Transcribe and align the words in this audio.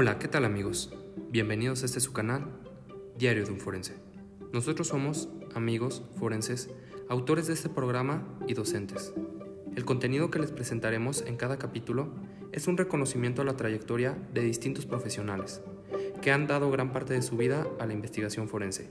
Hola, 0.00 0.20
¿qué 0.20 0.28
tal 0.28 0.44
amigos? 0.44 0.94
Bienvenidos 1.28 1.82
a 1.82 1.86
este 1.86 1.98
su 1.98 2.12
canal, 2.12 2.44
Diario 3.16 3.44
de 3.44 3.50
un 3.50 3.58
Forense. 3.58 3.96
Nosotros 4.52 4.86
somos 4.86 5.28
amigos 5.56 6.04
forenses, 6.20 6.70
autores 7.08 7.48
de 7.48 7.54
este 7.54 7.68
programa 7.68 8.22
y 8.46 8.54
docentes. 8.54 9.12
El 9.74 9.84
contenido 9.84 10.30
que 10.30 10.38
les 10.38 10.52
presentaremos 10.52 11.22
en 11.22 11.36
cada 11.36 11.58
capítulo 11.58 12.14
es 12.52 12.68
un 12.68 12.76
reconocimiento 12.76 13.42
a 13.42 13.44
la 13.44 13.56
trayectoria 13.56 14.16
de 14.32 14.42
distintos 14.42 14.86
profesionales 14.86 15.62
que 16.22 16.30
han 16.30 16.46
dado 16.46 16.70
gran 16.70 16.92
parte 16.92 17.14
de 17.14 17.22
su 17.22 17.36
vida 17.36 17.66
a 17.80 17.86
la 17.86 17.92
investigación 17.92 18.48
forense, 18.48 18.88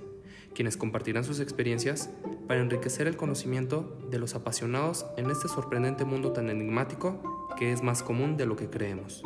quienes 0.54 0.76
compartirán 0.76 1.24
sus 1.24 1.40
experiencias 1.40 2.10
para 2.50 2.60
enriquecer 2.60 3.08
el 3.08 3.16
conocimiento 3.16 3.98
de 4.12 4.20
los 4.20 4.36
apasionados 4.36 5.06
en 5.16 5.32
este 5.32 5.48
sorprendente 5.48 6.04
mundo 6.04 6.34
tan 6.34 6.50
enigmático 6.50 7.48
que 7.58 7.72
es 7.72 7.82
más 7.82 8.04
común 8.04 8.36
de 8.36 8.46
lo 8.46 8.58
que 8.58 8.70
creemos. 8.70 9.24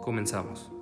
Comenzamos. 0.00 0.73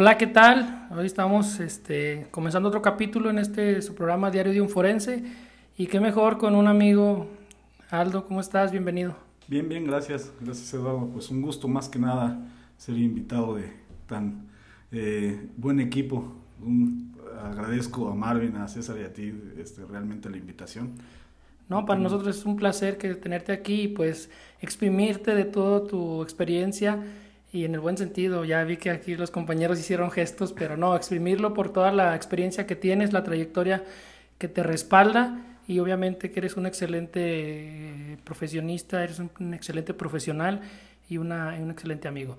Hola, 0.00 0.16
¿qué 0.16 0.28
tal? 0.28 0.86
Hoy 0.96 1.06
estamos 1.06 1.58
este, 1.58 2.28
comenzando 2.30 2.68
otro 2.68 2.80
capítulo 2.80 3.30
en 3.30 3.40
este 3.40 3.82
su 3.82 3.96
programa 3.96 4.30
Diario 4.30 4.52
de 4.52 4.60
un 4.60 4.68
Forense. 4.68 5.24
Y 5.76 5.88
qué 5.88 5.98
mejor 5.98 6.38
con 6.38 6.54
un 6.54 6.68
amigo. 6.68 7.26
Aldo, 7.90 8.24
¿cómo 8.24 8.40
estás? 8.40 8.70
Bienvenido. 8.70 9.16
Bien, 9.48 9.68
bien, 9.68 9.84
gracias. 9.84 10.30
Gracias, 10.40 10.72
Eduardo. 10.72 11.08
Pues 11.12 11.30
un 11.30 11.42
gusto 11.42 11.66
más 11.66 11.88
que 11.88 11.98
nada 11.98 12.38
ser 12.76 12.96
invitado 12.96 13.56
de 13.56 13.72
tan 14.06 14.46
eh, 14.92 15.48
buen 15.56 15.80
equipo. 15.80 16.32
agradezco 17.50 18.08
a 18.08 18.14
Marvin, 18.14 18.54
a 18.54 18.68
César 18.68 18.98
y 19.00 19.02
a 19.02 19.12
ti 19.12 19.34
este, 19.58 19.84
realmente 19.84 20.30
la 20.30 20.36
invitación. 20.36 20.92
No, 21.68 21.84
para 21.86 21.98
nosotros 21.98 22.36
es 22.36 22.44
un 22.44 22.54
placer 22.54 22.98
que 22.98 23.16
tenerte 23.16 23.50
aquí 23.50 23.82
y 23.82 23.88
pues 23.88 24.30
exprimirte 24.60 25.34
de 25.34 25.44
toda 25.44 25.88
tu 25.88 26.22
experiencia 26.22 27.02
y 27.52 27.64
en 27.64 27.74
el 27.74 27.80
buen 27.80 27.96
sentido. 27.96 28.44
Ya 28.44 28.62
vi 28.64 28.76
que 28.76 28.90
aquí 28.90 29.16
los 29.16 29.30
compañeros 29.30 29.78
hicieron 29.78 30.10
gestos, 30.10 30.52
pero 30.52 30.76
no, 30.76 30.94
exprimirlo 30.96 31.54
por 31.54 31.72
toda 31.72 31.92
la 31.92 32.14
experiencia 32.14 32.66
que 32.66 32.76
tienes, 32.76 33.12
la 33.12 33.24
trayectoria 33.24 33.84
que 34.38 34.48
te 34.48 34.62
respalda 34.62 35.40
y 35.66 35.80
obviamente 35.80 36.30
que 36.30 36.40
eres 36.40 36.56
un 36.56 36.66
excelente 36.66 37.20
eh, 37.22 38.18
profesionista, 38.24 39.04
eres 39.04 39.18
un, 39.18 39.54
excelente 39.54 39.92
profesional 39.94 40.60
y 41.08 41.18
una, 41.18 41.56
un 41.60 41.70
excelente 41.70 42.08
amigo. 42.08 42.36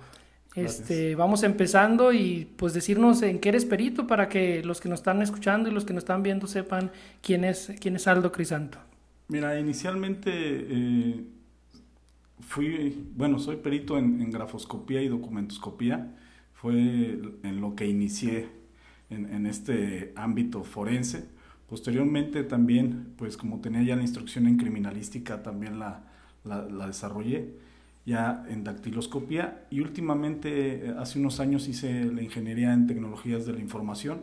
Este, 0.56 1.14
vamos 1.14 1.44
empezando 1.44 2.12
y 2.12 2.48
pues 2.56 2.74
decirnos 2.74 3.22
en 3.22 3.38
qué 3.38 3.50
eres 3.50 3.64
perito 3.64 4.08
para 4.08 4.28
que 4.28 4.64
los 4.64 4.80
que 4.80 4.88
nos 4.88 4.98
están 4.98 5.22
escuchando 5.22 5.68
y 5.68 5.72
los 5.72 5.84
que 5.84 5.92
nos 5.92 6.02
están 6.02 6.24
viendo 6.24 6.48
sepan 6.48 6.90
quién 7.22 7.44
es, 7.44 7.72
quién 7.78 7.94
es 7.94 8.08
Aldo 8.08 8.32
Crisanto. 8.32 8.78
Mira, 9.28 9.56
inicialmente 9.60 10.32
eh, 10.34 11.20
fui, 12.40 13.08
bueno, 13.16 13.38
soy 13.38 13.56
perito 13.56 13.98
en, 13.98 14.30
grafoscopía 14.30 15.02
y 15.02 15.08
documentoscopía. 15.08 16.16
Fue 16.54 16.74
en 16.74 17.60
lo 17.60 17.74
que 17.74 17.86
inicié 17.86 18.48
en, 19.08 19.32
en 19.32 19.46
este 19.46 20.12
ámbito 20.16 20.64
forense. 20.64 21.28
Posteriormente 21.68 22.42
también, 22.42 23.14
pues 23.16 23.36
como 23.36 23.60
tenía 23.60 23.82
ya 23.82 23.96
la 23.96 24.02
instrucción 24.02 24.46
en 24.46 24.56
criminalística, 24.56 25.42
también 25.42 25.78
la, 25.78 26.04
la, 26.44 26.62
la 26.66 26.86
desarrollé 26.86 27.54
ya 28.06 28.44
en 28.48 28.64
dactiloscopía 28.64 29.66
y 29.70 29.80
últimamente 29.80 30.94
hace 30.98 31.18
unos 31.18 31.38
años 31.38 31.68
hice 31.68 32.06
la 32.06 32.22
ingeniería 32.22 32.72
en 32.72 32.86
tecnologías 32.86 33.46
de 33.46 33.52
la 33.52 33.60
información 33.60 34.22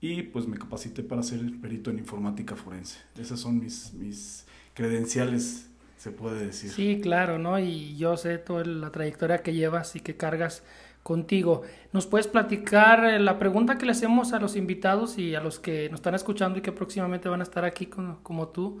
y 0.00 0.22
pues 0.22 0.46
me 0.46 0.56
capacité 0.56 1.02
para 1.02 1.22
ser 1.22 1.40
perito 1.60 1.90
en 1.90 1.98
informática 1.98 2.54
forense. 2.54 2.98
Esas 3.18 3.40
son 3.40 3.58
mis, 3.58 3.92
mis 3.94 4.46
credenciales, 4.74 5.68
se 5.98 6.10
puede 6.10 6.46
decir. 6.46 6.70
Sí, 6.70 7.00
claro, 7.02 7.38
¿no? 7.38 7.58
Y 7.58 7.96
yo 7.96 8.16
sé 8.16 8.38
toda 8.38 8.64
la 8.64 8.90
trayectoria 8.90 9.42
que 9.42 9.52
llevas 9.52 9.94
y 9.96 10.00
que 10.00 10.16
cargas 10.16 10.62
contigo. 11.02 11.62
¿Nos 11.92 12.06
puedes 12.06 12.26
platicar 12.26 13.04
eh, 13.04 13.18
la 13.18 13.38
pregunta 13.38 13.76
que 13.76 13.84
le 13.84 13.92
hacemos 13.92 14.32
a 14.32 14.40
los 14.40 14.56
invitados 14.56 15.18
y 15.18 15.34
a 15.34 15.40
los 15.40 15.58
que 15.58 15.90
nos 15.90 16.00
están 16.00 16.14
escuchando 16.14 16.58
y 16.58 16.62
que 16.62 16.72
próximamente 16.72 17.28
van 17.28 17.40
a 17.40 17.44
estar 17.44 17.64
aquí 17.64 17.86
como, 17.86 18.22
como 18.22 18.48
tú? 18.48 18.80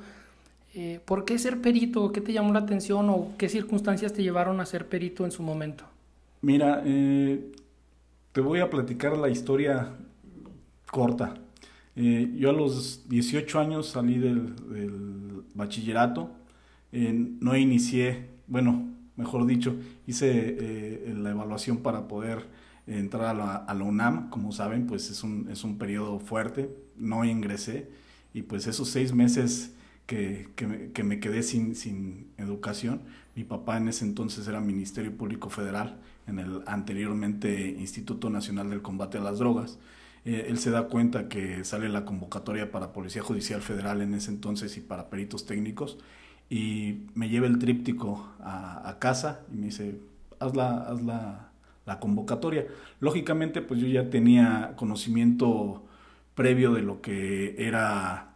Eh, 0.74 1.00
¿Por 1.04 1.24
qué 1.24 1.38
ser 1.38 1.60
perito? 1.60 2.12
¿Qué 2.12 2.20
te 2.20 2.32
llamó 2.32 2.52
la 2.52 2.60
atención 2.60 3.08
o 3.10 3.32
qué 3.38 3.48
circunstancias 3.48 4.12
te 4.12 4.22
llevaron 4.22 4.60
a 4.60 4.66
ser 4.66 4.88
perito 4.88 5.24
en 5.24 5.32
su 5.32 5.42
momento? 5.42 5.84
Mira, 6.40 6.82
eh, 6.84 7.52
te 8.32 8.40
voy 8.40 8.60
a 8.60 8.70
platicar 8.70 9.16
la 9.16 9.28
historia 9.28 9.88
corta. 10.90 11.34
Eh, 11.96 12.32
yo 12.36 12.50
a 12.50 12.52
los 12.52 13.08
18 13.08 13.58
años 13.58 13.88
salí 13.88 14.18
del, 14.18 14.54
bachillerato, 15.54 16.30
no 16.92 17.56
inicié, 17.56 18.28
bueno, 18.46 18.88
mejor 19.16 19.46
dicho, 19.46 19.76
hice 20.06 20.30
eh, 20.32 21.14
la 21.16 21.30
evaluación 21.30 21.78
para 21.78 22.08
poder 22.08 22.46
entrar 22.86 23.36
a 23.36 23.74
la, 23.74 23.84
UNAM, 23.84 24.30
como 24.30 24.52
saben, 24.52 24.86
pues 24.86 25.10
es 25.10 25.22
un, 25.22 25.48
es 25.50 25.64
un 25.64 25.76
periodo 25.76 26.18
fuerte, 26.20 26.70
no 26.96 27.24
ingresé 27.24 27.90
y 28.32 28.42
pues 28.42 28.66
esos 28.66 28.88
seis 28.88 29.12
meses 29.12 29.74
que, 30.06 30.48
que 30.56 31.04
me 31.04 31.20
quedé 31.20 31.42
sin, 31.42 31.74
sin 31.74 32.28
educación, 32.38 33.02
mi 33.34 33.44
papá 33.44 33.76
en 33.76 33.88
ese 33.88 34.04
entonces 34.04 34.48
era 34.48 34.60
Ministerio 34.60 35.14
Público 35.16 35.50
Federal, 35.50 35.98
en 36.26 36.38
el 36.38 36.62
anteriormente 36.66 37.68
Instituto 37.78 38.30
Nacional 38.30 38.70
del 38.70 38.82
Combate 38.82 39.18
a 39.18 39.20
las 39.20 39.38
Drogas, 39.38 39.78
eh, 40.24 40.46
él 40.48 40.58
se 40.58 40.70
da 40.70 40.88
cuenta 40.88 41.28
que 41.28 41.64
sale 41.64 41.88
la 41.88 42.04
convocatoria 42.04 42.70
para 42.70 42.92
Policía 42.92 43.22
Judicial 43.22 43.62
Federal 43.62 44.02
en 44.02 44.14
ese 44.14 44.30
entonces 44.30 44.76
y 44.76 44.80
para 44.80 45.08
peritos 45.08 45.46
técnicos 45.46 45.98
y 46.50 47.06
me 47.14 47.28
lleva 47.28 47.46
el 47.46 47.58
tríptico 47.58 48.28
a, 48.40 48.96
casa 48.98 49.40
y 49.52 49.56
me 49.56 49.66
dice, 49.66 50.00
haz 50.40 50.56
la, 50.56 50.78
haz 50.78 51.02
la, 51.02 51.50
la, 51.86 52.00
convocatoria. 52.00 52.66
Lógicamente, 53.00 53.60
pues 53.60 53.80
yo 53.80 53.86
ya 53.86 54.10
tenía 54.10 54.72
conocimiento 54.76 55.84
previo 56.34 56.72
de 56.72 56.82
lo 56.82 57.00
que 57.02 57.54
era 57.58 58.28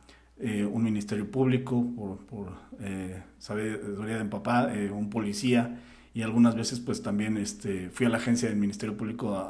eh, 0.44 0.64
un 0.64 0.82
ministerio 0.82 1.30
público, 1.30 1.86
por, 1.94 2.18
por 2.26 2.48
eh, 2.80 3.22
sabiduría 3.38 4.18
de 4.18 4.24
papá, 4.24 4.74
eh, 4.74 4.90
un 4.90 5.08
policía, 5.08 5.78
y 6.14 6.22
algunas 6.22 6.56
veces 6.56 6.80
pues 6.80 7.00
también 7.00 7.36
este, 7.36 7.90
fui 7.90 8.06
a 8.06 8.08
la 8.08 8.16
agencia 8.16 8.48
del 8.48 8.58
Ministerio 8.58 8.96
Público 8.96 9.46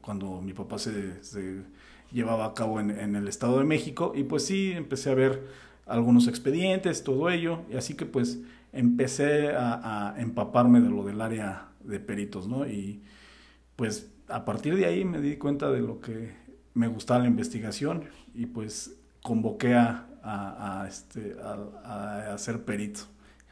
cuando 0.00 0.42
mi 0.42 0.52
papá 0.52 0.78
se, 0.78 1.62
llevaba 2.10 2.46
a 2.46 2.54
cabo 2.54 2.80
en, 2.80 3.14
el 3.14 3.28
Estado 3.28 3.58
de 3.60 3.64
México 3.64 4.12
y 4.16 4.24
pues 4.24 4.44
sí, 4.44 4.72
empecé 4.72 5.10
a 5.10 5.14
ver 5.14 5.46
algunos 5.86 6.28
expedientes, 6.28 7.04
todo 7.04 7.30
ello, 7.30 7.60
y 7.70 7.76
así 7.76 7.94
que 7.94 8.06
pues 8.06 8.40
empecé 8.72 9.50
a, 9.50 10.12
a 10.14 10.20
empaparme 10.20 10.80
de 10.80 10.90
lo 10.90 11.04
del 11.04 11.20
área 11.20 11.68
de 11.84 11.98
peritos, 12.00 12.46
¿no? 12.46 12.66
Y 12.66 13.02
pues 13.76 14.12
a 14.28 14.44
partir 14.44 14.76
de 14.76 14.86
ahí 14.86 15.04
me 15.04 15.20
di 15.20 15.36
cuenta 15.36 15.70
de 15.70 15.80
lo 15.80 16.00
que 16.00 16.32
me 16.74 16.88
gustaba 16.88 17.20
la 17.20 17.26
investigación 17.28 18.04
y 18.34 18.46
pues 18.46 18.96
convoqué 19.22 19.74
a, 19.74 20.06
a, 20.22 20.82
a 20.82 20.88
este, 20.88 21.36
a, 21.84 22.32
a 22.34 22.38
ser 22.38 22.64
perito. 22.64 23.02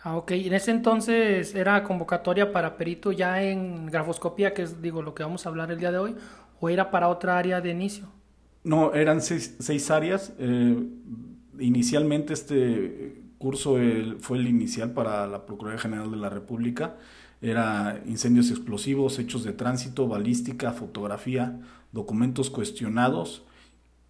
Ah, 0.02 0.16
ok. 0.16 0.30
En 0.32 0.54
ese 0.54 0.70
entonces 0.70 1.54
era 1.54 1.82
convocatoria 1.82 2.52
para 2.52 2.76
perito 2.76 3.10
ya 3.10 3.42
en 3.42 3.86
grafoscopía, 3.86 4.54
que 4.54 4.62
es 4.62 4.80
digo 4.80 5.02
lo 5.02 5.14
que 5.14 5.24
vamos 5.24 5.44
a 5.44 5.48
hablar 5.48 5.72
el 5.72 5.78
día 5.80 5.90
de 5.90 5.98
hoy, 5.98 6.16
o 6.60 6.68
era 6.68 6.90
para 6.90 7.08
otra 7.08 7.36
área 7.36 7.60
de 7.60 7.70
inicio. 7.70 8.06
No, 8.64 8.92
eran 8.94 9.20
seis, 9.20 9.56
seis 9.58 9.90
áreas. 9.90 10.32
Eh, 10.38 10.76
inicialmente 11.60 12.32
este 12.32 13.22
curso 13.38 13.76
fue 14.20 14.38
el 14.38 14.48
inicial 14.48 14.92
para 14.92 15.26
la 15.26 15.46
Procuraduría 15.46 15.80
General 15.80 16.10
de 16.10 16.16
la 16.16 16.28
República. 16.28 16.96
Era 17.41 18.02
incendios 18.06 18.50
explosivos, 18.50 19.19
hechos 19.19 19.44
de 19.44 19.52
tránsito, 19.52 20.08
balística, 20.08 20.72
fotografía, 20.72 21.60
documentos 21.92 22.50
cuestionados 22.50 23.44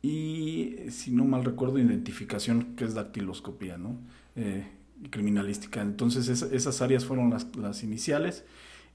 y, 0.00 0.76
si 0.90 1.10
no 1.10 1.24
mal 1.24 1.44
recuerdo, 1.44 1.78
identificación, 1.78 2.74
que 2.76 2.84
es 2.84 2.94
dactiloscopía, 2.94 3.76
¿no? 3.76 3.98
Eh, 4.36 4.66
criminalística. 5.10 5.82
Entonces 5.82 6.28
esas 6.28 6.82
áreas 6.82 7.04
fueron 7.04 7.30
las, 7.30 7.54
las 7.56 7.82
iniciales 7.82 8.44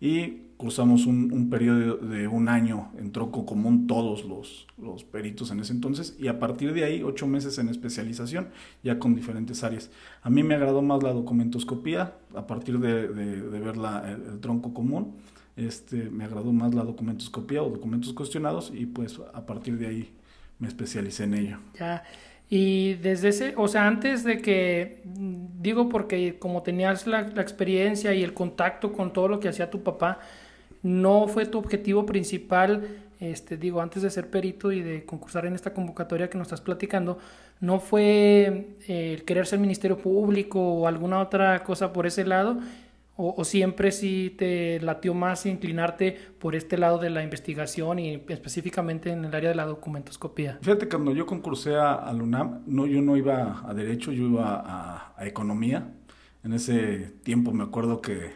y 0.03 0.49
cursamos 0.57 1.05
un, 1.05 1.31
un, 1.31 1.49
periodo 1.49 1.95
de 1.95 2.27
un 2.27 2.49
año 2.49 2.91
en 2.97 3.13
tronco 3.13 3.45
común 3.45 3.87
todos 3.87 4.25
los, 4.25 4.67
los, 4.77 5.05
peritos 5.05 5.49
en 5.51 5.61
ese 5.61 5.71
entonces 5.71 6.17
y 6.19 6.27
a 6.27 6.39
partir 6.39 6.73
de 6.73 6.83
ahí 6.83 7.01
ocho 7.03 7.25
meses 7.25 7.57
en 7.57 7.69
especialización 7.69 8.49
ya 8.83 8.99
con 8.99 9.15
diferentes 9.15 9.63
áreas. 9.63 9.91
A 10.21 10.29
mí 10.29 10.43
me 10.43 10.55
agradó 10.55 10.81
más 10.81 11.01
la 11.03 11.13
documentoscopía 11.13 12.17
a 12.35 12.45
partir 12.47 12.79
de, 12.79 13.07
de, 13.07 13.59
ver 13.61 13.77
la, 13.77 14.11
el, 14.11 14.21
el, 14.23 14.39
tronco 14.41 14.73
común. 14.73 15.15
Este, 15.55 16.09
me 16.09 16.25
agradó 16.25 16.51
más 16.51 16.75
la 16.75 16.83
documentoscopía 16.83 17.63
o 17.63 17.69
documentos 17.69 18.11
cuestionados 18.11 18.73
y 18.75 18.87
pues 18.87 19.21
a 19.33 19.45
partir 19.45 19.77
de 19.77 19.87
ahí 19.87 20.13
me 20.59 20.67
especialicé 20.67 21.23
en 21.23 21.33
ello. 21.35 21.59
Ya. 21.79 22.03
Y 22.55 22.93
desde 23.01 23.29
ese, 23.29 23.55
o 23.57 23.67
sea, 23.67 23.87
antes 23.87 24.23
de 24.23 24.37
que, 24.37 25.01
digo 25.03 25.89
porque 25.89 26.37
como 26.37 26.61
tenías 26.61 27.07
la, 27.07 27.21
experiencia 27.21 28.13
y 28.13 28.21
el 28.21 28.35
contacto 28.35 28.93
con 28.93 29.11
todo 29.11 29.27
lo 29.27 29.39
que 29.39 29.49
hacía 29.49 29.71
tu 29.71 29.81
papá, 29.81 30.19
no 30.83 31.27
fue 31.27 31.47
tu 31.47 31.57
objetivo 31.57 32.05
principal, 32.05 32.87
este, 33.19 33.57
digo, 33.57 33.81
antes 33.81 34.03
de 34.03 34.11
ser 34.11 34.29
perito 34.29 34.71
y 34.71 34.83
de 34.83 35.03
concursar 35.03 35.47
en 35.47 35.55
esta 35.55 35.73
convocatoria 35.73 36.29
que 36.29 36.37
nos 36.37 36.45
estás 36.45 36.61
platicando, 36.61 37.17
no 37.59 37.79
fue 37.79 38.75
eh, 38.87 39.15
el 39.15 39.23
querer 39.25 39.47
ser 39.47 39.57
ministerio 39.57 39.97
público 39.97 40.59
o 40.59 40.87
alguna 40.87 41.21
otra 41.21 41.63
cosa 41.63 41.91
por 41.91 42.05
ese 42.05 42.23
lado, 42.23 42.59
o, 43.15 43.43
siempre 43.45 43.91
sí 43.91 44.33
te 44.37 44.79
latió 44.81 45.13
más 45.13 45.45
inclinarte 45.45 46.17
por 46.39 46.55
este 46.55 46.79
lado 46.79 46.97
de 46.97 47.11
la 47.11 47.23
investigación 47.23 47.99
y 47.99 48.23
específicamente 48.27 49.11
en 49.11 49.23
el 49.25 49.35
área 49.35 49.49
de 49.49 49.55
la 49.55 49.65
documentoscopía? 49.65 50.57
Fíjate, 50.61 50.89
cuando 50.89 51.13
yo 51.13 51.27
concursé 51.27 51.75
a, 51.75 52.11
la 52.11 52.23
UNAM, 52.23 52.63
no, 52.65 52.87
yo 52.87 53.01
no 53.01 53.15
iba 53.15 53.61
a 53.67 53.73
Derecho, 53.73 54.11
yo 54.11 54.23
iba 54.23 54.63
a, 54.65 55.25
Economía. 55.25 55.93
En 56.43 56.51
ese 56.51 57.13
tiempo 57.23 57.53
me 57.53 57.63
acuerdo 57.63 58.01
que 58.01 58.31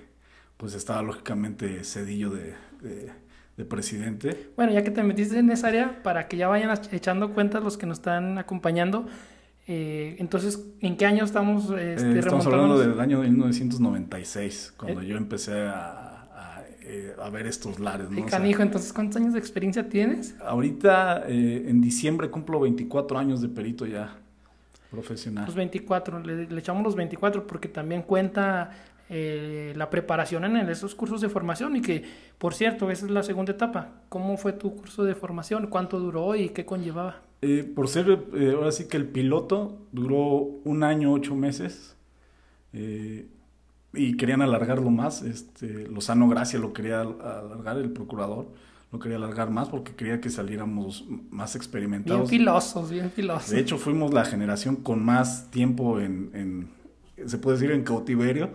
pues 0.56 0.74
estaba 0.74 1.02
lógicamente 1.02 1.84
cedillo 1.84 2.30
de, 2.30 2.54
de, 3.58 3.66
presidente. 3.66 4.52
Bueno, 4.56 4.72
ya 4.72 4.84
que 4.84 4.92
te 4.92 5.04
metiste 5.04 5.38
en 5.40 5.50
esa 5.50 5.68
área, 5.68 6.02
para 6.04 6.28
que 6.28 6.38
ya 6.38 6.48
vayan 6.48 6.72
echando 6.92 7.34
cuentas 7.34 7.64
los 7.64 7.78
que 7.78 7.86
nos 7.86 7.98
están 7.98 8.38
acompañando, 8.38 9.08
eh, 9.70 10.16
entonces, 10.20 10.66
¿en 10.80 10.96
qué 10.96 11.06
año 11.06 11.26
estamos 11.26 11.66
este, 11.66 12.14
eh, 12.14 12.20
Estamos 12.20 12.46
hablando 12.46 12.80
del 12.80 12.98
año 13.02 13.20
1996, 13.20 14.76
cuando 14.78 15.02
eh, 15.02 15.08
yo 15.08 15.18
empecé 15.18 15.60
a, 15.68 16.66
eh, 16.84 17.14
a, 17.22 17.30
ver 17.30 17.48
estos 17.48 17.78
lares. 17.78 18.10
¿no? 18.10 18.26
Canijo, 18.28 18.62
entonces, 18.62 18.94
¿cuántos 18.94 19.18
años 19.22 19.34
de 19.34 19.40
experiencia 19.40 19.90
tienes? 19.90 20.38
Ahorita, 20.40 21.26
en 21.28 21.82
diciembre, 21.82 22.30
cumplo 22.30 22.62
24 22.62 23.20
años 23.20 23.42
de 23.42 23.50
perito 23.50 23.86
ya 23.86 24.16
profesional. 24.90 25.46
Los 25.46 25.56
24, 25.56 26.20
le, 26.20 26.48
le 26.48 26.60
echamos 26.60 26.82
los 26.82 26.96
24 26.96 27.46
porque 27.46 27.68
también 27.68 28.04
cuenta 28.04 28.72
la 29.10 29.90
preparación 29.90 30.46
en 30.46 30.70
esos 30.70 30.96
cursos 30.96 31.20
de 31.20 31.28
formación 31.28 31.76
y 31.76 31.82
que, 31.82 32.04
por 32.38 32.54
cierto, 32.54 32.90
esa 32.90 33.06
es 33.06 33.12
la 33.12 33.24
segunda 33.24 33.52
etapa. 33.52 33.90
¿Cómo 34.08 34.38
fue 34.38 34.54
tu 34.54 34.76
curso 34.78 35.04
de 35.04 35.14
formación? 35.14 35.68
¿Cuánto 35.68 36.00
duró 36.00 36.36
y 36.36 36.50
qué 36.50 36.66
conllevaba? 36.66 37.27
Eh, 37.42 37.64
por 37.76 37.88
ser, 37.88 38.28
eh, 38.34 38.54
ahora 38.56 38.72
sí 38.72 38.88
que 38.88 38.98
el 38.98 39.08
piloto 39.08 39.78
duró 39.92 40.20
un 40.64 40.84
año, 40.84 41.14
ocho 41.14 41.36
meses. 41.36 41.96
Eh, 42.74 43.28
y 43.94 44.18
querían 44.18 44.42
alargarlo 44.42 44.90
más. 44.90 45.22
Este, 45.22 45.88
Lozano 45.88 46.28
Gracia 46.28 46.60
lo 46.60 46.74
quería 46.74 47.02
alargar, 47.02 47.78
el 47.78 47.92
procurador 47.92 48.48
lo 48.92 49.00
quería 49.00 49.18
alargar 49.18 49.50
más 49.50 49.68
porque 49.70 49.94
quería 49.96 50.22
que 50.22 50.30
saliéramos 50.30 51.06
más 51.30 51.56
experimentados. 51.56 52.30
Bien 52.30 52.42
filosos, 52.42 52.90
bien 52.90 53.12
filosos. 53.12 53.50
De 53.50 53.60
hecho, 53.60 53.78
fuimos 53.78 54.14
la 54.14 54.24
generación 54.24 54.78
con 54.78 55.04
más 55.04 55.52
tiempo 55.52 56.00
en, 56.00 56.70
se 57.26 57.38
puede 57.38 57.58
decir, 57.58 57.72
en 57.72 57.84
cautiverio, 57.84 58.52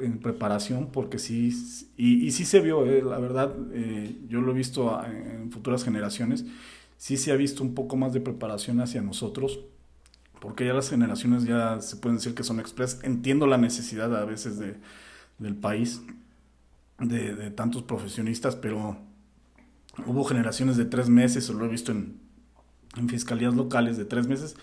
en 0.00 0.20
preparación, 0.20 0.88
porque 0.90 1.18
sí, 1.18 1.52
y, 1.98 2.26
y 2.26 2.30
sí 2.30 2.46
se 2.46 2.60
vio, 2.60 2.82
la 3.02 3.18
verdad, 3.18 3.54
yo 4.28 4.40
lo 4.40 4.52
he 4.52 4.54
visto 4.54 4.98
en 5.04 5.50
futuras 5.50 5.84
generaciones, 5.84 6.46
sí 6.98 7.16
se 7.16 7.32
ha 7.32 7.36
visto 7.36 7.62
un 7.62 7.74
poco 7.74 7.96
más 7.96 8.12
de 8.12 8.20
preparación 8.20 8.80
hacia 8.80 9.00
nosotros, 9.00 9.60
porque 10.40 10.66
ya 10.66 10.74
las 10.74 10.90
generaciones 10.90 11.44
ya 11.44 11.80
se 11.80 11.96
pueden 11.96 12.18
decir 12.18 12.34
que 12.34 12.44
son 12.44 12.60
express. 12.60 13.00
Entiendo 13.02 13.46
la 13.46 13.56
necesidad 13.56 14.14
a 14.14 14.24
veces 14.24 14.58
de, 14.58 14.76
del 15.38 15.56
país, 15.56 16.02
de, 16.98 17.50
tantos 17.52 17.82
profesionistas, 17.84 18.56
pero 18.56 18.98
hubo 20.06 20.24
generaciones 20.24 20.76
de 20.76 20.84
tres 20.84 21.08
meses, 21.08 21.48
o 21.48 21.54
lo 21.54 21.64
he 21.64 21.68
visto 21.68 21.92
en, 21.92 22.20
en 22.96 23.08
fiscalías 23.08 23.54
locales 23.54 23.96
de 23.96 24.04
tres 24.04 24.26
meses, 24.26 24.56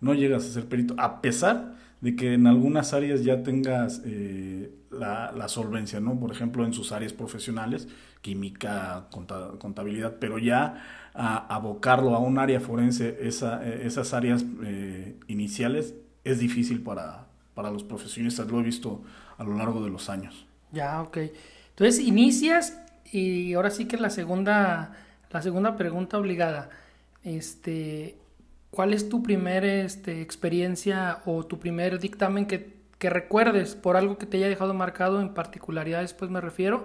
no 0.00 0.12
llegas 0.12 0.44
a 0.44 0.52
ser 0.52 0.68
perito, 0.68 0.94
a 0.98 1.22
pesar 1.22 1.76
de 2.00 2.14
que 2.14 2.34
en 2.34 2.46
algunas 2.46 2.92
áreas 2.92 3.24
ya 3.24 3.42
tengas 3.42 4.02
eh, 4.04 4.70
la, 4.90 5.32
la, 5.32 5.48
solvencia, 5.48 6.00
¿no? 6.00 6.18
Por 6.18 6.30
ejemplo, 6.30 6.64
en 6.64 6.72
sus 6.72 6.92
áreas 6.92 7.12
profesionales, 7.12 7.88
química, 8.20 9.06
contabilidad, 9.58 10.16
pero 10.20 10.38
ya 10.38 10.82
a 11.14 11.54
abocarlo 11.54 12.14
a 12.14 12.18
un 12.18 12.38
área 12.38 12.60
forense, 12.60 13.16
eh, 13.20 13.82
esas 13.84 14.14
áreas 14.14 14.44
eh, 14.64 15.16
iniciales, 15.28 15.94
es 16.24 16.38
difícil 16.38 16.82
para, 16.82 17.26
para 17.54 17.70
los 17.70 17.84
profesionistas, 17.84 18.48
lo 18.48 18.60
he 18.60 18.62
visto 18.62 19.02
a 19.38 19.44
lo 19.44 19.54
largo 19.54 19.82
de 19.82 19.90
los 19.90 20.10
años. 20.10 20.46
Ya, 20.72 21.00
ok. 21.00 21.18
Entonces 21.70 22.00
inicias 22.00 22.78
y 23.12 23.54
ahora 23.54 23.70
sí 23.70 23.86
que 23.86 23.96
la 23.96 24.10
segunda, 24.10 24.96
la 25.30 25.42
segunda 25.42 25.76
pregunta 25.76 26.18
obligada, 26.18 26.68
este, 27.22 28.16
¿cuál 28.76 28.92
es 28.92 29.08
tu 29.08 29.22
primera 29.22 29.66
este, 29.66 30.20
experiencia 30.20 31.22
o 31.24 31.46
tu 31.46 31.58
primer 31.58 31.98
dictamen 31.98 32.44
que, 32.44 32.74
que 32.98 33.08
recuerdes 33.08 33.74
por 33.74 33.96
algo 33.96 34.18
que 34.18 34.26
te 34.26 34.36
haya 34.36 34.48
dejado 34.48 34.74
marcado 34.74 35.22
en 35.22 35.30
particularidades, 35.32 36.12
pues 36.12 36.30
me 36.30 36.42
refiero? 36.42 36.84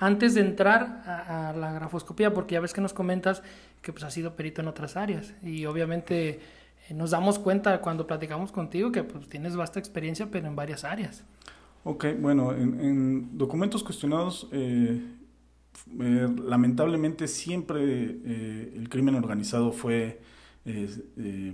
antes 0.00 0.34
de 0.34 0.42
entrar 0.42 1.02
a, 1.06 1.52
la 1.56 1.72
grafoscopía, 1.72 2.32
porque 2.32 2.54
ya 2.54 2.60
ves 2.60 2.72
que 2.72 2.80
nos 2.80 2.92
comentas 2.92 3.42
que 3.82 3.92
pues 3.92 4.04
has 4.04 4.14
sido 4.14 4.34
perito 4.34 4.60
en 4.60 4.68
otras 4.68 4.96
áreas 4.96 5.34
y 5.42 5.66
obviamente 5.66 6.40
eh, 6.88 6.94
nos 6.94 7.10
damos 7.10 7.38
cuenta 7.38 7.80
cuando 7.80 8.06
platicamos 8.06 8.52
contigo 8.52 8.92
que 8.92 9.02
pues 9.02 9.28
tienes 9.28 9.56
vasta 9.56 9.78
experiencia 9.78 10.28
pero 10.30 10.46
en 10.46 10.56
varias 10.56 10.84
áreas. 10.84 11.24
Ok, 11.84 12.06
bueno, 12.20 12.52
en, 12.52 13.36
documentos 13.36 13.82
cuestionados 13.82 14.48
eh, 14.52 15.00
eh, 16.00 16.28
lamentablemente 16.44 17.26
siempre 17.26 17.82
el 17.82 18.88
crimen 18.88 19.14
organizado 19.16 19.72
fue 19.72 20.20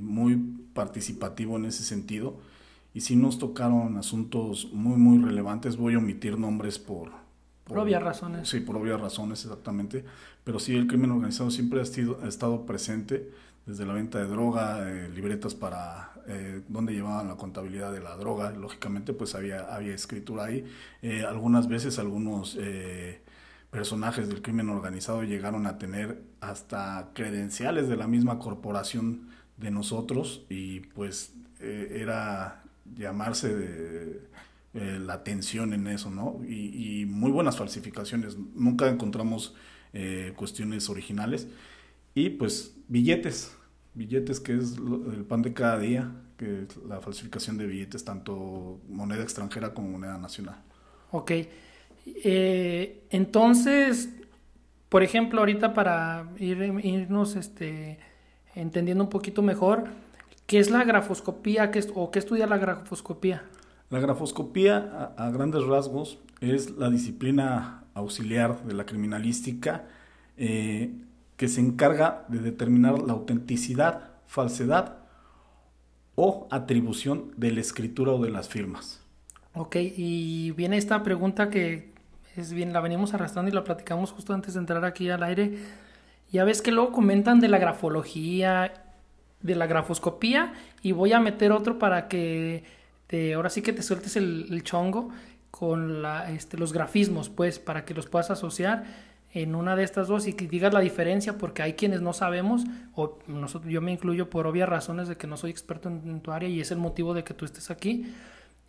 muy 0.01 0.37
participativo 0.75 1.57
en 1.57 1.67
ese 1.67 1.85
sentido 1.85 2.39
y 2.95 3.01
si 3.01 3.17
nos 3.17 3.39
tocaron 3.39 3.97
asuntos 3.99 4.69
muy 4.73 4.97
muy 4.97 5.19
relevantes, 5.19 5.77
voy 5.77 5.95
a 5.95 5.99
omitir 5.99 6.39
nombres 6.39 6.79
por, 6.79 7.11
por, 7.65 7.79
obvias 7.81 8.01
razones. 8.01 8.49
Sí, 8.49 8.61
por 8.61 8.77
obvias 8.77 9.01
razones, 9.01 9.45
exactamente. 9.45 10.05
Pero 10.45 10.61
sí, 10.61 10.77
el 10.77 10.87
crimen 10.87 11.11
organizado 11.11 11.51
siempre 11.51 11.81
ha, 11.81 11.83
estado 11.83 12.65
presente, 12.65 13.33
desde 13.67 13.85
la 13.85 13.95
venta 13.95 14.19
de 14.19 14.27
droga, 14.27 14.89
eh, 14.89 15.09
libretas 15.09 15.57
para 15.57 16.13
eh, 16.29 16.63
donde 16.69 16.93
llevaban 16.93 17.27
la 17.27 17.35
contabilidad 17.35 17.93
de 17.93 18.01
la 18.01 18.17
droga, 18.17 18.53
lógicamente 18.53 19.13
pues 19.13 19.35
había, 19.35 19.75
había 19.75 19.93
escritura 19.93 20.45
ahí. 20.45 20.65
Eh, 21.03 21.25
algunas 21.25 21.67
veces 21.67 21.99
algunos 21.99 22.57
personajes 23.71 24.29
del 24.29 24.41
crimen 24.41 24.69
organizado 24.69 25.25
llegaron 25.25 25.67
a 25.67 25.79
tener 25.79 26.23
hasta 26.51 27.11
credenciales 27.15 27.89
de 27.89 27.97
la 27.97 28.07
misma 28.07 28.39
corporación 28.39 29.29
de 29.57 29.71
nosotros 29.71 30.45
y 30.49 30.81
pues 30.81 31.33
era 31.61 32.65
llamarse 32.97 33.55
de 33.55 34.21
eh, 34.75 34.99
la 35.01 35.15
atención 35.15 35.73
en 35.73 35.87
eso, 35.87 36.11
¿no? 36.11 36.41
Y, 36.49 37.07
muy 37.07 37.31
buenas 37.31 37.57
falsificaciones. 37.57 38.37
Nunca 38.55 38.89
encontramos 38.89 39.55
eh, 39.93 40.33
cuestiones 40.35 40.89
originales. 40.89 41.47
Y 42.13 42.31
pues 42.31 42.75
billetes, 42.89 43.57
billetes 43.95 44.41
que 44.41 44.57
es 44.57 44.77
el 44.77 45.25
pan 45.29 45.43
de 45.43 45.53
cada 45.53 45.79
día, 45.79 46.11
que 46.37 46.63
es 46.63 46.77
la 46.89 47.01
falsificación 47.01 47.57
de 47.57 47.67
billetes, 47.67 48.05
tanto 48.05 48.81
moneda 48.89 49.23
extranjera 49.23 49.75
como 49.75 49.91
moneda 49.91 50.19
nacional. 50.19 50.61
Ok. 51.13 51.33
Eh, 52.07 53.07
entonces, 53.11 54.09
por 54.89 55.03
ejemplo, 55.03 55.41
ahorita 55.41 55.75
para 55.75 56.29
ir, 56.39 56.59
irnos 56.83 57.37
este, 57.37 57.99
entendiendo 58.55 59.05
un 59.05 59.11
poquito 59.11 59.43
mejor, 59.43 59.85
¿qué 60.47 60.59
es 60.59 60.71
la 60.71 60.85
grafoscopía 60.85 61.71
qué 61.71 61.81
es, 61.81 61.89
o 61.95 62.11
qué 62.11 62.19
estudia 62.19 62.47
la 62.47 62.59
grafoscopía? 62.59 63.45
La 63.91 63.99
grafoscopía, 64.01 65.13
a, 65.17 65.31
grandes 65.31 65.65
rasgos, 65.65 66.19
es 66.41 66.71
la 66.73 66.91
disciplina 66.91 67.85
auxiliar 67.95 68.65
de 68.65 68.75
la 68.75 68.87
criminalística 68.87 69.85
eh, 70.37 70.93
que 71.37 71.49
se 71.49 71.61
encarga 71.61 72.25
de 72.29 72.39
determinar 72.39 73.01
la 73.01 73.13
autenticidad, 73.13 74.11
falsedad 74.27 74.99
o 76.17 76.49
atribución 76.51 77.33
de 77.37 77.53
la 77.53 77.61
escritura 77.61 78.13
o 78.13 78.23
de 78.23 78.31
las 78.31 78.49
firmas. 78.49 79.01
Ok, 79.55 79.77
y 79.77 80.51
viene 80.53 80.77
esta 80.77 81.03
pregunta 81.03 81.51
que 81.51 81.94
es 82.37 82.53
bien, 82.53 82.73
la 82.73 82.81
venimos 82.81 83.15
arrastrando 83.15 83.51
y 83.51 83.55
la 83.55 83.65
platicamos 83.65 84.13
justo 84.13 84.35
antes 84.35 84.55
de 84.55 84.61
entrar 84.61 84.85
aquí 84.85 85.11
al 85.11 85.23
aire. 85.23 85.59
Ya 86.33 86.45
ves 86.45 86.63
que 86.63 86.73
luego 86.73 86.93
comentan 86.93 87.41
de 87.41 87.49
la 87.49 87.59
grafología, 87.59 88.73
de 89.41 89.55
la 89.55 89.67
grafoscopía, 89.67 90.53
y 90.83 90.93
voy 90.93 91.13
a 91.13 91.21
meter 91.21 91.53
otro 91.53 91.79
para 91.79 92.09
que 92.09 92.65
ahora 93.35 93.51
sí 93.51 93.63
que 93.63 93.73
te 93.73 93.83
sueltes 93.83 94.17
el, 94.17 94.63
chongo 94.65 95.11
con 95.51 96.03
la, 96.03 96.31
este, 96.33 96.59
los 96.59 96.73
grafismos, 96.73 97.29
pues, 97.29 97.59
para 97.59 97.85
que 97.85 97.95
los 97.95 98.07
puedas 98.07 98.31
asociar 98.31 98.85
en 99.33 99.55
una 99.55 99.77
de 99.77 99.85
estas 99.85 100.09
dos 100.09 100.27
y 100.27 100.33
que 100.33 100.47
digas 100.47 100.73
la 100.73 100.81
diferencia, 100.81 101.39
porque 101.39 101.63
hay 101.63 101.75
quienes 101.75 102.01
no 102.01 102.13
sabemos, 102.13 102.65
o 102.95 103.19
nosotros, 103.27 103.73
yo 103.73 103.81
me 103.81 103.93
incluyo 103.93 104.31
por 104.31 104.47
obvias 104.47 104.69
razones 104.69 105.09
de 105.09 105.17
que 105.17 105.27
no 105.27 105.37
soy 105.37 105.51
experto 105.51 105.89
en, 105.89 106.21
tu 106.21 106.33
área 106.33 106.49
y 106.49 106.61
es 106.61 106.71
el 106.71 106.79
motivo 106.79 107.15
de 107.15 107.25
que 107.25 107.35
tú 107.35 107.45
estés 107.45 107.71
aquí, 107.71 108.15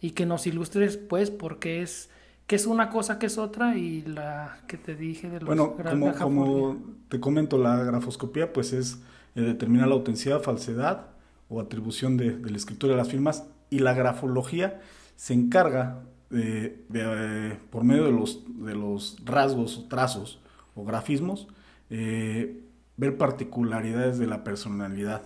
y 0.02 0.12
que 0.12 0.26
nos 0.26 0.46
ilustres, 0.46 0.98
pues, 0.98 1.32
porque 1.32 1.82
es 1.82 2.10
que 2.48 2.56
es 2.56 2.66
una 2.66 2.90
cosa, 2.90 3.18
que 3.20 3.26
es 3.26 3.38
otra, 3.38 3.76
y 3.76 4.02
la 4.04 4.60
que 4.68 4.78
te 4.78 4.96
dije 4.96 5.30
de 5.30 5.40
los 5.40 5.48
Bueno, 5.48 5.76
como, 5.76 6.14
como 6.14 6.78
te 7.10 7.20
comento, 7.20 7.58
la 7.58 7.84
grafoscopía, 7.84 8.54
pues, 8.54 8.74
es 8.74 9.02
eh, 9.36 9.42
determinar 9.42 9.88
la 9.88 9.96
autenticidad, 9.96 10.42
falsedad 10.42 11.08
o 11.50 11.60
atribución 11.60 12.18
de, 12.18 12.38
de 12.38 12.50
la 12.50 12.58
escritura 12.58 12.94
de 12.94 12.98
las 12.98 13.10
firmas 13.10 13.46
y 13.70 13.80
la 13.80 13.94
grafología 13.94 14.80
se 15.16 15.34
encarga 15.34 16.04
de, 16.30 16.86
eh, 16.94 17.58
por 17.70 17.84
medio 17.84 18.06
de 18.06 18.12
los, 18.12 18.44
de 18.66 18.76
los 18.76 19.18
rasgos 19.24 19.78
o 19.78 19.88
trazos 19.88 20.40
o 20.76 20.84
grafismos, 20.84 21.48
eh, 21.90 22.62
ver 22.98 23.18
particularidades 23.18 24.18
de 24.18 24.28
la 24.28 24.44
personalidad 24.44 25.22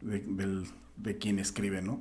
de, 0.00 1.18
quien 1.18 1.38
escribe, 1.38 1.82
¿no? 1.82 2.00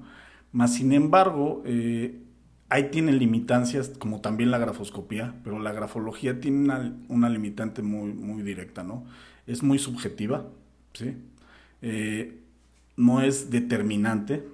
Más 0.52 0.74
sin 0.74 0.94
embargo, 0.94 1.64
eh, 1.66 2.22
ahí 2.70 2.90
tienen 2.90 3.20
limitancias, 3.20 3.90
como 4.00 4.22
también 4.22 4.52
la 4.52 4.58
grafoscopía, 4.58 5.36
pero 5.44 5.60
la 5.60 5.72
grafología 5.72 6.40
tiene 6.40 6.94
una, 7.08 7.30
limitante 7.30 7.82
muy, 7.82 8.14
muy 8.14 8.42
directa, 8.42 8.84
¿no? 8.84 9.06
Es 9.46 9.62
muy 9.64 9.80
subjetiva, 9.80 10.48
¿sí? 10.94 11.16
Eh, 11.82 12.42
no 12.98 13.22
es 13.22 13.52
determinante, 13.52 14.48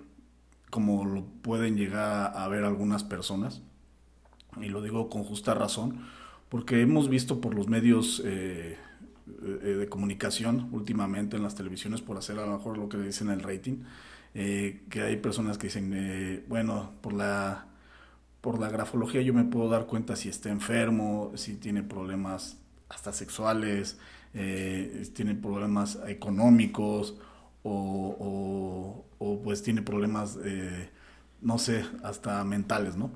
como 0.69 1.05
lo 1.05 1.25
pueden 1.41 1.77
llegar 1.77 2.33
a 2.35 2.47
ver 2.47 2.63
algunas 2.63 3.03
personas, 3.03 3.61
y 4.61 4.67
lo 4.67 4.81
digo 4.81 5.09
con 5.09 5.23
justa 5.23 5.53
razón, 5.53 6.01
porque 6.49 6.81
hemos 6.81 7.09
visto 7.09 7.39
por 7.39 7.55
los 7.55 7.67
medios 7.69 8.21
eh, 8.25 8.77
de 9.25 9.87
comunicación 9.87 10.67
últimamente 10.73 11.37
en 11.37 11.43
las 11.43 11.55
televisiones, 11.55 12.01
por 12.01 12.17
hacer 12.17 12.37
a 12.39 12.45
lo 12.45 12.57
mejor 12.57 12.77
lo 12.77 12.89
que 12.89 12.97
dicen 12.97 13.29
el 13.29 13.41
rating, 13.41 13.77
eh, 14.33 14.81
que 14.89 15.01
hay 15.01 15.17
personas 15.17 15.57
que 15.57 15.67
dicen, 15.67 16.43
bueno, 16.49 16.91
por 17.01 17.13
la 17.13 17.70
por 18.41 18.59
la 18.59 18.69
grafología 18.69 19.21
yo 19.21 19.33
me 19.33 19.43
puedo 19.43 19.69
dar 19.69 19.85
cuenta 19.85 20.15
si 20.15 20.29
está 20.29 20.49
enfermo, 20.49 21.31
si 21.35 21.55
tiene 21.55 21.83
problemas 21.83 22.57
hasta 22.89 23.13
sexuales, 23.13 23.99
eh, 24.33 25.07
tiene 25.13 25.35
problemas 25.35 25.99
económicos 26.07 27.17
o, 27.63 29.05
pues 29.43 29.61
tiene 29.61 29.83
problemas, 29.83 30.37
eh, 30.43 30.89
no 31.41 31.57
sé, 31.57 31.85
hasta 32.03 32.43
mentales, 32.43 32.95
¿no? 32.97 33.11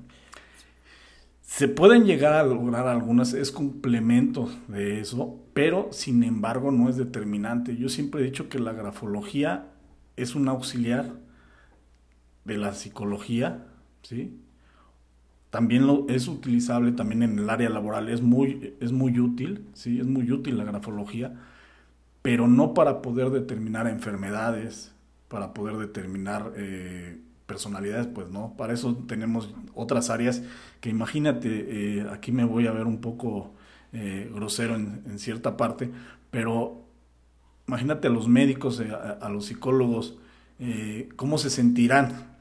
Se 1.42 1.68
pueden 1.68 2.04
llegar 2.04 2.32
a 2.32 2.42
lograr 2.42 2.86
algunas, 2.88 3.32
es 3.32 3.50
complemento 3.50 4.50
de 4.68 5.00
eso, 5.00 5.40
pero 5.54 5.88
sin 5.92 6.22
embargo 6.22 6.70
no 6.70 6.88
es 6.88 6.96
determinante. 6.96 7.76
Yo 7.76 7.88
siempre 7.88 8.20
he 8.20 8.24
dicho 8.24 8.48
que 8.48 8.58
la 8.58 8.72
grafología 8.72 9.72
es 10.16 10.34
un 10.34 10.48
auxiliar 10.48 11.14
de 12.44 12.58
la 12.58 12.74
psicología, 12.74 13.66
¿sí? 14.02 14.40
También 15.50 15.86
lo, 15.86 16.06
es 16.08 16.28
utilizable 16.28 16.92
también 16.92 17.22
en 17.22 17.38
el 17.38 17.48
área 17.48 17.70
laboral, 17.70 18.08
es 18.08 18.22
muy, 18.22 18.74
es 18.80 18.92
muy 18.92 19.18
útil, 19.18 19.66
¿sí? 19.74 20.00
es 20.00 20.06
muy 20.06 20.30
útil 20.30 20.58
la 20.58 20.64
grafología, 20.64 21.34
pero 22.22 22.48
no 22.48 22.74
para 22.74 23.02
poder 23.02 23.30
determinar 23.30 23.86
enfermedades, 23.86 24.92
para 25.28 25.54
poder 25.54 25.76
determinar 25.76 26.52
eh, 26.56 27.20
personalidades, 27.46 28.06
pues 28.08 28.28
no, 28.30 28.54
para 28.56 28.72
eso 28.74 28.96
tenemos 29.06 29.54
otras 29.74 30.10
áreas 30.10 30.42
que 30.80 30.88
imagínate, 30.88 31.98
eh, 31.98 32.06
aquí 32.10 32.32
me 32.32 32.44
voy 32.44 32.66
a 32.66 32.72
ver 32.72 32.86
un 32.86 33.00
poco 33.00 33.54
eh, 33.92 34.30
grosero 34.34 34.74
en, 34.74 35.18
cierta 35.18 35.56
parte, 35.56 35.90
pero 36.30 36.84
imagínate 37.68 38.08
a 38.08 38.10
los 38.10 38.28
médicos, 38.28 38.80
a, 38.80 39.28
los 39.28 39.46
psicólogos, 39.46 40.18
cómo 41.16 41.38
se 41.38 41.50
sentirán 41.50 42.35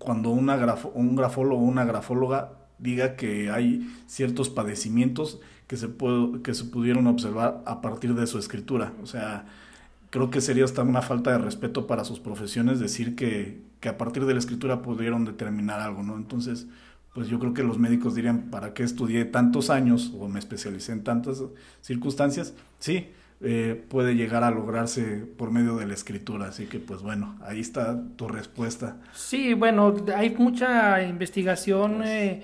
cuando 0.00 0.30
una 0.30 0.56
un 0.94 1.14
grafólogo 1.14 1.62
o 1.62 1.64
una 1.64 1.84
grafóloga 1.84 2.52
diga 2.78 3.14
que 3.16 3.50
hay 3.50 3.86
ciertos 4.06 4.48
padecimientos 4.48 5.40
que 5.66 5.76
se, 5.76 5.88
que 6.42 6.54
se 6.54 6.64
pudieron 6.64 7.06
observar 7.06 7.62
a 7.66 7.80
partir 7.82 8.14
de 8.14 8.26
su 8.26 8.38
escritura. 8.38 8.94
O 9.02 9.06
sea, 9.06 9.44
creo 10.08 10.30
que 10.30 10.40
sería 10.40 10.64
hasta 10.64 10.82
una 10.82 11.02
falta 11.02 11.32
de 11.32 11.38
respeto 11.38 11.86
para 11.86 12.04
sus 12.04 12.18
profesiones 12.18 12.80
decir 12.80 13.14
que, 13.14 13.62
que 13.80 13.90
a 13.90 13.98
partir 13.98 14.24
de 14.24 14.32
la 14.32 14.40
escritura 14.40 14.82
pudieron 14.82 15.24
determinar 15.26 15.80
algo, 15.80 16.02
¿no? 16.02 16.16
Entonces, 16.16 16.66
pues 17.14 17.28
yo 17.28 17.38
creo 17.38 17.52
que 17.52 17.62
los 17.62 17.78
médicos 17.78 18.14
dirían, 18.14 18.50
¿para 18.50 18.72
qué 18.72 18.82
estudié 18.82 19.26
tantos 19.26 19.68
años 19.68 20.14
o 20.18 20.28
me 20.28 20.38
especialicé 20.38 20.92
en 20.92 21.04
tantas 21.04 21.42
circunstancias? 21.82 22.54
Sí, 22.78 23.08
eh, 23.42 23.82
puede 23.88 24.16
llegar 24.16 24.44
a 24.44 24.50
lograrse 24.50 25.24
por 25.38 25.50
medio 25.50 25.76
de 25.76 25.86
la 25.86 25.94
escritura. 25.94 26.48
Así 26.48 26.66
que 26.66 26.78
pues 26.78 27.00
bueno, 27.00 27.38
ahí 27.42 27.60
está 27.60 27.98
tu 28.16 28.28
respuesta. 28.28 28.98
Sí, 29.14 29.54
bueno, 29.54 29.96
hay 30.14 30.30
mucha 30.36 31.02
investigación 31.02 32.02
eh, 32.04 32.42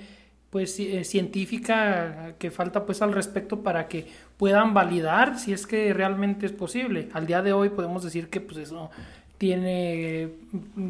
pues 0.49 0.81
eh, 0.81 1.05
científica 1.05 2.35
que 2.39 2.51
falta 2.51 2.87
pues 2.87 3.03
al 3.03 3.13
respecto 3.13 3.63
para 3.63 3.89
que 3.89 4.07
puedan 4.39 4.73
validar 4.73 5.39
si 5.39 5.53
es 5.53 5.67
que 5.67 5.93
realmente 5.93 6.47
es 6.47 6.53
posible. 6.53 7.11
Al 7.13 7.27
día 7.27 7.43
de 7.43 7.53
hoy 7.53 7.69
podemos 7.69 8.03
decir 8.03 8.31
que 8.31 8.41
pues 8.41 8.57
eso 8.57 8.91
tiene 9.37 10.31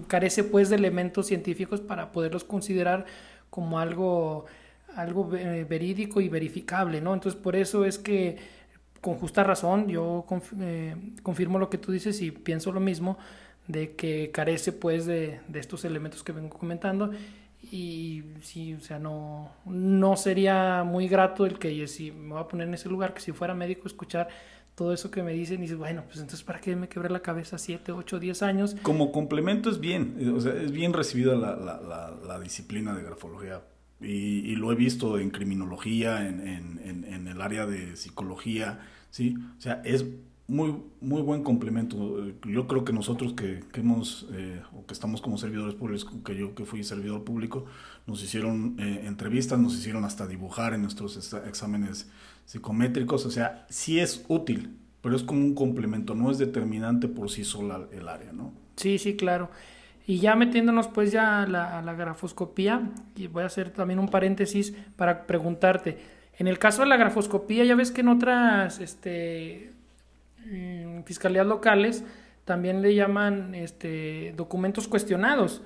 carece 0.07 0.45
pues 0.45 0.71
de 0.71 0.77
elementos 0.77 1.27
científicos 1.27 1.81
para 1.81 2.13
poderlos 2.13 2.45
considerar 2.45 3.07
como 3.51 3.81
algo 3.81 4.47
algo 4.95 5.29
verídico 5.29 6.21
y 6.21 6.29
verificable, 6.29 7.01
¿no? 7.01 7.13
Entonces 7.13 7.39
por 7.41 7.57
eso 7.57 7.85
es 7.85 7.99
que 7.99 8.37
con 9.01 9.15
justa 9.15 9.45
razón, 9.45 9.89
yo 9.89 10.25
eh, 10.61 10.97
confirmo 11.23 11.59
lo 11.59 11.71
que 11.71 11.79
tú 11.79 11.93
dices 11.93 12.21
y 12.23 12.31
pienso 12.31 12.73
lo 12.73 12.81
mismo, 12.81 13.19
de 13.69 13.95
que 13.95 14.31
carece 14.31 14.73
pues 14.73 15.07
de, 15.07 15.41
estos 15.55 15.85
elementos 15.85 16.23
que 16.23 16.33
vengo 16.33 16.57
comentando 16.57 17.11
y 17.71 18.23
sí, 18.43 18.75
o 18.75 18.81
sea, 18.81 18.99
no, 18.99 19.51
no 19.65 20.17
sería 20.17 20.85
muy 20.85 21.09
grato 21.09 21.47
el 21.47 21.59
que 21.59 21.87
si 21.89 22.13
me 22.13 22.35
voy 22.35 22.41
a 22.41 22.49
poner 22.49 22.69
en 22.69 22.75
ese 22.75 22.89
lugar, 22.89 23.13
que 23.13 23.21
si 23.21 23.33
fuera 23.33 23.55
médico 23.55 23.89
escuchar 23.89 24.29
todo 24.77 24.93
eso 24.93 25.11
que 25.11 25.23
me 25.23 25.33
dicen 25.33 25.59
y 25.59 25.63
dices, 25.63 25.79
bueno, 25.79 26.05
pues 26.05 26.19
entonces 26.19 26.45
¿para 26.45 26.61
qué 26.61 26.77
me 26.77 26.89
quebré 26.89 27.09
la 27.09 27.21
cabeza 27.21 27.59
7, 27.59 27.93
8, 27.93 28.21
10 28.21 28.43
años? 28.43 28.77
Como 28.83 29.11
complemento 29.11 29.71
es 29.71 29.81
bien, 29.81 30.33
o 30.37 30.41
sea, 30.41 30.55
es 30.55 30.71
bien 30.71 30.93
recibida 30.93 31.35
la, 31.35 31.57
la, 31.57 32.15
la, 32.25 32.39
disciplina 32.39 32.95
de 32.95 33.03
grafología 33.03 33.63
y, 34.01 34.55
lo 34.57 34.73
he 34.73 34.75
visto 34.75 35.19
en 35.19 35.31
criminología, 35.31 36.29
en, 36.29 36.41
en, 36.41 37.05
en 37.05 37.29
el 37.29 37.41
área 37.41 37.67
de 37.67 37.97
psicología, 37.97 38.81
¿sí? 39.11 39.37
O 39.57 39.61
sea, 39.61 39.81
es 39.85 40.05
muy, 40.49 40.77
muy 41.01 41.23
buen 41.23 41.43
complemento. 41.43 42.25
Yo 42.45 42.67
creo 42.67 42.85
que 42.85 42.93
nosotros 42.93 43.33
que, 43.33 43.65
que 43.73 43.81
hemos, 43.81 44.27
eh, 44.33 44.63
o 44.75 44.87
que 44.87 44.95
estamos 44.95 45.21
como 45.21 45.39
servidores 45.39 45.75
públicos, 45.75 46.11
que 46.25 46.37
yo 46.37 46.55
que 46.55 46.65
fui 46.65 46.85
servidor 46.85 47.25
público, 47.25 47.65
nos 48.07 48.23
hicieron 48.23 48.77
eh, 48.79 49.03
entrevistas, 49.07 49.59
nos 49.59 49.75
hicieron 49.75 50.05
hasta 50.05 50.27
dibujar 50.27 50.75
en 50.75 50.83
nuestros 50.83 51.17
exámenes 51.47 52.09
psicométricos, 52.45 53.27
o 53.27 53.31
sea, 53.31 53.67
sí 53.69 53.99
es 53.99 54.25
útil, 54.29 54.77
pero 55.01 55.17
es 55.17 55.25
como 55.25 55.41
un 55.41 55.55
complemento, 55.55 56.15
no 56.15 56.31
es 56.31 56.39
determinante 56.39 57.09
por 57.09 57.29
sí 57.29 57.43
sola 57.43 57.89
el 57.93 58.09
área, 58.09 58.33
¿no? 58.33 58.53
Sí, 58.77 58.99
sí, 58.99 59.17
claro. 59.17 59.51
Y 60.07 60.21
ya 60.21 60.37
metiéndonos 60.37 60.87
pues 60.87 61.11
ya 61.11 61.43
a 61.43 61.47
la, 61.47 61.95
grafoscopía, 61.95 62.91
y 63.17 63.27
voy 63.27 63.43
a 63.43 63.47
hacer 63.47 63.71
también 63.71 63.99
un 63.99 64.09
paréntesis 64.09 64.73
para 64.97 65.27
preguntarte, 65.27 65.99
en 66.39 66.47
el 66.47 66.59
caso 66.59 66.83
de 66.83 66.89
la 66.89 66.97
grafoscopía, 66.97 67.65
ya 67.65 67.75
ves 67.75 67.91
que 67.91 68.03
en 68.03 68.09
otras 68.09 68.79
este, 68.79 69.73
mm, 70.45 71.03
fiscalías 71.03 71.47
locales 71.47 72.05
también 72.45 72.83
le 72.83 72.95
llaman 72.95 73.55
este, 73.55 74.35
documentos 74.37 74.87
cuestionados. 74.87 75.63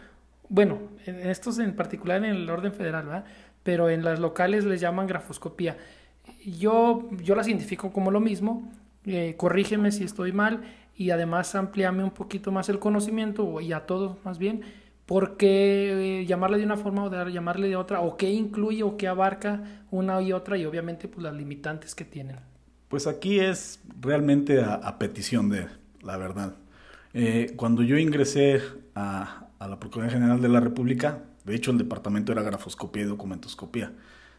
Bueno, 0.48 0.78
en 1.06 1.28
estos 1.28 1.58
en 1.58 1.74
particular 1.74 2.24
en 2.24 2.24
el 2.24 2.48
orden 2.48 2.72
federal, 2.72 3.04
¿verdad? 3.04 3.24
Pero 3.62 3.90
en 3.90 4.04
las 4.04 4.20
locales 4.20 4.64
les 4.64 4.80
llaman 4.80 5.06
grafoscopía. 5.06 5.76
Yo, 6.46 7.08
yo 7.22 7.34
las 7.34 7.48
identifico 7.48 7.92
como 7.92 8.10
lo 8.10 8.20
mismo, 8.20 8.72
eh, 9.06 9.34
corrígeme 9.36 9.92
si 9.92 10.04
estoy 10.04 10.32
mal 10.32 10.62
y 10.96 11.10
además 11.10 11.54
amplíame 11.54 12.04
un 12.04 12.10
poquito 12.10 12.52
más 12.52 12.68
el 12.68 12.78
conocimiento, 12.78 13.60
y 13.60 13.72
a 13.72 13.86
todos 13.86 14.16
más 14.24 14.38
bien, 14.38 14.62
¿Por 15.10 15.36
qué 15.36 16.20
eh, 16.20 16.26
llamarle 16.26 16.58
de 16.58 16.64
una 16.64 16.76
forma 16.76 17.02
o 17.02 17.10
de 17.10 17.32
llamarle 17.32 17.66
de 17.66 17.74
otra? 17.74 18.00
¿O 18.00 18.16
qué 18.16 18.30
incluye 18.30 18.84
o 18.84 18.96
qué 18.96 19.08
abarca 19.08 19.82
una 19.90 20.22
y 20.22 20.32
otra? 20.32 20.56
Y 20.56 20.64
obviamente 20.64 21.08
pues 21.08 21.24
las 21.24 21.34
limitantes 21.34 21.96
que 21.96 22.04
tienen. 22.04 22.36
Pues 22.86 23.08
aquí 23.08 23.40
es 23.40 23.80
realmente 24.00 24.62
a, 24.62 24.98
petición 25.00 25.48
de, 25.48 25.66
la 26.02 26.16
verdad. 26.16 26.54
Eh, 27.12 27.54
cuando 27.56 27.82
yo 27.82 27.98
ingresé 27.98 28.62
a, 28.94 29.48
la 29.58 29.80
Procuraduría 29.80 30.16
General 30.16 30.40
de 30.40 30.48
la 30.48 30.60
República, 30.60 31.24
de 31.44 31.56
hecho 31.56 31.72
el 31.72 31.78
departamento 31.78 32.30
era 32.30 32.42
grafoscopía 32.42 33.02
y 33.02 33.06
documentoscopía. 33.06 33.92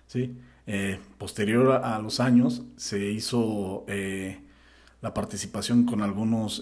¿sí? 0.07 0.37
Eh, 0.67 0.99
posterior 1.17 1.81
a, 1.83 1.99
los 1.99 2.21
años 2.21 2.63
se 2.77 3.11
hizo 3.11 3.83
la 5.01 5.13
participación 5.13 5.85
con 5.85 6.01
algunos 6.01 6.61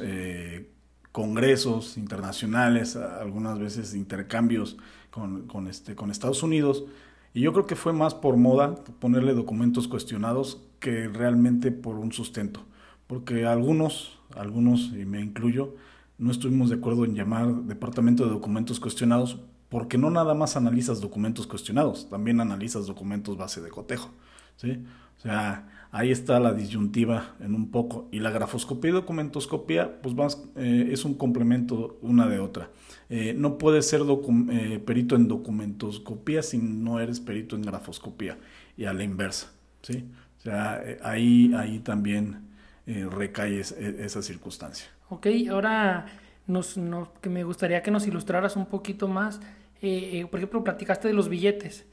congresos 1.11 1.97
internacionales, 1.97 2.95
algunas 2.95 3.59
veces 3.59 3.95
intercambios 3.95 4.77
con, 5.09 5.47
con, 5.47 5.67
este, 5.67 5.95
con 5.95 6.11
Estados 6.11 6.43
Unidos. 6.43 6.85
Y 7.33 7.41
yo 7.41 7.53
creo 7.53 7.65
que 7.65 7.75
fue 7.75 7.93
más 7.93 8.15
por 8.15 8.37
moda 8.37 8.75
ponerle 8.99 9.33
documentos 9.33 9.87
cuestionados 9.87 10.61
que 10.79 11.07
realmente 11.07 11.71
por 11.71 11.95
un 11.95 12.11
sustento. 12.11 12.63
Porque 13.07 13.45
algunos, 13.45 14.19
algunos, 14.35 14.91
y 14.93 15.05
me 15.05 15.21
incluyo, 15.21 15.75
no 16.17 16.31
estuvimos 16.31 16.69
de 16.69 16.75
acuerdo 16.75 17.05
en 17.05 17.15
llamar 17.15 17.53
Departamento 17.63 18.23
de 18.25 18.29
Documentos 18.29 18.79
Cuestionados 18.79 19.39
porque 19.69 19.97
no 19.97 20.09
nada 20.09 20.33
más 20.33 20.57
analizas 20.57 20.99
documentos 20.99 21.45
cuestionados, 21.45 22.09
también 22.09 22.41
analizas 22.41 22.87
documentos 22.87 23.37
base 23.37 23.61
de 23.61 23.69
cotejo. 23.69 24.09
¿sí? 24.57 24.83
O 25.17 25.21
sea, 25.21 25.78
ahí 25.91 26.11
está 26.11 26.39
la 26.39 26.53
disyuntiva 26.53 27.35
en 27.39 27.55
un 27.55 27.71
poco. 27.71 28.07
Y 28.11 28.19
la 28.19 28.31
grafoscopía 28.31 28.91
y 28.91 28.93
documentoscopía, 28.93 30.01
pues 30.01 30.15
más, 30.15 30.43
eh, 30.55 30.89
es 30.91 31.05
un 31.05 31.15
complemento 31.15 31.97
una 32.01 32.27
de 32.27 32.39
otra. 32.39 32.69
Eh, 33.09 33.33
no 33.35 33.57
puedes 33.57 33.87
ser 33.87 34.01
eh, 34.01 34.79
perito 34.79 35.15
en 35.15 35.27
documentoscopía 35.27 36.43
si 36.43 36.57
no 36.57 36.99
eres 36.99 37.19
perito 37.19 37.55
en 37.55 37.63
grafoscopía. 37.63 38.37
Y 38.77 38.85
a 38.85 38.93
la 38.93 39.03
inversa, 39.03 39.51
¿sí? 39.81 40.05
O 40.37 40.41
sea, 40.41 40.81
ahí, 41.03 41.53
ahí 41.57 41.79
también 41.79 42.47
recae 42.85 43.59
esa 43.59 44.21
circunstancia. 44.21 44.87
Ok, 45.09 45.27
ahora 45.51 46.05
nos, 46.47 46.79
que 47.21 47.29
me 47.29 47.43
gustaría 47.43 47.83
que 47.83 47.91
nos 47.91 48.07
ilustraras 48.07 48.55
un 48.55 48.65
poquito 48.65 49.07
más 49.07 49.41
eh, 49.81 50.27
por 50.29 50.39
ejemplo, 50.39 50.63
platicaste 50.63 51.07
de 51.07 51.13
los 51.13 51.29
billetes. 51.29 51.85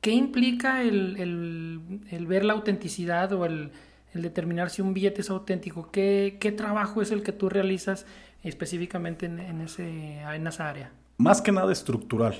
¿Qué 0.00 0.12
implica 0.12 0.82
el, 0.82 1.80
ver 2.26 2.44
la 2.44 2.52
autenticidad 2.52 3.32
o 3.32 3.44
el, 3.44 3.70
determinar 4.14 4.70
si 4.70 4.82
un 4.82 4.94
billete 4.94 5.22
es 5.22 5.30
auténtico? 5.30 5.90
¿Qué, 5.90 6.54
trabajo 6.56 7.02
es 7.02 7.10
el 7.10 7.22
que 7.22 7.32
tú 7.32 7.48
realizas 7.48 8.06
específicamente 8.42 9.26
en, 9.26 9.60
ese, 9.60 10.20
en 10.20 10.46
esa 10.46 10.68
área? 10.68 10.92
Más 11.18 11.42
que 11.42 11.50
nada 11.50 11.72
estructural. 11.72 12.36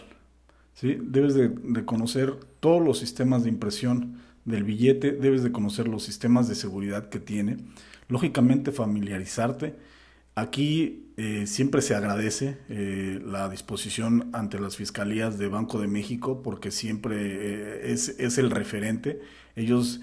¿sí? 0.75 0.99
Debes 1.01 1.35
de, 1.35 1.49
de, 1.49 1.85
conocer 1.85 2.35
todos 2.61 2.83
los 2.83 2.99
sistemas 2.99 3.43
de 3.43 3.51
impresión 3.51 4.21
del 4.45 4.65
billete, 4.65 5.13
debes 5.13 5.43
de 5.43 5.53
conocer 5.53 5.89
los 5.89 6.05
sistemas 6.05 6.49
de 6.49 6.55
seguridad 6.55 7.09
que 7.09 7.19
tiene, 7.19 7.59
lógicamente 8.09 8.73
familiarizarte 8.73 9.75
Aquí 10.39 11.11
eh, 11.17 11.49
siempre 11.49 11.83
se 11.83 11.97
agradece 11.97 12.59
eh, 12.69 13.21
la 13.27 13.49
disposición 13.49 14.31
ante 14.33 14.61
las 14.61 14.77
fiscalías 14.77 15.37
de 15.37 15.49
Banco 15.49 15.81
de 15.81 15.89
México 15.89 16.43
porque 16.45 16.71
siempre 16.71 17.17
eh, 17.17 17.93
es, 17.93 18.11
es, 18.21 18.39
el 18.39 18.53
referente. 18.53 19.21
Ellos, 19.57 20.01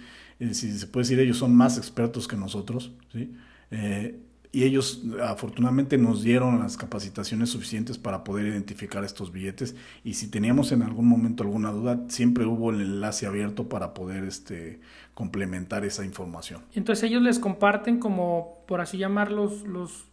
si 0.52 0.78
se 0.78 0.88
puede 0.88 1.06
decir, 1.06 1.20
ellos 1.22 1.38
son 1.38 1.56
más 1.56 1.78
expertos 1.78 2.28
que 2.28 2.36
nosotros. 2.36 2.92
¿sí? 3.14 3.34
y 4.52 4.64
ellos 4.64 5.04
afortunadamente 5.22 5.98
nos 5.98 6.24
dieron 6.24 6.60
las 6.60 6.78
capacitaciones 6.78 7.50
suficientes 7.50 7.98
para 7.98 8.24
poder 8.24 8.48
identificar 8.48 9.04
estos 9.04 9.34
billetes 9.34 9.76
y 10.02 10.14
si 10.14 10.30
teníamos 10.30 10.72
en 10.72 10.82
algún 10.82 11.10
momento 11.10 11.44
alguna 11.44 11.72
duda, 11.72 12.06
siempre 12.08 12.46
hubo 12.46 12.70
el 12.70 12.80
enlace 12.80 13.26
abierto 13.26 13.68
para 13.68 13.94
poder 13.94 14.24
este, 14.24 14.80
complementar 15.14 15.84
esa 15.84 16.06
información. 16.06 16.62
Entonces 16.74 17.04
ellos 17.04 17.22
les 17.22 17.38
comparten 17.38 18.00
como, 18.00 18.64
por 18.66 18.80
así 18.80 18.98
llamarlos, 18.98 19.64
los 19.64 20.06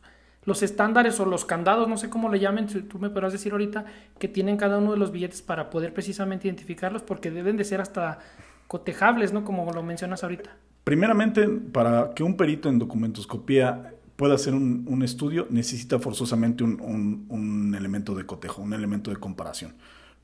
los 0.45 0.63
estándares 0.63 1.21
o 1.21 1.25
los 1.25 1.45
candados, 1.45 1.89
no 1.89 1.97
sé 1.97 2.11
cómo 2.11 2.29
le 2.29 2.41
llamen, 2.41 2.67
tú 2.67 2.99
me 2.99 3.11
podrás 3.11 3.33
decir 3.33 3.53
ahorita, 3.53 3.85
que 4.19 4.29
tienen 4.29 4.57
cada 4.57 4.79
uno 4.79 4.93
de 4.93 4.99
los 4.99 5.13
billetes 5.13 5.43
para 5.43 5.71
poder 5.71 5.95
precisamente 5.95 6.49
identificarlos, 6.49 7.03
porque 7.03 7.31
deben 7.31 7.57
de 7.57 7.65
ser 7.65 7.81
hasta 7.81 8.19
cotejables, 8.67 9.33
¿no? 9.33 9.45
Como 9.45 9.71
lo 9.73 9.83
mencionas 9.83 10.25
ahorita. 10.25 10.51
Primeramente, 10.85 11.47
para 11.49 12.11
que 12.15 12.25
un 12.25 12.37
perito 12.37 12.69
en 12.69 12.79
documentoscopía 12.79 13.95
pueda 14.17 14.35
hacer 14.35 14.55
un, 14.55 15.03
estudio, 15.03 15.47
necesita 15.51 15.99
forzosamente 15.99 16.65
un, 16.65 17.27
un, 17.29 17.75
elemento 17.75 18.15
de 18.15 18.27
cotejo, 18.27 18.63
un 18.63 18.73
elemento 18.73 19.11
de 19.11 19.17
comparación. 19.17 19.75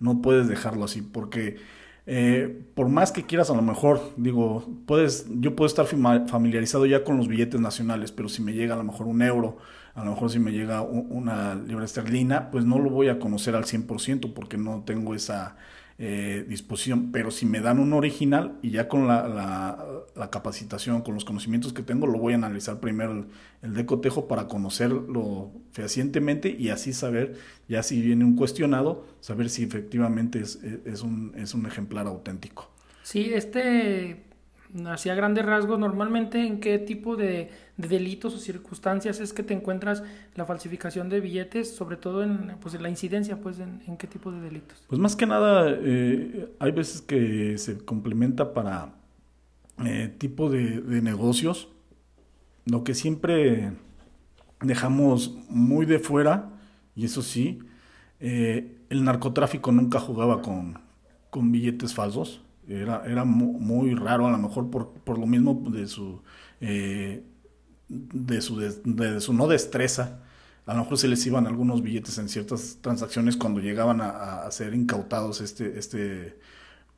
No 0.01 0.21
puedes 0.21 0.49
dejarlo 0.49 0.85
así, 0.85 1.03
porque 1.03 1.57
eh, 2.07 2.65
por 2.75 2.89
más 2.89 3.13
que 3.13 3.25
quieras, 3.25 3.51
a 3.51 3.55
lo 3.55 3.63
mejor, 3.63 4.01
digo, 4.17 4.67
puedes, 4.87 5.27
yo 5.41 5.55
puedo 5.55 5.67
estar 5.67 5.87
familiarizado 5.87 6.87
ya 6.87 7.05
con 7.05 7.17
los 7.17 7.29
billetes 7.29 7.61
nacionales, 7.61 8.13
pero 8.13 8.29
si 8.29 8.43
me 8.43 8.53
llega 8.53 8.75
a 8.75 8.79
lo 8.79 8.85
mejor 8.85 9.07
un 9.07 9.21
euro, 9.21 9.59
a 9.99 10.05
lo 10.05 10.13
mejor 10.13 10.31
si 10.31 10.39
me 10.39 10.53
llega 10.53 10.81
una 10.83 11.57
libra 11.57 11.85
esterlina, 11.85 12.53
pues 12.53 12.65
no 12.65 12.79
lo 12.79 12.89
voy 12.89 13.09
a 13.09 13.19
conocer 13.19 13.57
al 13.57 13.65
100% 13.65 14.33
porque 14.33 14.57
no 14.57 14.85
tengo 14.87 15.13
esa 15.13 15.57
eh, 15.99 16.45
disposición, 16.49 17.11
pero 17.11 17.33
si 17.33 17.47
me 17.47 17.61
dan 17.61 17.81
un 17.81 17.93
original 17.93 18.59
y 18.63 18.71
ya 18.71 18.87
con 18.87 19.09
la, 19.09 20.05
capacitación, 20.31 21.03
con 21.03 21.15
los 21.15 21.25
conocimientos 21.25 21.73
que 21.73 21.83
tengo, 21.83 22.07
lo 22.07 22.21
voy 22.21 22.35
a 22.35 22.37
analizar 22.37 22.79
primero 22.79 23.27
el, 23.63 23.75
de 23.75 23.87
cotejo 23.87 24.29
para 24.29 24.47
conocerlo 24.47 25.51
fehacientemente 25.73 26.55
y 26.57 26.69
así 26.69 26.93
saber, 26.93 27.35
ya 27.69 27.83
si 27.83 28.01
viene 28.01 28.25
un 28.25 28.37
cuestionado, 28.37 29.05
saber 29.21 29.51
si 29.51 29.65
efectivamente 29.65 30.41
es 30.41 31.03
un 31.03 31.67
ejemplar 31.67 32.07
auténtico. 32.07 32.71
Sí, 33.03 33.33
este 33.35 34.28
Hacia 34.87 35.15
grandes 35.15 35.47
rasgos, 35.47 35.79
normalmente 35.79 36.47
en 36.47 36.61
qué 36.61 36.79
tipo 36.79 37.17
de, 37.17 37.51
delitos 37.79 38.35
o 38.35 38.39
circunstancias 38.39 39.19
es 39.19 39.33
que 39.33 39.43
te 39.43 39.55
encuentras 39.55 40.03
la 40.35 40.45
falsificación 40.45 41.09
de 41.09 41.21
billetes, 41.21 41.75
sobre 41.75 41.97
todo 41.97 42.23
en, 42.23 42.57
pues, 42.61 42.79
la 42.79 42.91
incidencia, 42.91 43.41
pues 43.41 43.59
en, 43.61 43.97
qué 43.97 44.07
tipo 44.07 44.31
de 44.31 44.41
delitos. 44.41 44.85
Pues 44.87 45.01
más 45.01 45.17
que 45.17 45.27
nada, 45.27 45.71
eh, 45.71 46.53
hay 46.59 46.73
veces 46.73 47.01
que 47.01 47.57
se 47.57 47.79
complementa 47.79 48.53
para 48.53 48.93
eh, 49.85 50.15
tipo 50.19 50.51
de, 50.51 50.83
negocios, 51.01 51.69
lo 52.67 52.85
que 52.85 52.95
siempre 52.95 53.73
dejamos 54.61 55.35
muy 55.49 55.87
de 55.87 55.99
fuera, 55.99 56.51
y 56.95 57.07
eso 57.07 57.23
sí, 57.23 57.61
eh, 58.21 58.77
el 58.91 59.05
narcotráfico 59.05 59.73
nunca 59.73 59.99
jugaba 59.99 60.43
con, 60.43 60.79
con 61.31 61.53
billetes 61.53 61.95
falsos 61.95 62.43
era, 62.69 63.03
era 63.07 63.25
muy, 63.25 63.95
raro, 63.95 64.27
a 64.27 64.31
lo 64.31 64.39
mejor 64.39 64.71
por, 64.71 64.93
por 64.93 65.19
lo 65.19 65.27
mismo 65.27 65.63
de 65.71 65.87
su, 65.87 66.21
eh, 66.61 67.25
de, 67.89 68.41
su 68.41 68.59
de, 68.59 69.21
su 69.21 69.33
no 69.33 69.47
destreza. 69.49 70.21
A 70.67 70.75
lo 70.75 70.81
mejor 70.81 70.99
se 70.99 71.09
les 71.09 71.25
iban 71.27 71.47
algunos 71.47 71.83
billetes 71.83 72.19
en 72.19 72.29
ciertas 72.29 72.79
transacciones 72.83 73.37
cuando 73.39 73.61
llegaban 73.61 74.01
a, 74.03 74.51
ser 74.51 74.75
incautados 74.75 75.41
este, 75.41 75.79
este 75.79 76.39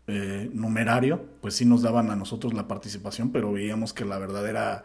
eh, 0.09 0.51
numerario, 0.53 1.25
pues 1.41 1.55
sí 1.55 1.65
nos 1.65 1.83
daban 1.83 2.11
a 2.11 2.17
nosotros 2.17 2.53
la 2.53 2.67
participación, 2.67 3.31
pero 3.31 3.53
veíamos 3.53 3.93
que 3.93 4.05
la 4.05 4.19
verdad 4.19 4.49
era 4.49 4.85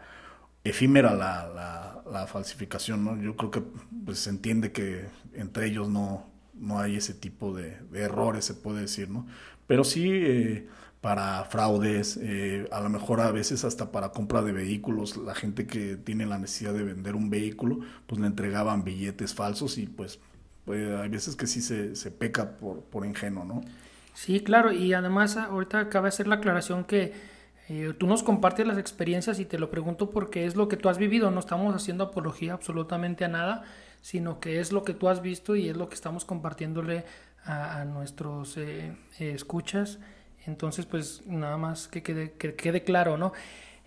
efímera 0.62 1.14
la, 1.14 2.02
la, 2.08 2.26
falsificación, 2.28 3.04
¿no? 3.04 3.20
Yo 3.20 3.36
creo 3.36 3.50
que 3.50 3.62
pues, 4.04 4.20
se 4.20 4.30
entiende 4.30 4.72
que 4.72 5.06
entre 5.34 5.66
ellos 5.66 5.88
no, 5.88 6.26
no 6.54 6.78
hay 6.78 6.96
ese 6.96 7.14
tipo 7.14 7.54
de 7.54 7.78
errores, 7.92 8.44
se 8.44 8.54
puede 8.54 8.82
decir, 8.82 9.10
¿no? 9.10 9.26
Pero 9.66 9.84
sí 9.84 10.08
eh, 10.12 10.68
para 11.00 11.44
fraudes, 11.44 12.18
eh, 12.20 12.68
a 12.72 12.80
lo 12.80 12.88
mejor 12.88 13.20
a 13.20 13.30
veces 13.30 13.64
hasta 13.64 13.92
para 13.92 14.10
compra 14.10 14.42
de 14.42 14.52
vehículos, 14.52 15.16
la 15.16 15.34
gente 15.34 15.66
que 15.66 15.96
tiene 15.96 16.26
la 16.26 16.38
necesidad 16.38 16.74
de 16.74 16.84
vender 16.84 17.14
un 17.14 17.30
vehículo, 17.30 17.80
pues 18.06 18.20
le 18.20 18.26
entregaban 18.26 18.84
billetes 18.84 19.34
falsos 19.34 19.78
y 19.78 19.86
pues, 19.86 20.18
pues 20.64 20.94
hay 20.98 21.08
veces 21.08 21.36
que 21.36 21.46
sí 21.46 21.60
se, 21.62 21.94
se 21.96 22.10
peca 22.10 22.56
por, 22.56 22.80
por 22.82 23.06
ingenuo, 23.06 23.44
¿no? 23.44 23.62
Sí, 24.14 24.40
claro, 24.40 24.72
y 24.72 24.94
además 24.94 25.36
ahorita 25.36 25.78
acaba 25.78 26.08
hacer 26.08 26.26
la 26.26 26.36
aclaración 26.36 26.84
que 26.84 27.12
eh, 27.68 27.92
tú 27.98 28.06
nos 28.06 28.22
compartes 28.22 28.66
las 28.66 28.78
experiencias 28.78 29.40
y 29.40 29.44
te 29.44 29.58
lo 29.58 29.70
pregunto 29.70 30.10
porque 30.10 30.46
es 30.46 30.56
lo 30.56 30.68
que 30.68 30.76
tú 30.76 30.88
has 30.88 30.98
vivido, 30.98 31.30
no 31.30 31.40
estamos 31.40 31.74
haciendo 31.74 32.04
apología 32.04 32.54
absolutamente 32.54 33.24
a 33.24 33.28
nada, 33.28 33.64
sino 34.02 34.40
que 34.40 34.60
es 34.60 34.72
lo 34.72 34.84
que 34.84 34.94
tú 34.94 35.08
has 35.08 35.20
visto 35.20 35.56
y 35.56 35.68
es 35.68 35.76
lo 35.76 35.88
que 35.88 35.96
estamos 35.96 36.24
compartiéndole 36.24 37.04
a, 37.46 37.84
nuestros 37.84 38.56
eh, 38.56 38.92
eh, 39.18 39.32
escuchas. 39.34 39.98
Entonces, 40.46 40.86
pues 40.86 41.26
nada 41.26 41.56
más 41.56 41.88
que 41.88 42.02
quede, 42.02 42.32
que 42.32 42.54
quede 42.54 42.82
claro, 42.82 43.16
¿no? 43.16 43.32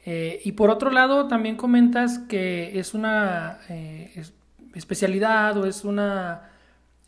Eh, 0.05 0.41
y 0.43 0.53
por 0.53 0.69
otro 0.69 0.91
lado, 0.91 1.27
también 1.27 1.55
comentas 1.55 2.19
que 2.19 2.79
es 2.79 2.93
una 2.93 3.59
especialidad 4.73 5.57
o 5.57 5.65
es 5.65 5.83
una, 5.83 6.49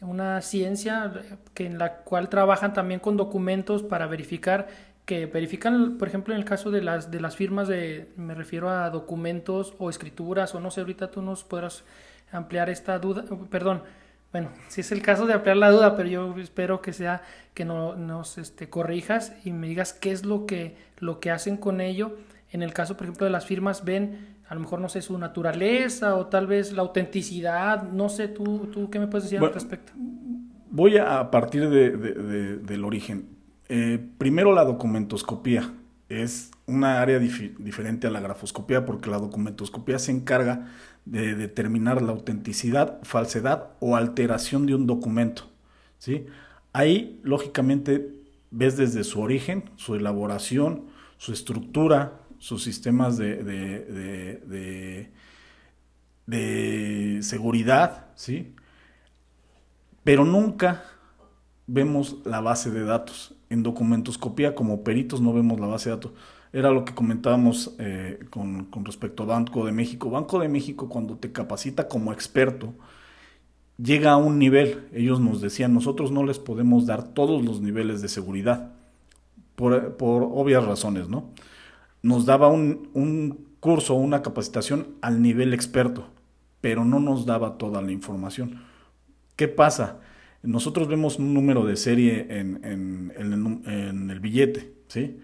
una 0.01 0.41
ciencia 0.41 1.11
que 1.53 1.65
en 1.65 1.77
la 1.77 1.97
cual 1.97 2.29
trabajan 2.29 2.73
también 2.73 2.99
con 2.99 3.17
documentos 3.17 3.83
para 3.83 4.07
verificar 4.07 4.67
que 5.05 5.25
verifican, 5.25 5.97
por 5.97 6.07
ejemplo, 6.07 6.33
en 6.33 6.39
el 6.39 6.45
caso 6.45 6.71
de 6.71 6.81
las, 6.81 7.11
de 7.11 7.19
las 7.19 7.35
firmas 7.35 7.67
de, 7.67 8.11
me 8.15 8.35
refiero 8.35 8.69
a 8.69 8.89
documentos 8.89 9.73
o 9.77 9.89
escrituras, 9.89 10.53
o 10.55 10.59
no 10.59 10.71
sé, 10.71 10.81
ahorita 10.81 11.11
tú 11.11 11.21
nos 11.21 11.43
podrás 11.43 11.83
ampliar 12.31 12.69
esta 12.69 12.97
duda, 12.99 13.25
perdón, 13.49 13.83
bueno, 14.31 14.49
si 14.69 14.81
es 14.81 14.91
el 14.91 15.01
caso 15.01 15.25
de 15.25 15.33
ampliar 15.33 15.57
la 15.57 15.71
duda, 15.71 15.95
pero 15.95 16.07
yo 16.07 16.35
espero 16.37 16.81
que 16.81 16.93
sea 16.93 17.21
que 17.53 17.65
no, 17.65 17.95
nos 17.95 18.37
este, 18.37 18.69
corrijas 18.69 19.33
y 19.43 19.51
me 19.51 19.67
digas 19.67 19.93
qué 19.93 20.11
es 20.11 20.25
lo 20.25 20.45
que, 20.45 20.75
lo 20.99 21.19
que 21.19 21.31
hacen 21.31 21.57
con 21.57 21.81
ello. 21.81 22.17
En 22.49 22.63
el 22.63 22.73
caso, 22.73 22.95
por 22.95 23.05
ejemplo, 23.05 23.25
de 23.25 23.31
las 23.31 23.45
firmas, 23.45 23.83
ven 23.83 24.37
a 24.47 24.55
lo 24.55 24.61
mejor, 24.61 24.79
no 24.79 24.89
sé, 24.89 25.01
su 25.01 25.17
naturaleza 25.17 26.15
o 26.15 26.27
tal 26.27 26.47
vez 26.47 26.73
la 26.73 26.81
autenticidad. 26.81 27.83
No 27.83 28.09
sé, 28.09 28.27
¿tú, 28.27 28.69
tú 28.71 28.89
qué 28.89 28.99
me 28.99 29.07
puedes 29.07 29.23
decir 29.25 29.39
al 29.39 29.53
respecto? 29.53 29.93
Voy 30.69 30.97
a 30.97 31.29
partir 31.31 31.69
de, 31.69 32.57
del 32.57 32.83
origen. 32.85 33.29
Eh, 33.67 33.99
primero 34.17 34.53
la 34.53 34.63
documentoscopía. 34.65 35.73
Es 36.11 36.51
una 36.65 37.01
área 37.01 37.19
diferente 37.19 38.07
a 38.07 38.11
la 38.11 38.19
grafoscopía 38.19 38.85
porque 38.85 39.09
la 39.09 39.17
documentoscopía 39.17 39.97
se 39.97 40.11
encarga 40.11 40.67
de 41.05 41.35
determinar 41.35 42.01
la 42.01 42.11
autenticidad, 42.11 42.99
falsedad 43.03 43.69
o 43.79 43.95
alteración 43.95 44.65
de 44.65 44.75
un 44.75 44.87
documento. 44.87 45.49
¿sí? 45.97 46.25
Ahí, 46.73 47.19
lógicamente, 47.23 48.13
ves 48.51 48.77
desde 48.77 49.03
su 49.03 49.21
origen, 49.21 49.69
su 49.77 49.95
elaboración, 49.95 50.87
su 51.17 51.33
estructura, 51.33 52.19
sus 52.37 52.63
sistemas 52.63 53.17
de, 53.17 53.43
de, 53.43 55.11
de, 56.25 57.19
seguridad, 57.21 58.07
¿sí? 58.15 58.55
pero 60.03 60.25
nunca 60.25 60.83
vemos 61.67 62.17
la 62.25 62.41
base 62.41 62.71
de 62.71 62.83
datos. 62.83 63.35
En 63.51 63.61
documentoscopía, 63.61 64.55
como 64.55 64.83
peritos, 64.83 65.21
no 65.21 65.33
vemos 65.33 65.59
la 65.59 65.67
base 65.67 65.89
de 65.89 65.95
datos 65.97 66.11
era 66.53 66.71
lo 66.71 66.83
que 66.83 66.93
comentábamos 66.93 67.75
eh, 67.79 68.19
con, 68.29 68.67
respecto 68.83 69.23
a 69.23 69.27
Banco 69.27 69.65
de 69.65 69.71
México. 69.71 70.09
Banco 70.09 70.39
de 70.39 70.49
México 70.49 70.89
cuando 70.89 71.15
te 71.17 71.31
capacita 71.31 71.87
como 71.87 72.11
experto, 72.11 72.73
llega 73.77 74.11
a 74.11 74.17
un 74.17 74.37
nivel, 74.37 74.87
ellos 74.93 75.19
nos 75.19 75.41
decían, 75.41 75.73
nosotros 75.73 76.11
no 76.11 76.23
les 76.25 76.39
podemos 76.39 76.85
dar 76.85 77.13
todos 77.13 77.43
los 77.43 77.61
niveles 77.61 78.01
de 78.01 78.09
seguridad, 78.09 78.73
por, 79.55 79.95
obvias 79.99 80.65
razones, 80.65 81.07
¿no? 81.07 81.29
Nos 82.01 82.25
daba 82.25 82.47
un, 82.47 82.89
un 82.93 83.45
curso, 83.59 83.93
una 83.93 84.21
capacitación 84.21 84.87
al 85.01 85.21
nivel 85.21 85.53
experto, 85.53 86.07
pero 86.59 86.83
no 86.83 86.99
nos 86.99 87.25
daba 87.25 87.57
toda 87.57 87.81
la 87.81 87.91
información. 87.91 88.63
¿Qué 89.35 89.47
pasa? 89.47 89.99
Nosotros 90.43 90.87
vemos 90.87 91.19
un 91.19 91.33
número 91.33 91.65
de 91.65 91.75
serie 91.75 92.27
en, 92.29 92.59
en, 92.63 94.09
el, 94.09 94.19
billete, 94.19 94.73
¿sí? 94.87 95.19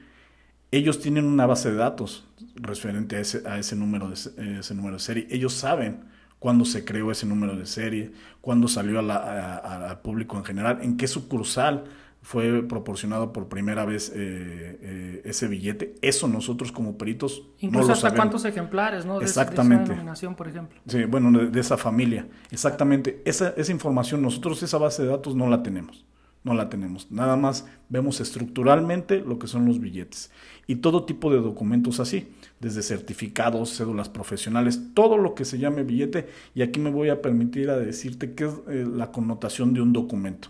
Ellos 0.69 0.99
tienen 0.99 1.25
una 1.25 1.45
base 1.45 1.71
de 1.71 1.77
datos 1.77 2.27
referente 2.55 3.15
a 3.15 3.19
ese, 3.21 3.47
a 3.47 3.57
ese, 3.57 3.75
número, 3.75 4.09
de, 4.09 4.59
ese 4.59 4.75
número 4.75 4.95
de 4.95 4.99
serie. 4.99 5.27
Ellos 5.31 5.53
saben 5.53 6.01
cuándo 6.39 6.65
se 6.65 6.85
creó 6.85 7.11
ese 7.11 7.25
número 7.25 7.55
de 7.55 7.65
serie, 7.65 8.11
cuándo 8.41 8.67
salió 8.67 8.99
al 8.99 10.01
público 10.01 10.37
en 10.37 10.45
general, 10.45 10.79
en 10.81 10.97
qué 10.97 11.07
sucursal 11.07 11.85
fue 12.21 12.61
proporcionado 12.67 13.31
por 13.31 13.47
primera 13.47 13.85
vez 13.85 14.11
eh, 14.13 14.77
eh, 14.81 15.21
ese 15.23 15.47
billete. 15.47 15.95
Eso 16.01 16.27
nosotros 16.27 16.71
como 16.71 16.97
peritos 16.97 17.43
Incluso 17.59 17.93
hasta 17.93 18.13
cuántos 18.13 18.43
ejemplares, 18.45 19.05
¿no? 19.05 19.21
Exactamente. 19.21 19.75
De, 19.75 19.83
esa 19.83 19.93
denominación, 19.93 20.35
por 20.35 20.47
ejemplo. 20.47 20.79
Sí, 20.87 21.05
bueno, 21.05 21.31
de, 21.31 21.59
esa 21.59 21.77
familia. 21.77 22.27
Exactamente. 22.51 23.21
Esa, 23.23 23.53
esa 23.55 23.71
información, 23.71 24.21
nosotros 24.21 24.61
esa 24.61 24.77
base 24.77 25.03
de 25.03 25.09
datos 25.09 25.35
no 25.35 25.49
la 25.49 25.63
tenemos. 25.63 26.05
No 26.43 26.53
la 26.53 26.69
tenemos. 26.69 27.11
Nada 27.11 27.35
más 27.35 27.65
vemos 27.89 28.19
estructuralmente 28.19 29.19
lo 29.19 29.39
que 29.39 29.47
son 29.47 29.65
los 29.65 29.79
billetes. 29.79 30.31
Y 30.65 30.77
todo 30.77 31.05
tipo 31.05 31.31
de 31.31 31.39
documentos 31.39 31.99
así, 31.99 32.29
desde 32.59 32.83
certificados, 32.83 33.75
cédulas 33.75 34.09
profesionales, 34.09 34.81
todo 34.93 35.17
lo 35.17 35.33
que 35.33 35.45
se 35.45 35.59
llame 35.59 35.83
billete. 35.83 36.27
Y 36.55 36.61
aquí 36.61 36.79
me 36.79 36.89
voy 36.89 37.09
a 37.09 37.21
permitir 37.21 37.69
a 37.69 37.77
decirte 37.77 38.33
qué 38.33 38.45
es 38.45 38.53
eh, 38.67 38.85
la 38.85 39.11
connotación 39.11 39.73
de 39.73 39.81
un 39.81 39.93
documento. 39.93 40.49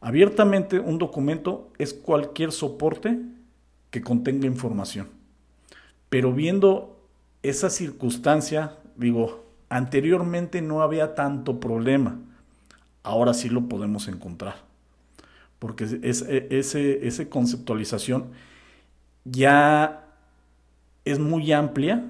Abiertamente, 0.00 0.78
un 0.78 0.98
documento 0.98 1.70
es 1.78 1.94
cualquier 1.94 2.52
soporte 2.52 3.18
que 3.90 4.02
contenga 4.02 4.46
información. 4.46 5.08
Pero 6.08 6.32
viendo 6.32 6.96
esa 7.42 7.70
circunstancia, 7.70 8.76
digo, 8.96 9.44
anteriormente 9.68 10.62
no 10.62 10.82
había 10.82 11.14
tanto 11.14 11.60
problema. 11.60 12.18
Ahora 13.02 13.34
sí 13.34 13.48
lo 13.48 13.68
podemos 13.68 14.08
encontrar. 14.08 14.56
Porque 15.58 15.84
es, 15.84 16.22
e, 16.22 16.46
ese, 16.50 17.06
esa 17.06 17.28
conceptualización 17.28 18.26
ya 19.24 20.04
es 21.04 21.18
muy 21.18 21.52
amplia 21.52 22.04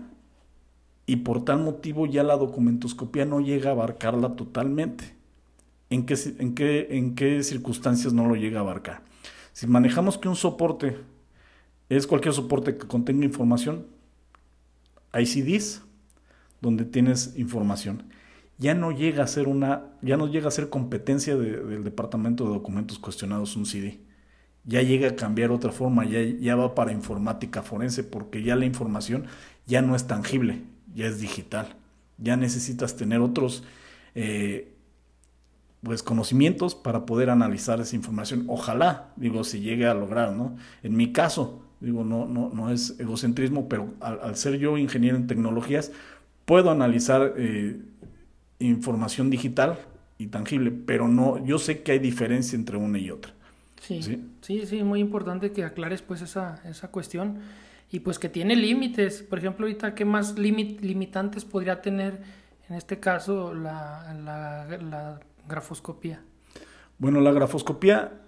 y 1.07 1.17
por 1.17 1.45
tal 1.45 1.61
motivo 1.61 2.07
ya 2.07 2.23
la 2.23 2.37
documentoscopía 2.37 3.25
no 3.25 3.41
llega 3.41 3.71
a 3.71 3.73
abarcarla 3.73 4.35
totalmente. 4.37 5.16
¿En 5.89 6.05
qué, 6.07 6.17
en, 6.39 6.55
qué, 6.55 6.89
¿En 6.91 7.15
qué 7.15 7.43
circunstancias 7.43 8.13
no 8.13 8.27
lo 8.27 8.35
llega 8.35 8.59
a 8.59 8.63
abarcar? 8.63 9.03
Si 9.53 9.67
manejamos 9.67 10.19
que 10.19 10.29
un 10.29 10.37
soporte 10.37 10.97
es 11.89 12.07
cualquier 12.07 12.35
soporte 12.35 12.77
que 12.77 12.87
contenga 12.87 13.25
información, 13.25 13.87
hay 15.13 15.27
CDs 15.27 15.83
donde 16.61 16.85
tienes 16.85 17.35
información. 17.37 18.05
Ya 18.59 18.75
no 18.75 18.91
llega 18.91 19.23
a 19.25 19.27
ser 19.27 19.49
una, 19.49 19.85
ya 20.03 20.17
no 20.17 20.27
llega 20.27 20.49
a 20.49 20.51
ser 20.51 20.69
competencia 20.69 21.37
del 21.37 21.85
departamento 21.85 22.45
de 22.45 22.51
documentos 22.51 22.99
cuestionados 22.99 23.57
un 23.57 23.67
CD. 23.67 24.01
Ya 24.65 24.83
llega 24.83 25.09
a 25.09 25.17
cambiar 25.17 25.53
otra 25.53 25.71
forma, 25.71 26.05
ya, 26.05 26.21
ya 26.23 26.57
va 26.57 26.75
para 26.75 26.93
informática 26.93 27.63
forense, 27.63 28.03
porque 28.03 28.43
ya 28.43 28.57
la 28.57 28.65
información 28.65 29.27
ya 29.67 29.83
no 29.83 29.95
es 29.95 30.07
tangible, 30.07 30.63
ya 30.95 31.07
es 31.07 31.21
digital. 31.21 31.77
Ya 32.19 32.37
necesitas 32.37 32.97
tener 32.97 33.21
otros 33.21 33.63
eh, 34.15 34.76
pues 35.87 36.03
conocimientos 36.03 36.75
para 36.75 37.07
poder 37.07 37.31
analizar 37.31 37.81
esa 37.81 37.95
información. 37.95 38.43
Ojalá, 38.49 39.13
digo, 39.15 39.45
si 39.45 39.61
llegue 39.61 39.87
a 39.87 39.95
lograr, 39.95 40.33
¿no? 40.33 40.57
En 40.83 40.97
mi 40.97 41.13
caso, 41.13 41.63
digo, 41.79 42.03
no, 42.03 42.27
no, 42.27 42.51
no 42.53 42.73
es 42.73 42.99
egocentrismo, 42.99 43.69
pero 43.69 43.95
al, 44.01 44.35
ser 44.35 44.59
yo 44.59 44.79
ingeniero 44.79 45.17
en 45.17 45.29
tecnologías, 45.29 45.93
puedo 46.45 46.73
analizar 46.73 47.35
eh, 47.37 47.81
información 48.59 49.31
digital 49.31 49.79
y 50.19 50.27
tangible, 50.27 50.73
pero 50.73 51.07
no, 51.07 51.45
yo 51.47 51.57
sé 51.61 51.85
que 51.85 51.93
hay 51.93 52.01
diferencia 52.01 52.57
entre 52.57 52.77
una 52.77 52.99
y 52.99 53.13
otra. 53.13 53.33
Sí, 53.81 54.03
sí, 54.41 54.67
sí, 54.67 54.83
muy 54.83 54.99
importante 54.99 55.53
que 55.53 55.63
aclares 55.63 56.03
pues 56.03 56.21
esa, 56.21 56.61
esa 56.65 56.89
cuestión 56.89 57.39
y 57.93 58.01
pues 58.01 58.19
que 58.19 58.29
tiene 58.29 58.57
límites. 58.57 59.23
Por 59.23 59.39
ejemplo, 59.39 59.67
ahorita, 59.67 59.95
¿qué 59.95 60.05
más 60.05 60.37
limitantes 60.37 61.45
podría 61.45 61.81
tener 61.81 62.23
en 62.69 62.75
este 62.75 62.99
caso 62.99 63.55
la, 63.55 64.13
la 64.83 65.21
grafoscopía? 65.49 66.23
Bueno, 66.99 67.21
la 67.21 67.33
grafoscopía 67.33 68.21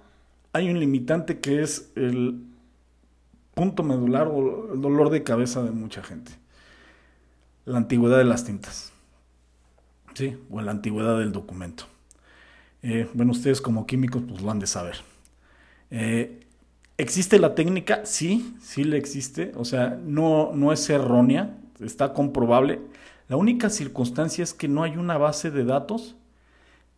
hay 0.52 0.70
un 0.70 0.80
limitante 0.80 1.40
que 1.40 1.62
es 1.62 1.90
el 1.96 2.42
punto 3.54 3.82
medular 3.82 4.28
o 4.28 4.74
el 4.74 4.80
dolor 4.80 5.10
de 5.10 5.22
cabeza 5.22 5.62
de 5.62 5.70
mucha 5.70 6.02
gente. 6.02 6.32
La 7.64 7.78
antigüedad 7.78 8.18
de 8.18 8.24
las 8.24 8.44
tintas. 8.44 8.92
¿Sí? 10.14 10.36
O 10.50 10.60
la 10.60 10.70
antigüedad 10.70 11.18
del 11.18 11.32
documento. 11.32 11.84
Eh, 12.82 13.08
bueno, 13.14 13.32
ustedes 13.32 13.60
como 13.60 13.86
químicos 13.86 14.22
pues 14.28 14.42
lo 14.42 14.50
han 14.50 14.58
de 14.58 14.66
saber. 14.66 14.96
Eh, 15.90 16.46
¿Existe 16.96 17.38
la 17.38 17.54
técnica? 17.54 18.04
Sí, 18.04 18.56
sí 18.60 18.84
le 18.84 18.96
existe. 18.96 19.52
O 19.56 19.64
sea, 19.64 19.98
no, 20.02 20.52
no 20.54 20.72
es 20.72 20.88
errónea, 20.90 21.56
está 21.80 22.12
comprobable. 22.12 22.80
La 23.28 23.36
única 23.36 23.70
circunstancia 23.70 24.42
es 24.42 24.54
que 24.54 24.68
no 24.68 24.82
hay 24.82 24.96
una 24.96 25.18
base 25.18 25.50
de 25.50 25.64
datos 25.64 26.16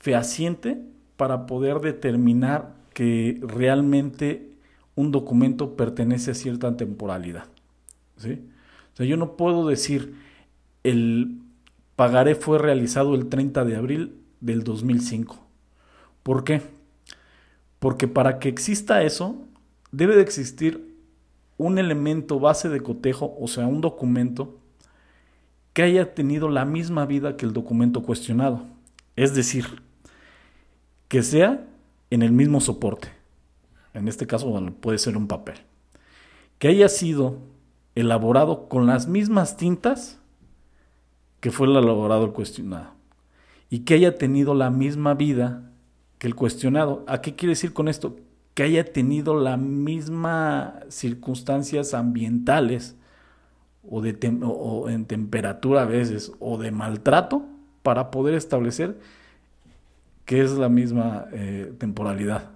fehaciente 0.00 0.80
para 1.16 1.46
poder 1.46 1.80
determinar 1.80 2.74
que 2.94 3.38
realmente 3.42 4.50
un 4.94 5.12
documento 5.12 5.76
pertenece 5.76 6.32
a 6.32 6.34
cierta 6.34 6.76
temporalidad. 6.76 7.44
¿sí? 8.16 8.40
O 8.92 8.96
sea, 8.96 9.06
yo 9.06 9.16
no 9.16 9.36
puedo 9.36 9.68
decir 9.68 10.14
el 10.82 11.38
pagaré 11.96 12.34
fue 12.34 12.58
realizado 12.58 13.14
el 13.14 13.28
30 13.28 13.64
de 13.66 13.76
abril 13.76 14.14
del 14.40 14.64
2005. 14.64 15.38
¿Por 16.22 16.44
qué? 16.44 16.62
Porque 17.78 18.08
para 18.08 18.38
que 18.38 18.48
exista 18.48 19.02
eso, 19.02 19.36
debe 19.92 20.16
de 20.16 20.22
existir 20.22 20.94
un 21.58 21.78
elemento 21.78 22.40
base 22.40 22.70
de 22.70 22.80
cotejo, 22.80 23.36
o 23.38 23.48
sea, 23.48 23.66
un 23.66 23.82
documento 23.82 24.58
que 25.74 25.82
haya 25.82 26.14
tenido 26.14 26.48
la 26.48 26.64
misma 26.64 27.04
vida 27.04 27.36
que 27.36 27.44
el 27.44 27.52
documento 27.52 28.02
cuestionado. 28.02 28.66
Es 29.14 29.34
decir, 29.34 29.82
que 31.10 31.24
sea 31.24 31.66
en 32.10 32.22
el 32.22 32.30
mismo 32.30 32.60
soporte. 32.60 33.08
En 33.94 34.06
este 34.06 34.28
caso 34.28 34.48
puede 34.80 34.96
ser 34.96 35.16
un 35.16 35.26
papel. 35.26 35.56
Que 36.60 36.68
haya 36.68 36.88
sido 36.88 37.38
elaborado 37.96 38.68
con 38.68 38.86
las 38.86 39.08
mismas 39.08 39.56
tintas 39.56 40.20
que 41.40 41.50
fue 41.50 41.66
el 41.66 41.74
elaborado 41.74 42.24
el 42.24 42.30
cuestionado. 42.30 42.92
Y 43.68 43.80
que 43.80 43.94
haya 43.94 44.18
tenido 44.18 44.54
la 44.54 44.70
misma 44.70 45.14
vida 45.14 45.72
que 46.18 46.28
el 46.28 46.36
cuestionado. 46.36 47.04
¿A 47.08 47.20
qué 47.20 47.34
quiere 47.34 47.52
decir 47.52 47.72
con 47.72 47.88
esto? 47.88 48.14
Que 48.54 48.62
haya 48.62 48.84
tenido 48.84 49.34
las 49.34 49.58
mismas 49.58 50.74
circunstancias 50.90 51.92
ambientales 51.92 52.94
o, 53.82 54.00
de 54.00 54.16
o 54.44 54.88
en 54.88 55.06
temperatura 55.06 55.82
a 55.82 55.86
veces 55.86 56.30
o 56.38 56.56
de 56.56 56.70
maltrato 56.70 57.42
para 57.82 58.12
poder 58.12 58.34
establecer 58.34 59.00
que 60.30 60.40
es 60.40 60.52
la 60.52 60.68
misma 60.68 61.26
eh, 61.32 61.72
temporalidad. 61.76 62.50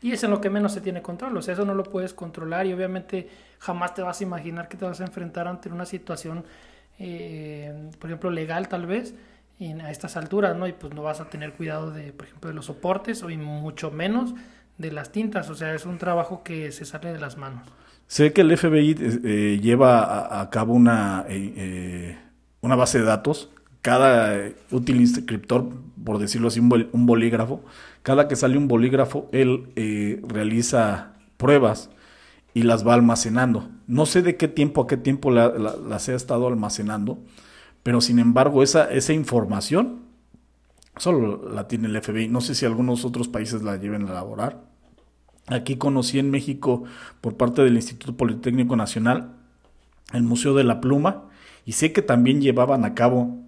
Y 0.00 0.12
es 0.12 0.22
en 0.22 0.30
lo 0.30 0.40
que 0.40 0.48
menos 0.48 0.72
se 0.72 0.80
tiene 0.80 1.02
control, 1.02 1.36
o 1.36 1.42
sea, 1.42 1.54
eso 1.54 1.64
no 1.64 1.74
lo 1.74 1.82
puedes 1.82 2.14
controlar 2.14 2.66
y 2.66 2.72
obviamente 2.72 3.28
jamás 3.58 3.94
te 3.94 4.02
vas 4.02 4.20
a 4.20 4.22
imaginar 4.22 4.68
que 4.68 4.76
te 4.76 4.84
vas 4.84 5.00
a 5.00 5.04
enfrentar 5.04 5.48
ante 5.48 5.70
una 5.70 5.84
situación, 5.84 6.44
eh, 7.00 7.90
por 7.98 8.10
ejemplo, 8.10 8.30
legal 8.30 8.68
tal 8.68 8.86
vez, 8.86 9.16
a 9.82 9.90
estas 9.90 10.16
alturas, 10.16 10.56
¿no? 10.56 10.68
Y 10.68 10.72
pues 10.72 10.94
no 10.94 11.02
vas 11.02 11.20
a 11.20 11.28
tener 11.28 11.54
cuidado 11.54 11.90
de, 11.90 12.12
por 12.12 12.26
ejemplo, 12.26 12.48
de 12.48 12.54
los 12.54 12.66
soportes 12.66 13.24
o 13.24 13.30
y 13.30 13.36
mucho 13.36 13.90
menos 13.90 14.34
de 14.76 14.92
las 14.92 15.10
tintas, 15.10 15.50
o 15.50 15.56
sea, 15.56 15.74
es 15.74 15.84
un 15.84 15.98
trabajo 15.98 16.44
que 16.44 16.70
se 16.70 16.84
sale 16.84 17.12
de 17.12 17.18
las 17.18 17.36
manos. 17.38 17.66
Sé 18.06 18.32
que 18.32 18.42
el 18.42 18.56
FBI 18.56 18.96
eh, 19.24 19.58
lleva 19.60 20.40
a, 20.40 20.48
cabo 20.48 20.74
una, 20.74 21.26
una 22.60 22.76
base 22.76 23.00
de 23.00 23.04
datos 23.04 23.50
cada 23.82 24.50
útil 24.70 25.00
inscriptor, 25.00 25.68
por 26.04 26.18
decirlo 26.18 26.48
así, 26.48 26.60
un, 26.60 27.06
bolígrafo, 27.06 27.62
cada 28.02 28.28
que 28.28 28.36
sale 28.36 28.58
un 28.58 28.68
bolígrafo, 28.68 29.28
él 29.32 29.68
eh, 29.76 30.20
realiza 30.26 31.14
pruebas 31.36 31.90
y 32.54 32.62
las 32.62 32.86
va 32.86 32.94
almacenando. 32.94 33.68
No 33.86 34.06
sé 34.06 34.22
de 34.22 34.36
qué 34.36 34.48
tiempo 34.48 34.82
a 34.82 34.86
qué 34.86 34.96
tiempo 34.96 35.30
las 35.30 36.08
he 36.08 36.14
estado 36.14 36.48
almacenando, 36.48 37.18
pero 37.82 38.00
sin 38.00 38.18
embargo 38.18 38.62
esa, 38.62 38.90
esa 38.90 39.12
información 39.12 40.00
solo 40.96 41.48
la 41.48 41.68
tiene 41.68 41.88
el 41.88 42.02
FBI. 42.02 42.28
No 42.28 42.40
sé 42.40 42.54
si 42.54 42.66
algunos 42.66 43.04
otros 43.04 43.28
países 43.28 43.62
la 43.62 43.76
lleven 43.76 44.06
a 44.06 44.10
elaborar. 44.10 44.60
Aquí 45.46 45.76
conocí 45.76 46.18
en 46.18 46.30
México 46.30 46.84
por 47.20 47.36
parte 47.36 47.62
del 47.62 47.76
Instituto 47.76 48.16
Politécnico 48.16 48.76
Nacional 48.76 49.36
el 50.12 50.22
Museo 50.22 50.54
de 50.54 50.64
la 50.64 50.80
Pluma 50.80 51.24
y 51.64 51.72
sé 51.72 51.92
que 51.92 52.02
también 52.02 52.40
llevaban 52.40 52.84
a 52.84 52.94
cabo 52.94 53.38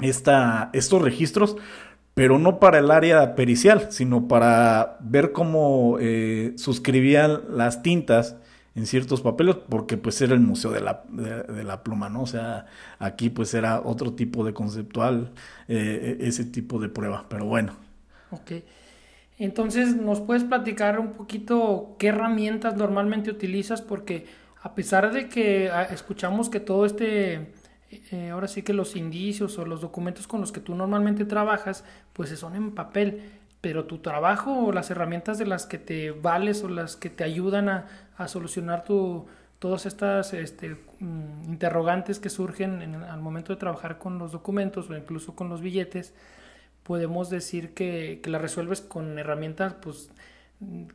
esta, 0.00 0.70
estos 0.72 1.02
registros, 1.02 1.56
pero 2.14 2.38
no 2.38 2.58
para 2.60 2.78
el 2.78 2.90
área 2.90 3.34
pericial, 3.34 3.88
sino 3.90 4.28
para 4.28 4.98
ver 5.00 5.32
cómo 5.32 5.98
eh, 6.00 6.54
suscribían 6.56 7.42
las 7.50 7.82
tintas 7.82 8.36
en 8.74 8.86
ciertos 8.86 9.20
papeles, 9.20 9.56
porque 9.68 9.96
pues 9.98 10.20
era 10.22 10.34
el 10.34 10.40
museo 10.40 10.70
de 10.70 10.80
la, 10.80 11.04
de, 11.10 11.62
la 11.62 11.82
pluma, 11.82 12.08
¿no? 12.08 12.22
O 12.22 12.26
sea, 12.26 12.66
aquí 12.98 13.28
pues 13.28 13.52
era 13.52 13.80
otro 13.80 14.14
tipo 14.14 14.44
de 14.46 14.54
conceptual, 14.54 15.32
eh, 15.68 16.16
ese 16.20 16.44
tipo 16.46 16.78
de 16.80 16.88
prueba, 16.88 17.26
pero 17.28 17.44
bueno, 17.44 17.74
Ok. 18.32 18.52
Entonces, 19.38 19.96
¿nos 19.96 20.20
puedes 20.20 20.44
platicar 20.44 20.98
un 20.98 21.12
poquito 21.12 21.96
qué 21.98 22.08
herramientas 22.08 22.76
normalmente 22.76 23.30
utilizas? 23.30 23.82
Porque 23.82 24.26
a 24.62 24.74
pesar 24.74 25.12
de 25.12 25.28
que 25.28 25.70
ah, 25.70 25.84
escuchamos 25.84 26.48
que 26.48 26.60
todo 26.60 26.86
este, 26.86 27.52
eh, 28.10 28.30
ahora 28.30 28.48
sí 28.48 28.62
que 28.62 28.72
los 28.72 28.96
indicios 28.96 29.58
o 29.58 29.64
los 29.64 29.80
documentos 29.80 30.26
con 30.26 30.40
los 30.40 30.52
que 30.52 30.60
tú 30.60 30.74
normalmente 30.74 31.24
trabajas, 31.24 31.84
pues 32.12 32.30
son 32.38 32.56
en 32.56 32.72
papel, 32.72 33.22
pero 33.60 33.84
tu 33.84 33.98
trabajo 33.98 34.66
o 34.66 34.72
las 34.72 34.90
herramientas 34.90 35.38
de 35.38 35.46
las 35.46 35.66
que 35.66 35.78
te 35.78 36.10
vales 36.10 36.62
o 36.64 36.68
las 36.68 36.96
que 36.96 37.10
te 37.10 37.24
ayudan 37.24 37.68
a, 37.68 37.86
solucionar 38.26 38.84
tu, 38.84 39.26
todas 39.58 39.84
estas 39.84 40.32
este, 40.32 40.76
mm, 41.00 41.44
interrogantes 41.46 42.20
que 42.20 42.30
surgen 42.30 42.94
al 42.94 43.20
momento 43.20 43.52
de 43.52 43.58
trabajar 43.58 43.98
con 43.98 44.18
los 44.18 44.30
documentos 44.30 44.88
o 44.88 44.96
incluso 44.96 45.34
con 45.34 45.48
los 45.48 45.60
billetes, 45.60 46.14
podemos 46.84 47.30
decir 47.30 47.74
que, 47.74 48.20
que 48.22 48.30
la 48.30 48.38
resuelves 48.38 48.80
con 48.80 49.18
herramientas, 49.18 49.74
pues, 49.74 50.10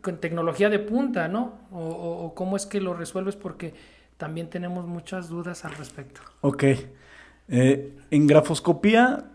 con 0.02 0.18
tecnología 0.20 0.70
de 0.70 0.80
punta, 0.80 1.28
¿no? 1.28 1.54
O, 1.72 2.34
cómo 2.36 2.56
es 2.56 2.66
que 2.66 2.82
lo 2.82 2.94
resuelves, 2.94 3.36
porque 3.36 3.74
también 4.18 4.50
tenemos 4.50 4.86
muchas 4.88 5.30
dudas 5.30 5.66
al 5.66 5.76
respecto. 5.76 6.22
Ok. 6.42 6.64
Eh, 7.50 7.98
en 8.12 8.28
grafoscopía, 8.28 9.32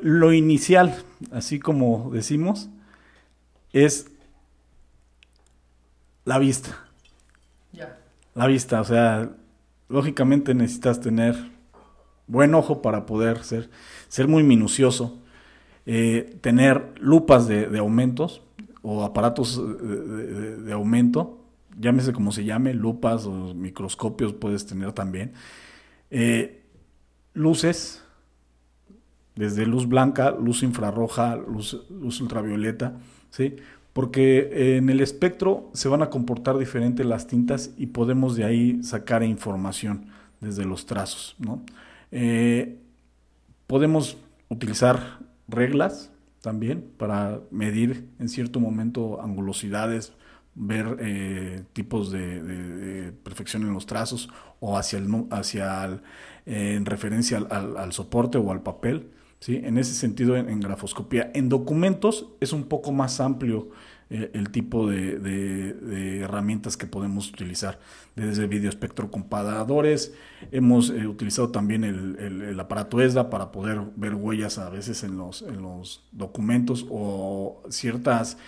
lo 0.00 0.32
inicial, 0.32 1.02
así 1.32 1.58
como 1.58 2.10
decimos, 2.12 2.68
es 3.72 4.10
la 6.24 6.38
vista. 6.38 6.84
Ya. 7.72 7.98
La 8.34 8.46
vista, 8.46 8.80
o 8.80 8.84
sea, 8.84 9.30
lógicamente 9.88 10.54
necesitas 10.54 11.00
tener 11.00 11.36
buen 12.26 12.54
ojo 12.54 12.82
para 12.82 13.06
poder 13.06 13.42
ser, 13.44 13.70
ser 14.08 14.28
muy 14.28 14.42
minucioso 14.42 15.18
eh, 15.90 16.36
tener 16.42 16.92
lupas 17.00 17.48
de, 17.48 17.78
aumentos 17.78 18.42
o 18.82 19.04
aparatos 19.04 19.58
de, 19.58 20.70
aumento, 20.70 21.37
llámese 21.78 22.12
como 22.12 22.32
se 22.32 22.44
llame, 22.44 22.74
lupas 22.74 23.26
o 23.26 23.54
microscopios 23.54 24.32
puedes 24.34 24.66
tener 24.66 24.92
también. 24.92 25.32
Eh, 26.10 26.62
luces, 27.34 28.02
desde 29.36 29.66
luz 29.66 29.88
blanca, 29.88 30.32
luz 30.32 30.62
infrarroja, 30.62 31.36
luz, 31.36 31.74
ultravioleta, 32.20 32.94
¿sí? 33.30 33.56
porque 33.92 34.76
en 34.76 34.90
el 34.90 35.00
espectro 35.00 35.70
se 35.74 35.88
van 35.88 36.02
a 36.02 36.10
comportar 36.10 36.58
diferente 36.58 37.04
las 37.04 37.26
tintas 37.26 37.70
y 37.76 37.86
podemos 37.86 38.36
de 38.36 38.44
ahí 38.44 38.82
sacar 38.82 39.22
información 39.22 40.06
desde 40.40 40.64
los 40.64 40.86
trazos. 40.86 41.36
¿no? 41.38 41.62
Eh, 42.10 42.78
podemos 43.66 44.16
utilizar 44.48 45.18
reglas 45.46 46.10
también 46.40 46.84
para 46.96 47.40
medir 47.50 48.08
en 48.18 48.28
cierto 48.28 48.60
momento 48.60 49.20
angulosidades, 49.22 50.12
ver 50.58 50.96
eh, 51.00 51.62
tipos 51.72 52.10
de, 52.10 53.12
perfección 53.22 53.62
en 53.62 53.72
los 53.72 53.86
trazos 53.86 54.28
o 54.60 54.76
hacia, 54.76 54.98
el, 54.98 55.26
hacia 55.30 56.00
eh, 56.46 56.74
en 56.74 56.84
referencia 56.84 57.38
al, 57.38 57.92
soporte 57.92 58.38
o 58.38 58.50
al 58.50 58.62
papel. 58.62 59.10
¿sí? 59.38 59.60
En 59.62 59.78
ese 59.78 59.94
sentido, 59.94 60.36
en, 60.36 60.60
grafoscopía. 60.60 61.30
En 61.34 61.48
documentos 61.48 62.26
es 62.40 62.52
un 62.52 62.64
poco 62.64 62.92
más 62.92 63.20
amplio 63.20 63.70
eh, 64.10 64.30
el 64.32 64.50
tipo 64.50 64.88
de, 64.88 66.20
herramientas 66.22 66.76
que 66.76 66.86
podemos 66.86 67.28
utilizar, 67.30 67.78
desde 68.16 68.46
videoespectrocomparadores, 68.46 70.14
hemos 70.50 70.90
eh, 70.90 71.06
utilizado 71.06 71.50
también 71.50 71.84
el, 71.84 72.58
aparato 72.58 73.00
ESDA 73.00 73.30
para 73.30 73.52
poder 73.52 73.80
ver 73.94 74.14
huellas 74.14 74.58
a 74.58 74.70
veces 74.70 75.04
en 75.04 75.18
los, 75.18 75.42
en 75.42 75.62
los 75.62 76.08
documentos 76.10 76.86
o 76.90 77.62
ciertas 77.68 78.38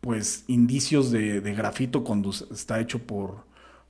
pues 0.00 0.44
indicios 0.48 1.10
de, 1.10 1.40
grafito 1.40 2.04
cuando 2.04 2.30
está 2.30 2.80
hecho 2.80 3.00
por, 3.00 3.44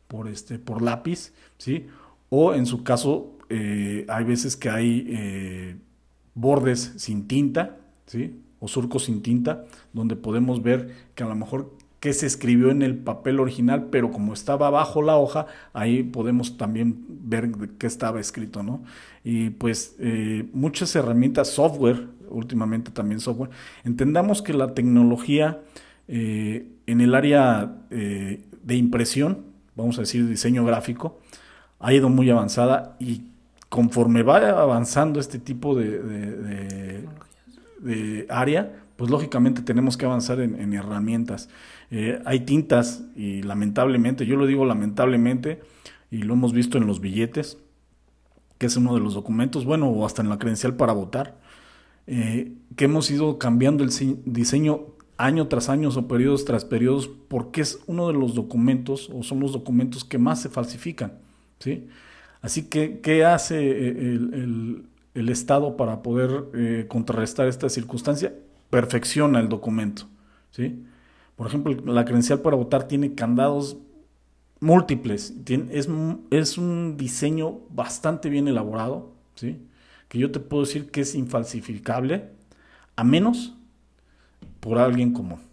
por, 0.09 0.29
este, 0.29 0.59
por 0.59 0.83
lápiz, 0.83 1.33
¿sí? 1.59 1.87
o 2.29 2.55
en 2.55 2.67
su 2.67 2.83
caso 2.83 3.37
hay 3.51 4.25
veces 4.25 4.57
que 4.57 4.71
hay 4.71 5.81
bordes 6.35 6.95
sin 6.97 7.27
tinta, 7.27 7.77
¿sí? 8.07 8.41
o 8.61 8.69
surcos 8.69 9.05
sin 9.05 9.23
tinta, 9.23 9.65
donde 9.93 10.17
podemos 10.17 10.63
ver 10.63 10.95
que 11.15 11.25
a 11.25 11.27
lo 11.27 11.35
mejor 11.35 11.73
qué 12.01 12.13
se 12.15 12.27
escribió 12.27 12.71
en 12.71 12.83
el 12.83 12.97
papel 12.97 13.41
original, 13.41 13.89
pero 13.91 14.11
como 14.11 14.33
estaba 14.33 14.71
bajo 14.71 15.03
la 15.03 15.17
hoja, 15.17 15.47
ahí 15.73 16.03
podemos 16.03 16.57
también 16.57 17.05
ver 17.09 17.51
qué 17.79 17.87
estaba 17.87 18.21
escrito, 18.21 18.63
¿no? 18.63 18.83
Y 19.23 19.51
pues 19.51 19.97
eh, 19.99 20.49
muchas 20.55 20.97
herramientas, 20.97 21.49
software, 21.49 22.09
últimamente 22.31 22.91
también 22.91 23.21
software, 23.21 23.51
entendamos 23.85 24.41
que 24.41 24.55
la 24.55 24.73
tecnología 24.73 25.61
eh, 26.13 26.67
en 26.87 27.01
el 27.01 27.15
área 27.15 27.73
eh, 27.91 28.43
de 28.65 28.75
impresión, 28.75 29.45
vamos 29.77 29.97
a 29.99 30.01
decir 30.01 30.27
diseño 30.27 30.65
gráfico, 30.65 31.21
ha 31.79 31.95
ido 31.95 32.09
muy 32.09 32.29
avanzada 32.29 32.97
y 32.99 33.29
conforme 33.69 34.25
va 34.25 34.39
avanzando 34.61 35.21
este 35.21 35.39
tipo 35.39 35.77
de 35.77 37.07
área, 38.29 38.73
pues 38.97 39.09
lógicamente 39.09 39.63
tenemos 39.63 39.97
que 39.97 40.05
avanzar 40.05 40.41
en, 40.41 40.73
herramientas. 40.75 41.49
Eh, 41.93 42.21
hay 42.25 42.41
tintas 42.41 43.05
y 43.15 43.43
lamentablemente, 43.43 44.27
yo 44.27 44.35
lo 44.35 44.47
digo 44.47 44.65
lamentablemente, 44.65 45.61
y 46.11 46.25
lo 46.25 46.35
hemos 46.35 46.53
visto 46.53 46.77
en 46.77 46.89
los 46.89 47.01
billetes, 47.01 47.57
que 48.59 48.67
es 48.67 48.77
uno 48.77 48.97
de 48.97 49.01
los 49.01 49.15
documentos, 49.15 49.65
bueno, 49.65 49.89
o 49.89 50.05
hasta 50.05 50.23
en 50.23 50.29
la 50.29 50.41
credencial 50.41 50.75
para 50.75 50.93
votar, 50.93 51.39
que 52.07 52.85
hemos 52.85 53.09
ido 53.13 53.39
cambiando 53.39 53.85
el 53.85 53.91
diseño 54.25 54.97
año 55.25 55.49
tras 55.49 55.69
año 55.69 55.89
o 55.89 56.09
periodos 56.09 56.45
tras 56.45 56.65
periodos 56.65 57.09
porque 57.29 57.61
es 57.61 57.81
uno 57.87 58.07
de 58.09 58.15
los 58.15 58.35
documentos 58.35 59.11
o 59.13 59.23
son 59.23 59.41
los 59.41 59.53
documentos 59.53 60.05
que 60.05 60.19
más 60.19 60.43
se 60.43 60.49
falsifican. 60.49 61.19
¿sí? 61.59 61.89
Así 62.43 62.69
que, 62.69 63.01
¿qué 63.01 63.25
hace 63.25 63.59
eh, 63.59 63.89
el, 63.91 64.85
el 65.15 65.29
Estado 65.29 65.77
para 65.77 66.03
poder 66.03 66.45
eh, 66.55 66.87
contrarrestar 66.89 67.49
esta 67.49 67.69
circunstancia, 67.69 68.35
perfecciona 68.71 69.41
el 69.41 69.49
documento. 69.49 70.09
¿sí? 70.51 70.85
Por 71.37 71.47
ejemplo, 71.47 71.75
la 71.93 72.05
credencial 72.05 72.41
para 72.41 72.57
votar 72.57 72.87
tiene 72.87 73.15
candados 73.15 73.79
múltiples, 74.61 75.35
es, 75.47 75.89
es, 76.31 76.59
un 76.59 76.97
diseño 76.99 77.61
bastante 77.71 78.29
bien 78.29 78.47
elaborado, 78.47 79.15
¿sí? 79.35 79.59
que 80.09 80.19
yo 80.19 80.31
te 80.31 80.39
puedo 80.39 80.65
decir 80.65 80.91
que 80.91 81.01
es 81.01 81.15
infalsificable, 81.15 82.31
a 82.95 83.05
menos 83.05 83.57
por 84.61 84.79
alguien 84.79 85.13
común 85.13 85.51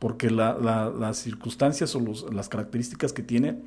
porque 0.00 0.30
las 0.30 1.18
circunstancias 1.18 1.94
o 1.94 2.02
las 2.32 2.48
características 2.48 3.12
que 3.12 3.22
tiene 3.22 3.58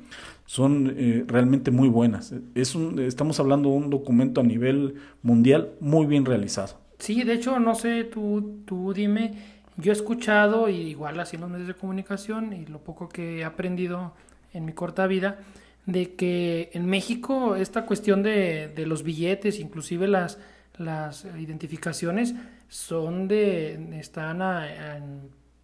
son 0.46 0.92
eh, 0.96 1.24
realmente 1.28 1.70
muy 1.70 1.88
buenas. 1.88 2.34
Es 2.56 2.74
un, 2.74 2.98
estamos 2.98 3.38
hablando 3.38 3.70
de 3.70 3.76
un 3.76 3.88
documento 3.88 4.40
a 4.40 4.44
nivel 4.44 4.96
mundial 5.22 5.70
muy 5.78 6.06
bien 6.06 6.24
realizado. 6.24 6.80
Sí, 6.98 7.22
de 7.22 7.34
hecho, 7.34 7.60
no 7.60 7.76
sé, 7.76 8.02
tú, 8.02 8.62
tú 8.66 8.92
dime, 8.92 9.34
yo 9.76 9.92
he 9.92 9.94
escuchado, 9.94 10.68
y 10.68 10.74
igual 10.74 11.20
así 11.20 11.36
en 11.36 11.42
los 11.42 11.50
medios 11.50 11.68
de 11.68 11.74
comunicación, 11.74 12.52
y 12.52 12.66
lo 12.66 12.80
poco 12.80 13.08
que 13.08 13.38
he 13.38 13.44
aprendido 13.44 14.12
en 14.52 14.64
mi 14.64 14.72
corta 14.72 15.06
vida, 15.06 15.38
de 15.86 16.16
que 16.16 16.70
en 16.72 16.86
México 16.86 17.54
esta 17.54 17.86
cuestión 17.86 18.24
de 18.24 18.84
los 18.88 19.04
billetes, 19.04 19.60
inclusive 19.60 20.08
las, 20.08 20.40
las 20.78 21.24
identificaciones, 21.38 22.34
son 22.68 23.28
de, 23.28 23.98
están 23.98 24.42
a, 24.42 24.66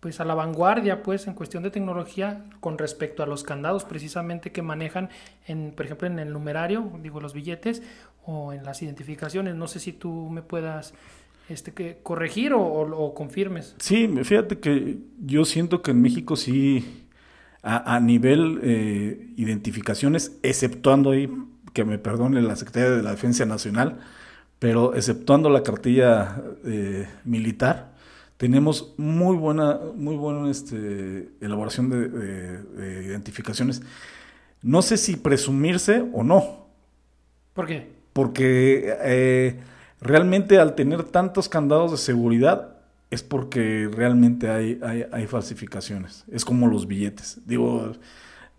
pues 0.00 0.20
a 0.20 0.24
la 0.24 0.34
vanguardia 0.34 1.02
pues 1.02 1.26
en 1.26 1.34
cuestión 1.34 1.62
de 1.62 1.70
tecnología 1.70 2.44
con 2.60 2.78
respecto 2.78 3.22
a 3.22 3.26
los 3.26 3.42
candados 3.42 3.84
precisamente 3.84 4.50
que 4.50 4.62
manejan 4.62 5.10
en 5.46 5.72
por 5.72 5.84
ejemplo 5.84 6.06
en 6.06 6.18
el 6.18 6.32
numerario 6.32 6.90
digo 7.02 7.20
los 7.20 7.34
billetes 7.34 7.82
o 8.24 8.52
en 8.52 8.64
las 8.64 8.82
identificaciones. 8.82 9.54
No 9.54 9.66
sé 9.66 9.80
si 9.80 9.92
tú 9.92 10.28
me 10.30 10.42
puedas 10.42 10.94
este 11.48 11.72
que 11.72 11.98
corregir 12.02 12.52
o, 12.54 13.12
confirmes. 13.14 13.74
Sí 13.78 14.08
fíjate 14.22 14.60
que 14.60 14.98
yo 15.20 15.44
siento 15.44 15.82
que 15.82 15.90
en 15.90 16.00
México 16.00 16.36
sí 16.36 17.06
a, 17.62 18.00
nivel 18.00 18.60
eh, 18.62 19.32
identificaciones 19.36 20.38
exceptuando 20.42 21.10
ahí 21.10 21.30
que 21.74 21.84
me 21.84 21.98
perdone 21.98 22.40
la 22.40 22.56
Secretaría 22.56 22.90
de 22.90 23.02
la 23.02 23.10
Defensa 23.10 23.44
Nacional 23.44 23.98
pero 24.60 24.94
exceptuando 24.94 25.50
la 25.50 25.64
cartilla 25.64 26.40
eh, 26.64 27.08
militar 27.24 27.90
tenemos 28.40 28.94
muy 28.96 29.36
buena, 29.36 29.78
muy 29.94 30.16
buena 30.16 30.50
este, 30.50 31.28
elaboración 31.42 31.90
de, 31.90 33.04
identificaciones. 33.04 33.82
No 34.62 34.80
sé 34.80 34.96
si 34.96 35.16
presumirse 35.16 36.02
o 36.14 36.24
no. 36.24 36.66
¿Por 37.52 37.66
qué? 37.66 37.90
Porque 38.14 38.96
eh, 39.02 39.60
realmente 40.00 40.58
al 40.58 40.74
tener 40.74 41.04
tantos 41.04 41.50
candados 41.50 41.90
de 41.90 41.98
seguridad 41.98 42.78
es 43.10 43.22
porque 43.22 43.90
realmente 43.92 44.48
hay, 44.48 44.80
hay, 45.12 45.26
falsificaciones. 45.26 46.24
Es 46.32 46.42
como 46.46 46.66
los 46.66 46.86
billetes. 46.86 47.40
Digo, 47.44 47.92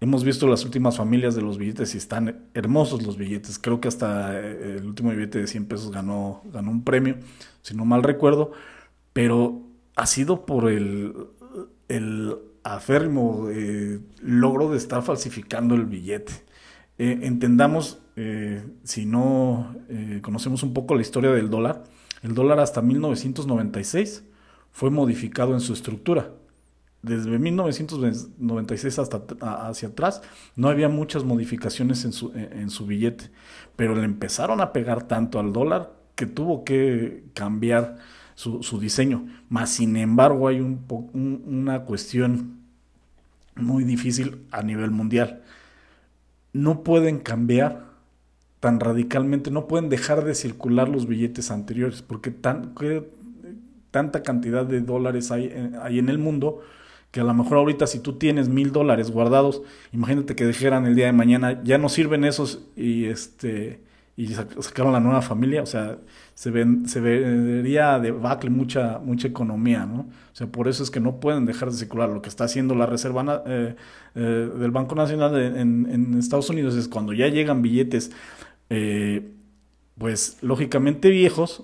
hemos 0.01 0.23
visto 0.23 0.47
las 0.47 0.65
últimas 0.65 0.97
familias 0.97 1.35
de 1.35 1.43
los 1.43 1.59
billetes 1.59 1.93
y 1.93 1.99
están 1.99 2.47
hermosos 2.55 3.03
los 3.03 3.17
billetes. 3.17 3.59
Creo 3.59 3.79
que 3.79 3.87
hasta 3.87 4.37
eh, 4.37 4.77
el 4.79 4.87
último 4.87 5.11
billete 5.11 5.39
de 5.39 5.47
100 5.47 5.65
pesos 5.67 5.91
ganó, 5.91 6.41
ganó 6.51 6.71
un 6.71 6.83
premio, 6.83 7.17
si 7.61 7.75
no 7.75 7.85
mal 7.85 8.03
recuerdo, 8.03 8.51
pero 9.13 9.61
ha 9.95 10.07
sido 10.07 10.45
por 10.45 10.69
el, 10.69 11.13
el 11.87 12.35
aférrimo 12.63 13.47
eh, 13.51 13.99
logro 14.21 14.71
de 14.71 14.77
estar 14.77 15.03
falsificando 15.03 15.75
el 15.75 15.85
billete. 15.85 16.33
Eh, 16.97 17.19
entendamos, 17.21 17.99
si 18.83 19.05
no 19.05 19.75
conocemos 20.21 20.61
un 20.61 20.73
poco 20.73 20.93
la 20.93 21.01
historia 21.01 21.31
del 21.31 21.49
dólar, 21.49 21.85
el 22.21 22.35
dólar 22.35 22.59
hasta 22.59 22.81
1996 22.83 24.23
fue 24.71 24.91
modificado 24.91 25.53
en 25.53 25.59
su 25.59 25.73
estructura 25.73 26.31
desde 27.01 27.39
1996 27.39 28.99
hasta 28.99 29.23
hacia 29.67 29.89
atrás 29.89 30.21
no 30.55 30.69
había 30.69 30.87
muchas 30.87 31.23
modificaciones 31.23 32.05
en 32.05 32.13
su, 32.13 32.31
en 32.35 32.69
su 32.69 32.85
billete, 32.85 33.31
pero 33.75 33.95
le 33.95 34.03
empezaron 34.03 34.61
a 34.61 34.71
pegar 34.71 35.07
tanto 35.07 35.39
al 35.39 35.51
dólar 35.51 35.93
que 36.15 36.27
tuvo 36.27 36.63
que 36.63 37.23
cambiar 37.33 37.97
su, 38.35 38.61
su 38.61 38.79
diseño. 38.79 39.27
Más 39.49 39.71
sin 39.71 39.95
embargo 39.95 40.47
hay 40.47 40.59
un, 40.59 40.85
una 41.45 41.81
cuestión 41.81 42.59
muy 43.55 43.83
difícil 43.83 44.45
a 44.51 44.61
nivel 44.61 44.91
mundial. 44.91 45.41
No 46.53 46.83
pueden 46.83 47.19
cambiar 47.19 47.85
tan 48.59 48.79
radicalmente, 48.79 49.49
no 49.49 49.67
pueden 49.67 49.89
dejar 49.89 50.23
de 50.23 50.35
circular 50.35 50.87
los 50.87 51.07
billetes 51.07 51.49
anteriores, 51.49 52.03
porque 52.03 52.29
tan, 52.29 52.75
tanta 53.89 54.21
cantidad 54.21 54.65
de 54.65 54.81
dólares 54.81 55.31
hay, 55.31 55.51
hay 55.81 55.97
en 55.97 56.09
el 56.09 56.19
mundo 56.19 56.61
que 57.11 57.19
a 57.19 57.23
lo 57.23 57.33
mejor 57.33 57.57
ahorita 57.57 57.87
si 57.87 57.99
tú 57.99 58.13
tienes 58.13 58.49
mil 58.49 58.71
dólares 58.71 59.11
guardados, 59.11 59.61
imagínate 59.91 60.35
que 60.35 60.45
dijeran 60.47 60.85
el 60.85 60.95
día 60.95 61.07
de 61.07 61.13
mañana, 61.13 61.61
ya 61.63 61.77
no 61.77 61.89
sirven 61.89 62.23
esos 62.23 62.63
y 62.75 63.05
este 63.05 63.81
y 64.17 64.27
sacaron 64.27 64.91
la 64.91 64.99
nueva 64.99 65.21
familia, 65.21 65.63
o 65.63 65.65
sea, 65.65 65.97
se, 66.35 66.51
ven, 66.51 66.87
se 66.87 66.99
vería 66.99 67.97
debacle 67.97 68.49
mucha, 68.49 68.99
mucha 68.99 69.27
economía, 69.27 69.85
¿no? 69.85 70.01
O 70.01 70.35
sea, 70.35 70.47
por 70.47 70.67
eso 70.67 70.83
es 70.83 70.91
que 70.91 70.99
no 70.99 71.19
pueden 71.19 71.45
dejar 71.45 71.71
de 71.71 71.77
circular. 71.77 72.09
Lo 72.09 72.21
que 72.21 72.29
está 72.29 72.43
haciendo 72.43 72.75
la 72.75 72.85
Reserva 72.85 73.43
eh, 73.47 73.75
eh, 74.15 74.19
del 74.19 74.71
Banco 74.71 74.95
Nacional 74.95 75.39
en, 75.39 75.87
en, 75.89 76.19
Estados 76.19 76.49
Unidos 76.49 76.75
es 76.75 76.87
cuando 76.87 77.13
ya 77.13 77.29
llegan 77.29 77.61
billetes, 77.61 78.11
eh, 78.69 79.31
pues 79.97 80.37
lógicamente 80.41 81.09
viejos, 81.09 81.63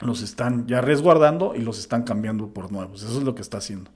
los 0.00 0.22
están 0.22 0.66
ya 0.66 0.80
resguardando 0.80 1.54
y 1.56 1.62
los 1.62 1.78
están 1.78 2.02
cambiando 2.02 2.48
por 2.48 2.70
nuevos. 2.70 3.02
Eso 3.02 3.18
es 3.18 3.24
lo 3.24 3.34
que 3.34 3.42
está 3.42 3.58
haciendo. 3.58 3.90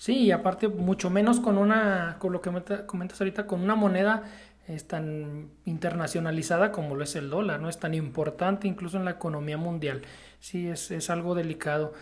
Sí, 0.00 0.16
y 0.16 0.30
aparte 0.30 0.66
mucho 0.66 1.10
menos 1.10 1.40
con 1.40 1.58
una, 1.58 2.16
con 2.18 2.32
lo 2.32 2.40
que 2.40 2.50
comentas 2.86 3.20
ahorita, 3.20 3.46
con 3.46 3.60
una 3.60 3.74
moneda 3.74 4.22
es 4.66 4.88
tan 4.88 5.50
internacionalizada 5.66 6.72
como 6.72 6.96
lo 6.96 7.04
es 7.04 7.16
el 7.16 7.28
dólar, 7.28 7.60
¿no? 7.60 7.68
Es 7.68 7.78
tan 7.78 7.92
importante 7.92 8.66
incluso 8.66 8.96
en 8.96 9.04
la 9.04 9.10
economía 9.10 9.58
mundial. 9.58 10.00
Sí, 10.38 10.68
es, 10.68 10.90
es 10.90 11.10
algo 11.10 11.34
delicado. 11.34 11.92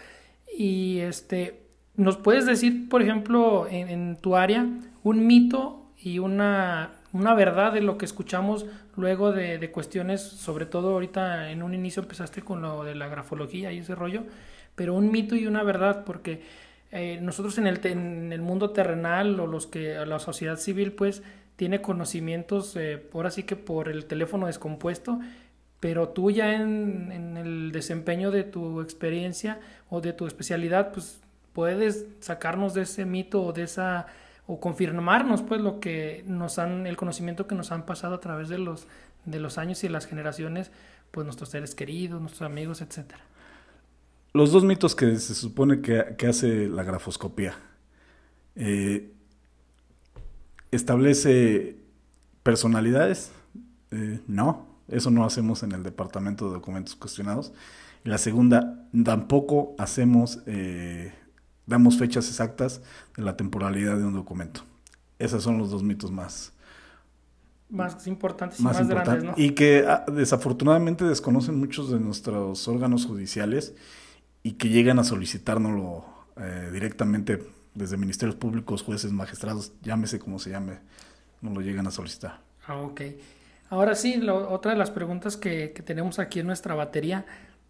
Y 0.57 1.01
este, 1.01 1.67
¿nos 1.97 2.17
puedes 2.17 2.47
decir, 2.47 2.89
por 2.89 3.03
ejemplo, 3.03 3.67
en, 3.69 4.15
tu 4.15 4.37
área, 4.37 4.65
un 5.03 5.27
mito 5.27 5.91
y 6.01 6.21
una, 6.21 6.93
una, 7.13 7.35
verdad 7.35 7.73
de 7.73 7.81
lo 7.81 7.99
que 7.99 8.05
escuchamos 8.05 8.67
luego 8.95 9.33
de, 9.33 9.59
de, 9.59 9.73
cuestiones, 9.73 10.23
sobre 10.23 10.67
todo 10.67 10.91
ahorita 10.93 11.51
en 11.51 11.65
un 11.65 11.75
inicio 11.75 12.05
empezaste 12.05 12.43
con 12.43 12.63
lo 12.63 12.85
de 12.85 12.95
la 12.95 13.09
grafología 13.09 13.73
y 13.73 13.79
ese 13.79 13.97
rollo, 13.97 14.23
pero 14.77 14.95
un 14.95 15.11
mito 15.11 15.35
y 15.35 15.49
una 15.49 15.65
verdad, 15.65 16.05
porque 16.05 16.68
eh, 16.91 17.19
nosotros 17.21 17.59
en 17.59 17.67
el, 17.67 17.85
en 17.87 18.33
el 18.33 18.41
mundo 18.41 18.71
terrenal 18.71 19.39
o 19.41 19.47
los 19.47 19.67
que 19.67 19.95
la 20.07 20.19
sociedad 20.19 20.57
civil 20.57 20.93
pues 20.93 21.23
tiene 21.57 21.83
conocimientos 21.83 22.77
eh, 22.77 23.03
ahora 23.13 23.31
sí 23.31 23.43
que 23.43 23.57
por 23.57 23.89
el 23.89 24.07
teléfono 24.07 24.47
descompuesto 24.47 25.21
pero 25.81 26.09
tú 26.09 26.31
ya 26.31 26.55
en, 26.55 27.13
en, 27.13 27.37
el 27.37 27.73
desempeño 27.73 28.31
de 28.31 28.45
tu 28.45 28.81
experiencia 28.81 29.61
o 29.91 30.01
de 30.01 30.15
tu 30.15 30.27
especialidad 30.27 30.93
pues 30.93 31.21
puedes 31.53 32.07
sacarnos 32.21 32.73
de 32.73 32.83
ese 32.83 33.05
mito 33.05 33.43
o 33.43 33.53
de 33.53 33.65
esa 33.65 34.07
o 34.47 34.59
confirmarnos 34.59 35.43
pues 35.43 35.61
lo 35.61 35.81
que 35.81 36.25
nos 36.27 36.59
han 36.59 36.87
el 36.87 36.97
conocimiento 36.97 37.47
que 37.47 37.55
nos 37.55 37.71
han 37.71 37.85
pasado 37.85 38.15
a 38.15 38.21
través 38.21 38.49
de 38.49 38.57
los 38.57 38.87
de 39.27 39.41
los 39.41 39.59
años 39.59 39.85
y 39.85 39.91
las 39.91 40.07
generaciones 40.07 40.73
pues 41.11 41.27
nuestros 41.27 41.51
seres 41.51 41.75
queridos 41.75 42.19
nuestros 42.21 42.47
amigos 42.47 42.81
etcétera 42.81 43.21
los 44.33 44.53
dos 44.53 44.65
mitos 44.65 44.95
que 44.95 45.17
se 45.19 45.35
supone 45.35 45.81
que, 45.81 46.27
hace 46.27 46.69
la 46.69 46.83
grafoscopía. 46.83 47.55
Eh, 48.57 49.13
¿Establece 50.71 51.77
personalidades? 52.43 53.33
Eh, 53.91 54.21
no, 54.27 54.67
eso 54.89 55.11
no 55.11 55.25
hacemos 55.25 55.63
en 55.63 55.73
el 55.73 55.83
departamento 55.83 56.47
de 56.47 56.55
documentos 56.55 56.95
cuestionados. 56.95 57.53
Y 58.05 58.11
la 58.11 58.19
segunda, 58.19 58.87
tampoco 59.05 59.75
hacemos, 59.79 60.41
eh, 60.47 61.13
damos 61.67 61.99
fechas 61.99 62.29
exactas 62.29 62.83
de 63.17 63.23
la 63.23 63.37
temporalidad 63.37 63.97
de 63.97 64.05
un 64.05 64.15
documento. 64.15 64.63
Esos 65.19 65.43
son 65.43 65.59
los 65.59 65.71
dos 65.71 65.83
mitos 65.83 66.13
más, 66.13 66.53
más 67.71 68.07
importantes 68.07 68.61
y 68.61 68.63
más, 68.63 68.87
grandes, 68.87 69.25
¿no? 69.25 69.35
Y 69.37 69.51
que 69.51 69.85
ah, 69.87 70.05
desafortunadamente 70.11 71.05
desconocen 71.05 71.59
muchos 71.59 71.91
de 71.91 71.99
nuestros 71.99 72.69
órganos 72.69 73.05
judiciales 73.05 73.75
y 74.43 74.53
que 74.53 74.69
llegan 74.69 74.99
a 74.99 75.05
solicitárnoslo 75.05 76.05
eh, 76.37 76.71
directamente 76.73 77.43
desde 77.75 77.97
ministerios 77.97 78.37
públicos, 78.37 78.83
jueces, 78.83 79.13
magistrados, 79.13 79.73
llámese 79.83 80.19
como 80.19 80.39
se 80.39 80.51
llame, 80.51 80.79
nos 81.41 81.55
lo 81.55 81.61
llegan 81.61 81.87
a 81.87 81.91
solicitar. 81.91 82.41
Ah, 82.67 82.77
ok. 82.77 83.03
Ahora 83.71 83.95
sí, 83.95 84.21
otra 84.29 84.73
de 84.73 84.79
las 84.79 84.91
preguntas 84.91 85.37
que, 85.37 85.73
que, 85.73 85.83
tenemos 85.83 86.19
aquí 86.19 86.41
en 86.41 86.47
nuestra 86.47 86.75
batería, 86.75 87.27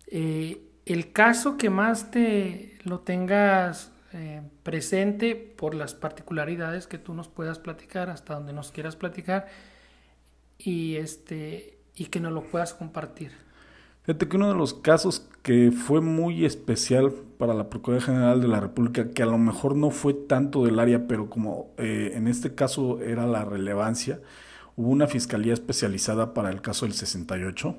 eh, 0.06 0.62
el 0.86 1.12
caso 1.12 1.56
que 1.56 1.70
más 1.70 2.10
te 2.10 2.78
lo 2.84 3.00
tengas 3.00 3.92
eh, 4.14 4.40
presente 4.62 5.34
por 5.34 5.74
las 5.74 5.94
particularidades 5.94 6.86
que 6.86 6.96
tú 6.96 7.12
nos 7.12 7.28
puedas 7.28 7.58
platicar, 7.58 8.08
hasta 8.08 8.34
donde 8.34 8.54
nos 8.54 8.72
quieras 8.72 8.96
platicar, 8.96 9.48
y, 10.56 10.96
este, 10.96 11.78
y 11.94 12.06
que 12.06 12.20
nos 12.20 12.32
lo 12.32 12.42
puedas 12.44 12.72
compartir. 12.72 13.32
Fíjate 14.04 14.26
que 14.26 14.36
uno 14.36 14.48
de 14.48 14.54
los 14.54 14.72
casos 14.72 15.28
que 15.48 15.72
fue 15.72 16.02
muy 16.02 16.44
especial 16.44 17.10
para 17.38 17.54
la 17.54 17.70
Procuraduría 17.70 18.04
General 18.04 18.38
de 18.38 18.48
la 18.48 18.60
República, 18.60 19.12
que 19.12 19.22
a 19.22 19.26
lo 19.26 19.38
mejor 19.38 19.76
no 19.76 19.90
fue 19.90 20.12
tanto 20.12 20.66
del 20.66 20.78
área, 20.78 21.08
pero 21.08 21.30
como 21.30 21.70
eh, 21.78 22.12
en 22.16 22.28
este 22.28 22.54
caso 22.54 23.00
era 23.00 23.26
la 23.26 23.46
relevancia, 23.46 24.20
hubo 24.76 24.90
una 24.90 25.06
fiscalía 25.06 25.54
especializada 25.54 26.34
para 26.34 26.50
el 26.50 26.60
caso 26.60 26.84
del 26.84 26.92
68, 26.92 27.78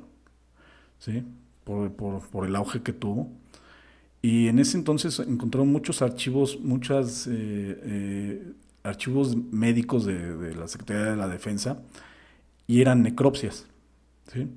¿sí? 0.98 1.24
por, 1.64 1.92
por, 1.92 2.48
el 2.48 2.56
auge 2.56 2.82
que 2.82 2.92
tuvo. 2.92 3.30
Y 4.24 4.48
en 4.48 4.58
ese 4.58 4.76
entonces 4.76 5.20
encontraron 5.20 5.72
muchos 5.72 6.02
archivos, 6.02 6.60
muchos 6.60 7.28
eh, 7.28 7.32
eh, 7.36 8.54
archivos 8.82 9.36
médicos 9.36 10.08
de, 10.08 10.38
de, 10.38 10.56
la 10.56 10.68
Secretaría 10.68 11.12
de 11.12 11.18
la 11.18 11.28
Defensa 11.28 11.84
y 12.66 12.82
eran 12.82 13.04
necropsias. 13.04 13.68
¿sí? 14.34 14.48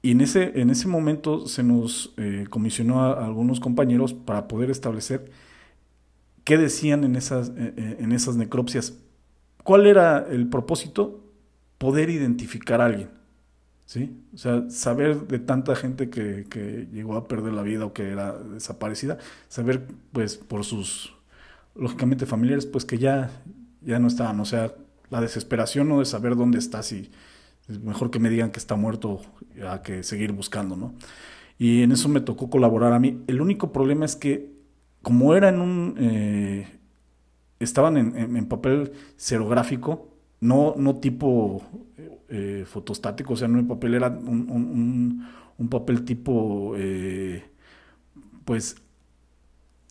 Y 0.00 0.12
en 0.12 0.20
ese, 0.20 0.60
en 0.60 0.70
ese 0.70 0.86
momento 0.86 1.46
se 1.46 1.62
nos 1.62 2.14
eh, 2.16 2.46
comisionó 2.48 3.02
a, 3.02 3.24
algunos 3.24 3.60
compañeros 3.60 4.14
para 4.14 4.46
poder 4.46 4.70
establecer 4.70 5.30
qué 6.44 6.56
decían 6.56 7.04
en 7.04 7.16
esas, 7.16 7.50
eh, 7.50 7.74
eh, 7.76 7.96
en 8.00 8.12
esas 8.12 8.36
necropsias. 8.36 8.94
¿Cuál 9.64 9.86
era 9.86 10.26
el 10.30 10.48
propósito? 10.48 11.24
Poder 11.78 12.10
identificar 12.10 12.80
a 12.80 12.86
alguien. 12.86 13.10
¿sí? 13.86 14.22
O 14.34 14.38
sea, 14.38 14.70
saber 14.70 15.26
de 15.26 15.40
tanta 15.40 15.74
gente 15.74 16.10
que, 16.10 16.46
que 16.48 16.86
llegó 16.92 17.16
a 17.16 17.26
perder 17.26 17.52
la 17.52 17.62
vida 17.62 17.84
o 17.84 17.92
que 17.92 18.10
era 18.10 18.32
desaparecida, 18.38 19.18
saber, 19.48 19.86
pues, 20.12 20.36
por 20.36 20.64
sus, 20.64 21.14
lógicamente, 21.74 22.24
familiares, 22.24 22.66
pues 22.66 22.84
que 22.84 22.98
ya, 22.98 23.30
ya 23.82 23.98
no 23.98 24.06
estaban. 24.06 24.38
O 24.40 24.44
sea, 24.44 24.74
la 25.10 25.20
desesperación 25.20 25.88
¿no? 25.88 25.98
de 25.98 26.04
saber 26.04 26.36
dónde 26.36 26.58
estás 26.58 26.92
mejor 27.68 28.10
que 28.10 28.18
me 28.18 28.30
digan 28.30 28.50
que 28.50 28.58
está 28.58 28.76
muerto 28.76 29.20
a 29.68 29.82
que 29.82 30.02
seguir 30.02 30.32
buscando, 30.32 30.76
¿no? 30.76 30.94
Y 31.58 31.82
en 31.82 31.92
eso 31.92 32.08
me 32.08 32.20
tocó 32.20 32.50
colaborar 32.50 32.92
a 32.92 32.98
mí. 32.98 33.22
El 33.26 33.40
único 33.40 33.72
problema 33.72 34.04
es 34.04 34.16
que, 34.16 34.52
como 35.02 35.34
era 35.34 35.48
en 35.48 35.60
un. 35.60 35.94
Eh, 35.98 36.66
estaban 37.60 37.96
en, 37.96 38.46
papel 38.46 38.92
serográfico, 39.16 40.08
no, 40.40 40.74
no 40.76 40.96
tipo 40.96 41.62
eh, 42.28 42.64
fotostático, 42.66 43.34
o 43.34 43.36
sea, 43.36 43.48
no 43.48 43.58
en 43.58 43.66
papel, 43.66 43.94
era 43.94 44.08
un, 44.08 45.26
un 45.58 45.68
papel 45.68 46.04
tipo. 46.04 46.74
Eh, 46.76 47.42
pues 48.44 48.76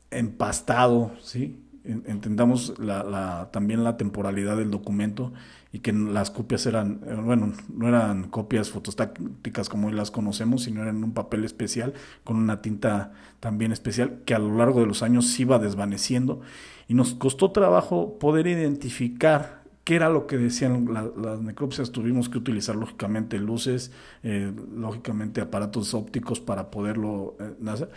empastado, 0.10 1.12
¿sí? 1.22 1.64
Entendamos 1.84 2.78
la, 2.80 3.50
también 3.52 3.84
la 3.84 3.96
temporalidad 3.98 4.58
del 4.58 4.72
documento 4.72 5.32
y 5.78 5.80
que 5.80 5.94
las 5.94 6.32
copias 6.32 6.66
eran, 6.66 7.02
eh, 7.06 7.14
bueno, 7.14 7.54
no 7.72 7.88
eran 7.88 8.30
copias 8.30 8.72
fotostáticas 8.72 9.70
como 9.70 9.88
hoy 9.88 9.94
las 9.94 10.10
conocemos, 10.10 10.64
sino 10.64 10.82
eran 10.82 11.04
un 11.04 11.14
papel 11.14 11.46
especial 11.46 11.94
con 12.24 12.38
una 12.38 12.64
tinta 12.64 13.14
también 13.40 13.72
especial 13.72 14.24
que 14.26 14.34
a 14.34 14.40
lo 14.40 14.58
largo 14.58 14.80
de 14.80 14.88
los 14.88 15.04
años 15.04 15.28
se 15.28 15.44
iba 15.44 15.60
desvaneciendo 15.60 16.42
y 16.88 16.96
nos 16.96 17.14
costó 17.14 17.52
trabajo 17.52 18.18
poder 18.18 18.48
identificar 18.48 19.58
¿Qué 19.84 19.96
era 19.96 20.10
lo 20.10 20.28
que 20.28 20.38
decían 20.38 20.90
las 20.92 21.40
necropsias? 21.40 21.94
Tuvimos 21.94 22.28
que 22.28 22.38
utilizar 22.38 22.76
lógicamente 22.76 23.40
luces, 23.40 23.94
eh, 24.22 24.52
lógicamente 24.76 25.40
aparatos 25.40 25.94
ópticos 25.94 26.42
para 26.42 26.70
poderlo 26.70 27.38
eh, 27.40 27.54
hacer. 27.70 27.90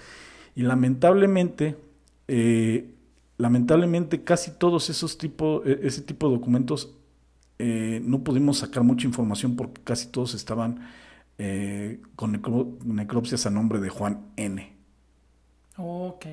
Y 0.54 0.62
lamentablemente, 0.62 1.76
eh, 2.28 2.94
lamentablemente 3.38 4.22
casi 4.22 4.52
todos 4.52 4.88
esos 4.88 5.18
tipos, 5.18 5.66
e, 5.66 5.80
ese 5.82 6.02
tipo 6.02 6.28
de 6.28 6.36
documentos 6.36 6.94
no 8.02 8.24
pudimos 8.24 8.58
sacar 8.58 8.82
mucha 8.82 9.06
información 9.06 9.56
porque 9.56 9.82
casi 9.82 10.08
todos 10.08 10.34
estaban 10.34 10.80
con 12.16 12.42
necropsias 12.84 13.46
a 13.46 13.50
nombre 13.50 13.80
de 13.80 13.88
Juan 13.88 14.32
N. 14.36 14.72
Ok. 15.76 16.26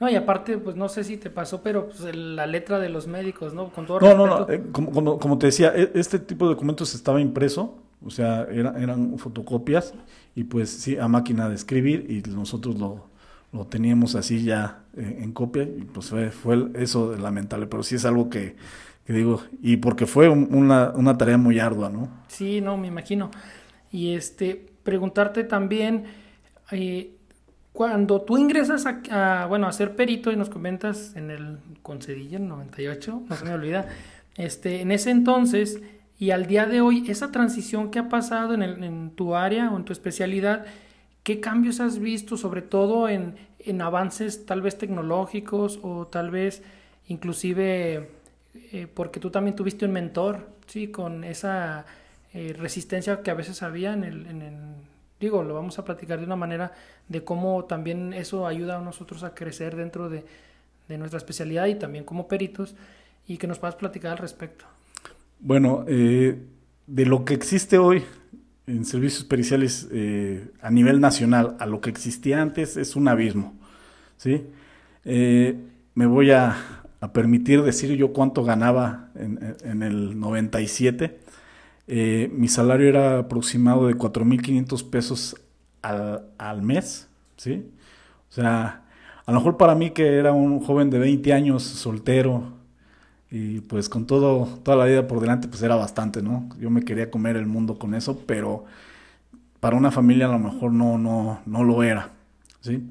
No, 0.00 0.08
y 0.08 0.14
aparte, 0.14 0.56
pues 0.56 0.76
no 0.76 0.88
sé 0.88 1.04
si 1.04 1.18
te 1.18 1.28
pasó, 1.28 1.62
pero 1.62 1.88
pues, 1.88 2.16
la 2.16 2.46
letra 2.46 2.78
de 2.78 2.88
los 2.88 3.06
médicos, 3.06 3.52
¿no? 3.52 3.70
Con 3.70 3.86
todo 3.86 4.00
no, 4.00 4.14
no, 4.14 4.26
no, 4.26 4.48
eh, 4.48 4.64
como, 4.72 5.18
como, 5.18 5.36
te 5.36 5.46
decía, 5.46 5.74
e, 5.76 5.90
este 5.94 6.18
tipo 6.18 6.46
de 6.46 6.54
documentos 6.54 6.94
estaba 6.94 7.20
impreso, 7.20 7.82
o 8.02 8.08
sea, 8.08 8.44
eran 8.50 9.18
fotocopias 9.18 9.92
y 10.34 10.44
pues 10.44 10.70
sí, 10.70 10.96
a 10.96 11.06
máquina 11.06 11.50
de 11.50 11.54
escribir 11.54 12.06
y 12.08 12.26
nosotros 12.30 12.78
lo, 12.78 13.08
lo 13.52 13.66
teníamos 13.66 14.14
así 14.14 14.42
ya 14.42 14.84
eh, 14.96 15.18
en 15.20 15.32
copia 15.32 15.64
y 15.64 15.84
pues 15.84 16.08
fue, 16.08 16.30
fue 16.30 16.70
eso 16.76 17.14
lamentable, 17.18 17.66
pero 17.66 17.82
sí 17.82 17.96
es 17.96 18.06
algo 18.06 18.30
que, 18.30 18.56
digo, 19.12 19.42
y 19.62 19.78
porque 19.78 20.06
fue 20.06 20.28
una, 20.28 20.90
una 20.90 21.18
tarea 21.18 21.38
muy 21.38 21.58
ardua, 21.58 21.90
¿no? 21.90 22.08
Sí, 22.28 22.60
no, 22.60 22.76
me 22.76 22.88
imagino. 22.88 23.30
Y 23.90 24.14
este, 24.14 24.66
preguntarte 24.82 25.44
también... 25.44 26.04
Eh, 26.72 27.16
cuando 27.72 28.20
tú 28.22 28.36
ingresas 28.36 28.84
a, 28.84 29.46
bueno, 29.46 29.68
a 29.68 29.72
ser 29.72 29.94
perito 29.94 30.32
y 30.32 30.36
nos 30.36 30.50
comentas 30.50 31.14
en 31.14 31.30
el 31.30 31.58
Concedilla, 31.82 32.36
en 32.38 32.48
98, 32.48 33.22
no 33.28 33.36
se 33.36 33.44
me 33.44 33.54
olvida, 33.54 33.86
este, 34.36 34.80
en 34.80 34.90
ese 34.90 35.10
entonces 35.10 35.80
y 36.18 36.32
al 36.32 36.46
día 36.46 36.66
de 36.66 36.82
hoy, 36.82 37.08
esa 37.08 37.30
transición 37.30 37.90
que 37.90 37.98
ha 37.98 38.10
pasado 38.10 38.52
en, 38.52 38.62
el, 38.62 38.84
en 38.84 39.10
tu 39.12 39.34
área 39.34 39.70
o 39.70 39.76
en 39.78 39.84
tu 39.84 39.94
especialidad, 39.94 40.66
¿qué 41.22 41.40
cambios 41.40 41.80
has 41.80 41.98
visto, 41.98 42.36
sobre 42.36 42.60
todo 42.60 43.08
en, 43.08 43.36
en 43.58 43.80
avances 43.80 44.44
tal 44.44 44.60
vez 44.60 44.76
tecnológicos 44.76 45.80
o 45.82 46.06
tal 46.08 46.30
vez 46.30 46.62
inclusive 47.06 48.10
eh, 48.54 48.88
porque 48.92 49.20
tú 49.20 49.30
también 49.30 49.56
tuviste 49.56 49.84
un 49.84 49.92
mentor, 49.92 50.48
¿sí? 50.66 50.88
Con 50.88 51.24
esa 51.24 51.86
eh, 52.32 52.54
resistencia 52.56 53.22
que 53.22 53.30
a 53.30 53.34
veces 53.34 53.62
había 53.62 53.92
en 53.92 54.04
el, 54.04 54.26
en 54.26 54.42
el 54.42 54.54
digo, 55.20 55.42
lo 55.42 55.54
vamos 55.54 55.78
a 55.78 55.84
platicar 55.84 56.18
de 56.18 56.24
una 56.24 56.36
manera 56.36 56.72
de 57.08 57.22
cómo 57.22 57.64
también 57.64 58.12
eso 58.12 58.46
ayuda 58.46 58.78
a 58.78 58.80
nosotros 58.80 59.22
a 59.22 59.34
crecer 59.34 59.76
dentro 59.76 60.08
de, 60.08 60.24
nuestra 60.88 61.18
especialidad 61.18 61.66
y 61.66 61.76
también 61.76 62.02
como 62.02 62.26
peritos 62.26 62.74
y 63.28 63.36
que 63.36 63.46
nos 63.46 63.60
puedas 63.60 63.76
platicar 63.76 64.10
al 64.10 64.18
respecto. 64.18 64.64
Bueno, 65.38 65.84
eh, 65.86 66.36
de 66.88 67.06
lo 67.06 67.24
que 67.24 67.34
existe 67.34 67.78
hoy 67.78 68.02
en 68.66 68.84
servicios 68.84 69.22
periciales 69.22 69.86
eh, 69.92 70.50
a 70.60 70.68
nivel 70.72 71.00
nacional 71.00 71.56
a 71.60 71.66
lo 71.66 71.80
que 71.80 71.90
existía 71.90 72.42
antes 72.42 72.76
es 72.76 72.96
un 72.96 73.06
abismo, 73.06 73.54
¿sí? 74.16 74.46
Me 75.04 76.06
voy 76.06 76.32
a, 76.32 76.79
permitir 77.08 77.62
decir 77.62 77.96
yo 77.96 78.12
cuánto 78.12 78.44
ganaba 78.44 79.10
en, 79.14 79.56
en 79.64 79.82
el 79.82 80.18
97 80.20 81.18
eh, 81.92 82.30
mi 82.32 82.46
salario 82.46 82.88
era 82.88 83.18
aproximado 83.18 83.88
de 83.88 83.96
4.500 83.96 84.90
pesos 84.90 85.36
al, 85.82 86.22
al, 86.38 86.62
mes, 86.62 87.08
¿sí? 87.36 87.68
O 88.30 88.32
sea, 88.32 88.84
a 89.26 89.32
lo 89.32 89.38
mejor 89.38 89.56
para 89.56 89.74
mí 89.74 89.90
que 89.90 90.16
era 90.16 90.30
un 90.32 90.60
joven 90.60 90.88
de 90.88 91.00
20 91.00 91.32
años, 91.32 91.64
soltero, 91.64 92.52
y 93.28 93.60
pues 93.62 93.88
con 93.88 94.06
todo, 94.06 94.46
toda 94.62 94.76
la 94.76 94.84
vida 94.84 95.08
por 95.08 95.18
delante, 95.18 95.48
pues 95.48 95.62
era 95.62 95.74
bastante, 95.74 96.22
¿no? 96.22 96.48
Yo 96.60 96.70
me 96.70 96.84
quería 96.84 97.10
comer 97.10 97.36
el 97.36 97.46
mundo 97.46 97.76
con 97.76 97.94
eso, 97.94 98.22
pero 98.24 98.66
para 99.58 99.76
una 99.76 99.90
familia 99.90 100.26
a 100.26 100.30
lo 100.32 100.38
mejor 100.38 100.72
no, 100.72 100.96
no, 100.96 101.40
no 101.44 101.64
lo 101.64 101.82
era, 101.82 102.10
¿sí? 102.60 102.88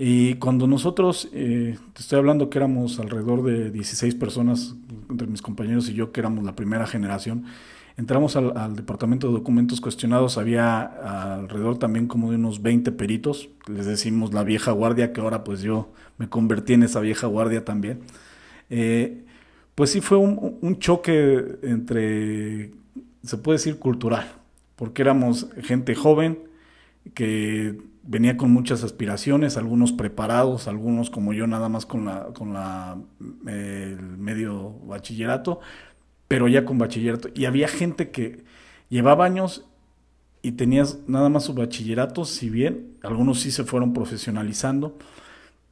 Y 0.00 0.34
cuando 0.34 0.68
nosotros, 0.68 1.28
eh, 1.32 1.76
te 1.92 2.02
estoy 2.02 2.20
hablando 2.20 2.48
que 2.48 2.58
éramos 2.58 3.00
alrededor 3.00 3.42
de 3.42 3.70
16 3.72 4.14
personas, 4.14 4.76
entre 5.10 5.26
mis 5.26 5.42
compañeros 5.42 5.88
y 5.88 5.94
yo, 5.94 6.12
que 6.12 6.20
éramos 6.20 6.44
la 6.44 6.54
primera 6.54 6.86
generación, 6.86 7.46
Entramos 7.98 8.36
al, 8.36 8.76
departamento 8.76 9.26
de 9.26 9.32
documentos 9.32 9.80
cuestionados, 9.80 10.38
había 10.38 10.82
alrededor 11.34 11.78
también 11.78 12.06
como 12.06 12.30
de 12.30 12.36
unos 12.36 12.62
20 12.62 12.92
peritos, 12.92 13.48
les 13.66 13.86
decimos 13.86 14.32
la 14.32 14.44
vieja 14.44 14.70
guardia, 14.70 15.12
que 15.12 15.20
ahora 15.20 15.42
pues 15.42 15.62
yo 15.62 15.92
me 16.16 16.28
convertí 16.28 16.74
en 16.74 16.84
esa 16.84 17.00
vieja 17.00 17.26
guardia 17.26 17.64
también. 17.64 17.98
Eh, 18.70 19.24
pues 19.74 19.90
sí 19.90 20.00
fue 20.00 20.16
un, 20.16 20.78
choque 20.78 21.58
entre, 21.62 22.70
se 23.24 23.36
puede 23.38 23.58
decir, 23.58 23.80
cultural, 23.80 24.30
porque 24.76 25.02
éramos 25.02 25.48
gente 25.62 25.96
joven 25.96 26.38
que 27.14 27.80
venía 28.08 28.38
con 28.38 28.50
muchas 28.50 28.82
aspiraciones, 28.84 29.58
algunos 29.58 29.92
preparados, 29.92 30.66
algunos 30.66 31.10
como 31.10 31.34
yo 31.34 31.46
nada 31.46 31.68
más 31.68 31.84
con 31.84 32.06
la, 32.06 32.28
con 32.32 32.54
la 32.54 32.96
el 33.46 34.00
medio 34.00 34.70
bachillerato, 34.86 35.60
pero 36.26 36.48
ya 36.48 36.64
con 36.64 36.78
bachillerato. 36.78 37.28
Y 37.34 37.44
había 37.44 37.68
gente 37.68 38.10
que 38.10 38.44
llevaba 38.88 39.26
años 39.26 39.66
y 40.40 40.52
tenías 40.52 41.00
nada 41.06 41.28
más 41.28 41.44
su 41.44 41.54
bachillerato, 41.54 42.24
si 42.24 42.48
bien 42.48 42.96
algunos 43.02 43.40
sí 43.40 43.50
se 43.50 43.64
fueron 43.64 43.92
profesionalizando, 43.92 44.96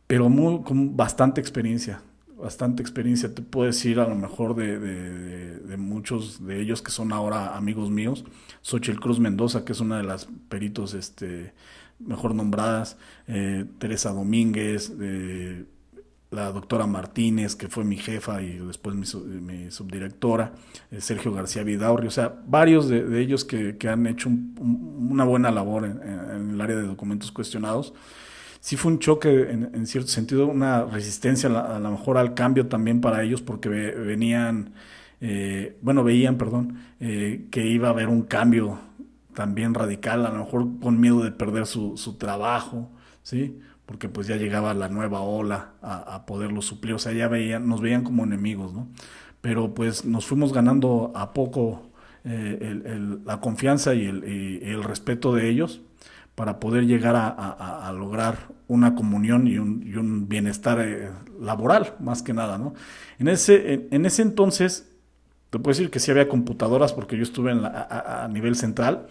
pero 0.07 0.28
muy, 0.28 0.62
con 0.62 0.95
bastante 0.95 1.41
experiencia, 1.41 2.03
bastante 2.37 2.82
experiencia. 2.82 3.34
Te 3.34 3.41
puedo 3.41 3.66
decir 3.66 3.99
a 3.99 4.07
lo 4.07 4.14
mejor 4.14 4.55
de, 4.55 5.74
muchos 5.78 6.47
de 6.47 6.61
ellos 6.61 6.82
que 6.82 6.91
son 6.91 7.14
ahora 7.14 7.57
amigos 7.57 7.89
míos. 7.89 8.26
Xochitl 8.61 9.01
Cruz 9.01 9.18
Mendoza, 9.20 9.64
que 9.64 9.72
es 9.72 9.80
una 9.80 9.97
de 9.97 10.05
las 10.05 10.28
peritos 10.51 10.93
este, 10.93 11.55
mejor 11.99 12.34
nombradas, 12.34 12.97
eh, 13.26 13.64
Teresa 13.78 14.12
Domínguez, 14.12 14.92
eh, 15.01 15.64
la 16.30 16.53
doctora 16.53 16.86
Martínez, 16.86 17.55
que 17.55 17.68
fue 17.68 17.84
mi 17.84 17.97
jefa 17.97 18.42
y 18.42 18.59
después 18.59 18.94
mi, 18.97 19.70
subdirectora, 19.70 20.53
eh, 20.90 21.01
Sergio 21.01 21.32
García 21.32 21.62
Vidaurri, 21.62 22.09
o 22.09 22.11
sea, 22.11 22.34
varios 22.47 22.88
de, 22.88 23.20
ellos 23.20 23.44
que, 23.44 23.76
han 23.88 24.07
hecho 24.07 24.28
una 24.28 25.24
buena 25.24 25.51
labor 25.51 25.84
en, 25.84 26.51
el 26.51 26.61
área 26.61 26.76
de 26.76 26.82
documentos 26.82 27.32
cuestionados. 27.32 27.94
Sí 28.61 28.76
fue 28.76 28.92
un 28.92 28.99
choque, 28.99 29.51
en, 29.51 29.86
cierto 29.86 30.09
sentido, 30.09 30.49
una 30.49 30.84
resistencia 30.84 31.49
a, 31.49 31.78
lo 31.78 31.90
mejor 31.92 32.18
al 32.18 32.34
cambio 32.34 32.66
también 32.66 33.01
para 33.01 33.22
ellos, 33.22 33.40
porque 33.40 33.68
venían, 33.68 34.72
eh, 35.20 35.76
bueno, 35.82 36.03
veían, 36.03 36.36
perdón, 36.36 36.80
que 36.99 37.66
iba 37.66 37.88
a 37.88 37.90
haber 37.92 38.09
un 38.09 38.22
cambio 38.22 38.80
también 39.37 39.74
radical, 39.74 40.26
a 40.26 40.30
lo 40.30 40.41
mejor 40.41 40.66
con 40.80 40.99
miedo 40.99 41.22
de 41.22 41.30
perder 41.30 41.66
su, 41.66 41.97
su 41.97 42.14
trabajo, 42.14 42.91
¿sí? 43.22 43.61
porque 43.87 44.09
pues 44.09 44.26
ya 44.26 44.37
llegaba 44.37 44.74
la 44.74 44.89
nueva 44.89 45.20
ola 45.20 45.74
a, 45.80 46.26
poderlo 46.26 46.61
suplir, 46.61 46.95
o 46.95 46.99
sea, 46.99 47.12
ya 47.12 47.28
veían, 47.28 47.68
nos 47.68 47.80
veían 47.80 48.03
como 48.03 48.24
enemigos, 48.24 48.74
¿no? 48.74 48.89
Pero 49.41 49.74
pues 49.74 50.05
nos 50.05 50.26
fuimos 50.26 50.53
ganando 50.53 51.12
a 51.14 51.32
poco 51.32 51.93
eh, 52.24 52.99
la 53.24 53.41
confianza 53.41 53.95
y 53.95 54.07
el, 54.07 54.82
respeto 54.82 55.32
de 55.32 55.49
ellos 55.49 55.82
para 56.34 56.59
poder 56.59 56.87
llegar 56.87 57.14
a, 57.16 57.93
lograr 57.97 58.49
una 58.66 58.97
comunión 58.97 59.47
y 59.47 59.57
un, 59.57 60.28
bienestar 60.28 60.80
eh, 60.80 61.11
laboral, 61.41 61.95
más 62.01 62.22
que 62.22 62.34
nada, 62.34 62.59
¿no? 62.59 62.74
En 63.20 63.28
ese, 63.28 63.87
en, 63.93 64.05
ese 64.05 64.22
entonces, 64.22 64.91
te 65.51 65.59
puedo 65.59 65.76
decir 65.76 65.90
que 65.90 66.01
sí 66.01 66.11
había 66.11 66.28
computadoras 66.28 66.92
porque 66.92 67.16
yo 67.16 67.22
estuve 67.22 67.53
en 67.53 67.61
a, 67.64 68.28
nivel 68.30 68.57
central, 68.57 69.07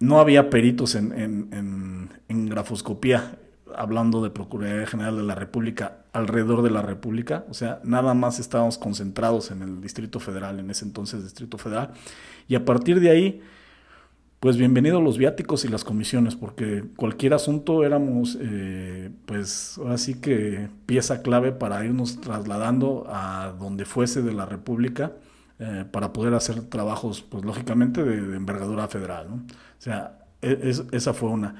no 0.00 0.18
había 0.18 0.50
peritos 0.50 0.94
en, 0.94 1.12
en, 1.12 2.10
en 2.28 2.48
grafoscopía 2.48 3.38
hablando 3.76 4.22
de 4.22 4.30
Procuraduría 4.30 4.86
General 4.86 5.16
de 5.16 5.22
la 5.22 5.34
República 5.34 5.98
alrededor 6.12 6.62
de 6.62 6.70
la 6.70 6.82
República, 6.82 7.44
o 7.50 7.54
sea, 7.54 7.80
nada 7.82 8.14
más 8.14 8.38
estábamos 8.38 8.78
concentrados 8.78 9.50
en 9.50 9.62
el 9.62 9.80
Distrito 9.80 10.20
Federal, 10.20 10.60
en 10.60 10.70
ese 10.70 10.84
entonces 10.84 11.24
Distrito 11.24 11.58
Federal, 11.58 11.90
y 12.48 12.54
a 12.54 12.64
partir 12.64 13.00
de 13.00 13.10
ahí, 13.10 13.42
pues 14.38 14.56
bienvenidos 14.56 15.02
los 15.02 15.18
viáticos 15.18 15.64
y 15.64 15.68
las 15.68 15.84
comisiones, 15.84 16.36
porque 16.36 16.84
cualquier 16.96 17.34
asunto 17.34 17.82
éramos, 17.84 18.38
eh, 18.40 19.10
pues 19.26 19.78
ahora 19.78 19.98
sí 19.98 20.20
que 20.20 20.68
pieza 20.86 21.22
clave 21.22 21.50
para 21.50 21.84
irnos 21.84 22.20
trasladando 22.20 23.06
a 23.08 23.54
donde 23.58 23.84
fuese 23.84 24.22
de 24.22 24.34
la 24.34 24.46
República, 24.46 25.12
eh, 25.60 25.84
para 25.88 26.12
poder 26.12 26.34
hacer 26.34 26.62
trabajos, 26.62 27.22
pues 27.22 27.44
lógicamente 27.44 28.02
de, 28.02 28.36
envergadura 28.36 28.88
federal, 28.88 29.28
¿no? 29.30 29.34
O 29.36 29.80
sea, 29.80 30.18
e, 30.42 30.72
esa 30.90 31.14
fue 31.14 31.30
una. 31.30 31.54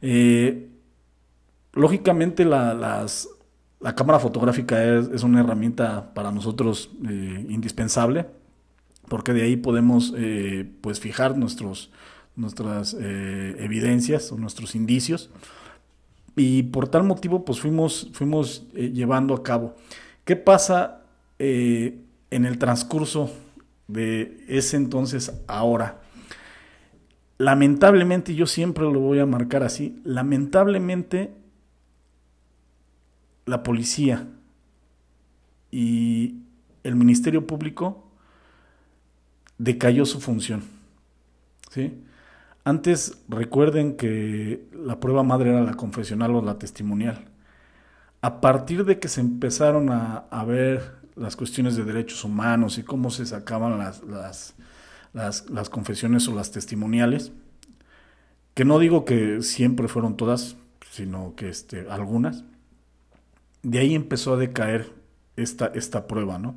Eh, 0.00 0.70
Lógicamente 1.74 2.44
la, 2.44 2.72
las, 2.72 3.28
la 3.80 3.94
cámara 3.96 4.20
fotográfica 4.20 4.82
es, 4.82 5.24
una 5.24 5.40
herramienta 5.40 6.14
para 6.14 6.30
nosotros 6.30 6.90
eh, 7.06 7.46
indispensable, 7.48 8.26
porque 9.08 9.32
de 9.32 9.42
ahí 9.42 9.56
podemos 9.56 10.14
pues 10.80 11.00
fijar 11.00 11.36
nuestros, 11.36 11.90
nuestras 12.36 12.94
evidencias 12.94 14.30
o 14.30 14.38
nuestros 14.38 14.76
indicios. 14.76 15.30
Y 16.36 16.62
por 16.62 16.88
tal 16.88 17.02
motivo 17.02 17.44
pues 17.44 17.58
fuimos, 17.58 18.08
fuimos 18.12 18.68
llevando 18.72 19.34
a 19.34 19.42
cabo. 19.42 19.74
¿Qué 20.24 20.36
pasa 20.36 21.02
en 22.34 22.46
el 22.46 22.58
transcurso 22.58 23.30
de 23.86 24.44
ese 24.48 24.76
entonces 24.76 25.32
ahora. 25.46 26.00
Lamentablemente, 27.38 28.34
yo 28.34 28.46
siempre 28.46 28.84
lo 28.84 29.00
voy 29.00 29.18
a 29.18 29.26
marcar 29.26 29.62
así, 29.62 30.00
lamentablemente 30.04 31.34
la 33.46 33.62
policía 33.62 34.26
y 35.70 36.36
el 36.82 36.96
Ministerio 36.96 37.46
Público 37.46 38.10
decayó 39.58 40.06
su 40.06 40.20
función. 40.20 40.62
¿sí? 41.70 42.02
Antes 42.64 43.18
recuerden 43.28 43.96
que 43.96 44.66
la 44.72 44.98
prueba 44.98 45.22
madre 45.22 45.50
era 45.50 45.62
la 45.62 45.74
confesional 45.74 46.34
o 46.34 46.42
la 46.42 46.58
testimonial. 46.58 47.26
A 48.22 48.40
partir 48.40 48.86
de 48.86 48.98
que 48.98 49.08
se 49.08 49.20
empezaron 49.20 49.90
a, 49.90 50.44
ver 50.46 51.03
las 51.16 51.36
cuestiones 51.36 51.76
de 51.76 51.84
derechos 51.84 52.24
humanos 52.24 52.78
y 52.78 52.82
cómo 52.82 53.10
se 53.10 53.26
sacaban 53.26 53.78
las, 53.78 54.02
las, 54.02 54.54
las, 55.12 55.70
confesiones 55.70 56.28
o 56.28 56.34
las 56.34 56.50
testimoniales, 56.50 57.32
que 58.54 58.64
no 58.64 58.78
digo 58.78 59.04
que 59.04 59.42
siempre 59.42 59.88
fueron 59.88 60.16
todas, 60.16 60.56
sino 60.90 61.34
que 61.36 61.48
este, 61.48 61.88
algunas, 61.88 62.44
de 63.62 63.78
ahí 63.78 63.94
empezó 63.94 64.34
a 64.34 64.36
decaer 64.36 64.92
esta, 65.36 65.66
esta 65.74 66.06
prueba, 66.06 66.38
¿no? 66.38 66.54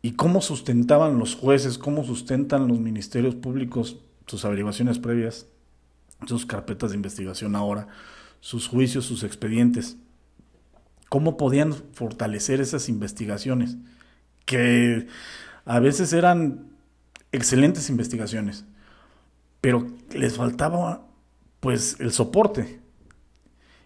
Y 0.00 0.12
cómo 0.12 0.40
sustentaban 0.40 1.18
los 1.18 1.36
jueces, 1.36 1.78
cómo 1.78 2.02
sustentan 2.02 2.66
los 2.66 2.80
ministerios 2.80 3.36
públicos 3.36 3.98
sus 4.26 4.44
averiguaciones 4.44 4.98
previas, 4.98 5.46
sus 6.26 6.46
carpetas 6.46 6.90
de 6.90 6.96
investigación 6.96 7.56
ahora, 7.56 7.88
sus 8.40 8.68
juicios, 8.68 9.04
sus 9.04 9.24
expedientes. 9.24 9.96
¿Cómo 11.12 11.36
podían 11.36 11.74
fortalecer 11.74 12.62
esas 12.62 12.88
investigaciones? 12.88 13.76
Que 14.46 15.08
a 15.66 15.78
veces 15.78 16.14
eran 16.14 16.70
excelentes 17.32 17.90
investigaciones, 17.90 18.64
pero 19.60 19.86
les 20.14 20.38
faltaba 20.38 21.06
pues 21.60 21.96
el 22.00 22.12
soporte. 22.12 22.80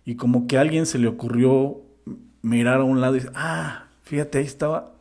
Y 0.05 0.15
como 0.15 0.47
que 0.47 0.57
a 0.57 0.61
alguien 0.61 0.87
se 0.87 1.01
le 1.01 1.09
ocurrió 1.09 1.83
mirar 2.43 2.79
a 2.79 2.85
un 2.85 3.01
lado 3.01 3.17
y 3.17 3.19
decir, 3.19 3.33
ah, 3.35 3.89
fíjate, 4.05 4.39
ahí 4.39 4.45
estaba, 4.45 4.95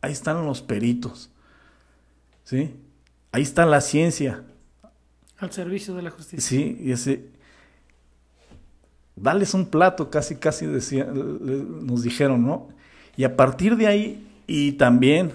ahí 0.00 0.12
están 0.12 0.46
los 0.46 0.62
peritos. 0.62 1.30
¿Sí? 2.44 2.74
Ahí 3.32 3.42
está 3.42 3.66
la 3.66 3.82
ciencia. 3.82 4.44
Al 5.36 5.52
servicio 5.52 5.94
de 5.94 6.00
la 6.00 6.10
justicia. 6.10 6.40
Sí, 6.40 6.78
y 6.80 6.92
ese. 6.92 7.35
Dales 9.16 9.54
un 9.54 9.66
plato, 9.66 10.10
casi, 10.10 10.36
casi 10.36 10.66
decía, 10.66 11.04
nos 11.04 12.02
dijeron, 12.02 12.44
¿no? 12.44 12.68
Y 13.16 13.24
a 13.24 13.36
partir 13.36 13.76
de 13.76 13.86
ahí, 13.86 14.28
y 14.46 14.72
también 14.72 15.32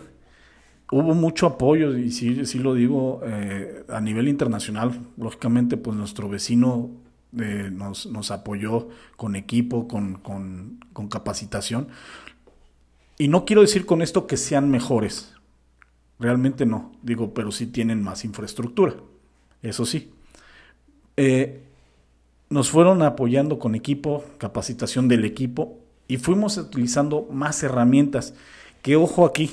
hubo 0.91 1.13
mucho 1.15 1.47
apoyo, 1.47 1.97
y 1.97 2.11
sí, 2.11 2.45
sí 2.45 2.59
lo 2.59 2.75
digo, 2.75 3.21
eh, 3.25 3.83
a 3.89 3.99
nivel 3.99 4.27
internacional, 4.27 4.99
lógicamente, 5.17 5.77
pues 5.77 5.97
nuestro 5.97 6.29
vecino 6.29 6.91
eh, 7.39 7.69
nos, 7.71 8.05
nos, 8.05 8.29
apoyó 8.29 8.89
con 9.17 9.35
equipo, 9.35 9.87
con, 9.87 10.15
con, 10.15 10.79
con 10.93 11.07
capacitación. 11.07 11.87
Y 13.17 13.27
no 13.27 13.45
quiero 13.45 13.61
decir 13.61 13.85
con 13.85 14.01
esto 14.01 14.27
que 14.27 14.37
sean 14.37 14.69
mejores, 14.69 15.33
realmente 16.19 16.65
no, 16.65 16.91
digo, 17.01 17.33
pero 17.33 17.51
sí 17.51 17.65
tienen 17.67 18.03
más 18.03 18.25
infraestructura 18.25 18.95
eso 19.61 19.85
sí. 19.85 20.11
Eh, 21.17 21.63
nos 22.51 22.69
fueron 22.69 23.01
apoyando 23.01 23.59
con 23.59 23.75
equipo, 23.75 24.25
capacitación 24.37 25.07
del 25.07 25.23
equipo 25.23 25.79
y 26.09 26.17
fuimos 26.17 26.57
utilizando 26.57 27.25
más 27.31 27.63
herramientas. 27.63 28.33
Que 28.81 28.97
ojo 28.97 29.25
aquí, 29.25 29.49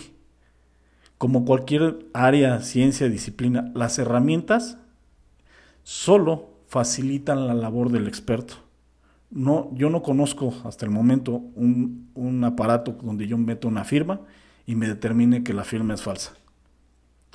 como 1.16 1.44
cualquier 1.44 2.06
área, 2.12 2.60
ciencia, 2.60 3.08
disciplina, 3.08 3.70
las 3.72 4.00
herramientas 4.00 4.78
solo 5.84 6.50
facilitan 6.66 7.46
la 7.46 7.54
labor 7.54 7.92
del 7.92 8.08
experto. 8.08 8.54
No, 9.30 9.70
yo 9.74 9.90
no 9.90 10.02
conozco 10.02 10.52
hasta 10.64 10.84
el 10.84 10.90
momento 10.90 11.40
un, 11.54 12.10
un 12.14 12.42
aparato 12.42 12.96
donde 13.00 13.28
yo 13.28 13.38
meto 13.38 13.68
una 13.68 13.84
firma 13.84 14.22
y 14.66 14.74
me 14.74 14.88
determine 14.88 15.44
que 15.44 15.54
la 15.54 15.62
firma 15.62 15.94
es 15.94 16.02
falsa. 16.02 16.32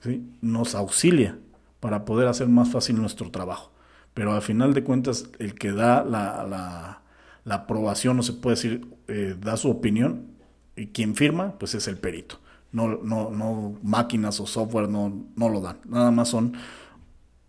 ¿Sí? 0.03 0.29
Nos 0.41 0.75
auxilia, 0.75 1.37
para 1.79 2.03
poder 2.03 2.27
hacer 2.27 2.49
más 2.49 2.69
fácil 2.69 2.97
nuestro 2.97 3.31
trabajo. 3.31 3.72
Pero 4.13 4.33
al 4.33 4.41
final 4.41 4.73
de 4.73 4.83
cuentas, 4.83 5.29
el 5.39 5.55
que 5.55 5.71
da 5.71 6.03
la, 6.03 6.99
la, 7.45 7.55
aprobación, 7.55 8.17
no 8.17 8.23
se 8.23 8.33
puede 8.33 8.55
decir, 8.55 8.87
eh, 9.07 9.35
da 9.39 9.57
su 9.57 9.69
opinión, 9.69 10.33
y 10.75 10.87
quien 10.87 11.15
firma, 11.15 11.57
pues 11.57 11.75
es 11.75 11.87
el 11.87 11.97
perito. 11.97 12.39
No, 12.71 12.87
no, 12.87 13.29
no 13.29 13.77
máquinas 13.83 14.39
o 14.39 14.47
software 14.47 14.89
no, 14.89 15.27
no 15.35 15.49
lo 15.49 15.61
dan. 15.61 15.77
Nada 15.85 16.09
más 16.09 16.29
son 16.29 16.53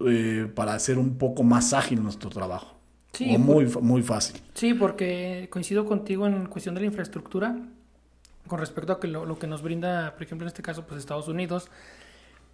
eh, 0.06 0.50
para 0.54 0.74
hacer 0.74 0.98
un 0.98 1.16
poco 1.16 1.42
más 1.42 1.72
ágil 1.72 2.02
nuestro 2.02 2.28
trabajo. 2.28 2.74
Sí, 3.12 3.34
o 3.34 3.38
muy, 3.38 3.66
muy 3.80 4.02
fácil. 4.02 4.40
Sí, 4.54 4.74
porque 4.74 5.48
coincido 5.50 5.86
contigo 5.86 6.26
en 6.26 6.46
cuestión 6.46 6.74
de 6.74 6.82
la 6.82 6.88
infraestructura, 6.88 7.56
con 8.46 8.58
respecto 8.58 8.92
a 8.92 9.00
que 9.00 9.08
lo, 9.08 9.24
lo 9.24 9.38
que 9.38 9.46
nos 9.46 9.62
brinda, 9.62 10.12
por 10.14 10.24
ejemplo, 10.24 10.44
en 10.44 10.48
este 10.48 10.62
caso, 10.62 10.84
pues 10.86 10.98
Estados 10.98 11.28
Unidos, 11.28 11.70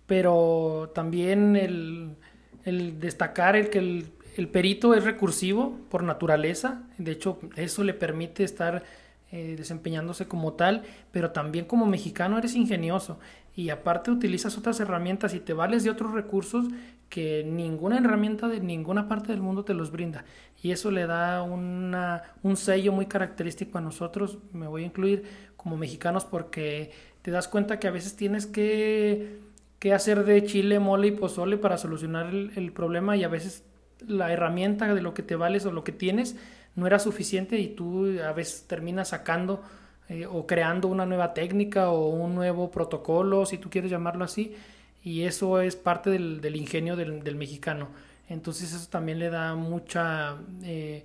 pero 0.06 0.92
también 0.94 1.56
el, 1.56 2.16
destacar 2.64 3.56
el 3.56 3.70
que 3.70 3.78
el, 3.78 4.48
perito 4.48 4.94
es 4.94 5.04
recursivo 5.04 5.78
por 5.90 6.02
naturaleza, 6.02 6.82
de 6.96 7.12
hecho 7.12 7.38
eso 7.56 7.84
le 7.84 7.92
permite 7.92 8.42
estar 8.42 8.84
eh, 9.32 9.54
desempeñándose 9.56 10.26
como 10.26 10.54
tal, 10.54 10.82
pero 11.12 11.30
también 11.30 11.66
como 11.66 11.86
mexicano 11.86 12.38
eres 12.38 12.54
ingenioso. 12.54 13.18
Y 13.54 13.70
aparte 13.70 14.10
utilizas 14.10 14.56
otras 14.56 14.80
herramientas 14.80 15.34
y 15.34 15.40
te 15.40 15.52
vales 15.52 15.84
de 15.84 15.90
otros 15.90 16.12
recursos 16.12 16.66
que 17.10 17.44
ninguna 17.44 17.98
herramienta 17.98 18.48
de 18.48 18.60
ninguna 18.60 19.08
parte 19.08 19.32
del 19.32 19.42
mundo 19.42 19.64
te 19.64 19.74
los 19.74 19.90
brinda. 19.90 20.24
Y 20.62 20.70
eso 20.70 20.90
le 20.90 21.06
da 21.06 21.42
una, 21.42 22.22
un 22.42 22.56
sello 22.56 22.92
muy 22.92 23.06
característico 23.06 23.78
a 23.78 23.80
nosotros, 23.80 24.38
me 24.52 24.68
voy 24.68 24.84
a 24.84 24.86
incluir 24.86 25.24
como 25.56 25.76
mexicanos 25.76 26.24
porque 26.24 26.92
te 27.22 27.30
das 27.30 27.48
cuenta 27.48 27.78
que 27.78 27.88
a 27.88 27.90
veces 27.90 28.16
tienes 28.16 28.46
que 28.46 29.40
qué 29.80 29.94
hacer 29.94 30.24
de 30.24 30.44
chile, 30.44 30.78
mole 30.78 31.08
y 31.08 31.12
pozole 31.12 31.56
para 31.56 31.78
solucionar 31.78 32.32
el, 32.32 32.72
problema 32.72 33.16
y 33.16 33.24
a 33.24 33.28
veces 33.28 33.64
la 34.06 34.32
herramienta 34.32 34.94
de 34.94 35.02
lo 35.02 35.14
que 35.14 35.22
te 35.22 35.34
vales 35.34 35.66
o 35.66 35.72
lo 35.72 35.82
que 35.82 35.92
tienes 35.92 36.36
no 36.76 36.86
era 36.86 36.98
suficiente 36.98 37.58
y 37.58 37.68
tú 37.68 38.20
a 38.20 38.32
veces 38.32 38.66
terminas 38.68 39.08
sacando 39.08 39.62
eh, 40.08 40.26
o 40.26 40.46
creando 40.46 40.86
una 40.88 41.06
nueva 41.06 41.32
técnica 41.34 41.90
o 41.90 42.08
un 42.08 42.34
nuevo 42.34 42.70
protocolo, 42.70 43.46
si 43.46 43.56
tú 43.58 43.70
quieres 43.70 43.90
llamarlo 43.90 44.24
así, 44.24 44.54
y 45.02 45.22
eso 45.22 45.60
es 45.60 45.76
parte 45.76 46.10
del, 46.10 46.56
ingenio 46.56 46.94
del, 46.94 47.34
mexicano. 47.36 47.88
Entonces 48.28 48.72
eso 48.74 48.88
también 48.90 49.18
le 49.18 49.30
da 49.30 49.54
mucha, 49.54 50.36
eh, 50.62 51.04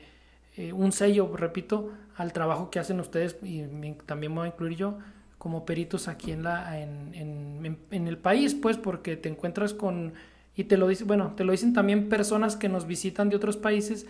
eh, 0.57 0.73
un 0.73 0.91
sello, 0.91 1.35
repito, 1.35 1.93
al 2.17 2.33
trabajo 2.33 2.69
que 2.69 2.79
hacen 2.79 2.99
ustedes 2.99 3.37
y 3.41 3.63
también 4.05 4.35
voy 4.35 4.45
a 4.45 4.47
incluir 4.47 4.77
yo, 4.77 4.97
como 5.45 5.63
peritos 5.63 6.07
aquí 6.07 6.31
en, 6.31 6.41
la, 6.41 6.81
en, 6.81 7.77
en, 7.91 8.07
el 8.07 8.17
país, 8.17 8.55
pues 8.55 8.77
porque 8.77 9.15
te 9.15 9.29
encuentras 9.29 9.75
con, 9.75 10.13
y 10.55 10.63
te 10.63 10.75
lo 10.75 10.87
dicen, 10.87 11.05
bueno, 11.05 11.33
te 11.37 11.43
lo 11.43 11.51
dicen 11.51 11.71
también 11.71 12.09
personas 12.09 12.57
que 12.57 12.67
nos 12.67 12.87
visitan 12.87 13.29
de 13.29 13.35
otros 13.35 13.55
países 13.55 14.07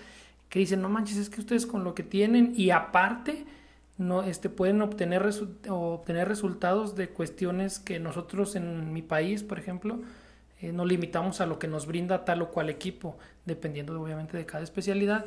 que 0.48 0.60
dicen, 0.60 0.82
no 0.82 0.88
manches, 0.88 1.18
es 1.18 1.30
que 1.30 1.42
ustedes 1.42 1.66
con 1.66 1.84
lo 1.84 1.94
que 1.94 2.04
tienen 2.04 2.54
y 2.56 2.70
aparte 2.70 3.44
no, 3.98 4.24
este, 4.24 4.48
pueden 4.48 4.82
obtener, 4.82 5.30
obtener 5.68 6.30
resultados 6.30 6.96
de 6.96 7.10
cuestiones 7.10 7.80
que 7.80 8.00
nosotros 8.00 8.56
en 8.56 8.94
mi 8.94 9.02
país, 9.02 9.44
por 9.44 9.60
ejemplo, 9.60 10.00
eh, 10.62 10.72
nos 10.72 10.88
limitamos 10.88 11.42
a 11.42 11.48
lo 11.48 11.60
que 11.60 11.68
nos 11.68 11.86
brinda 11.86 12.24
tal 12.24 12.44
o 12.44 12.50
cual 12.50 12.70
equipo, 12.70 13.18
dependiendo 13.44 14.02
obviamente 14.02 14.38
de 14.38 14.46
cada 14.46 14.64
especialidad 14.64 15.26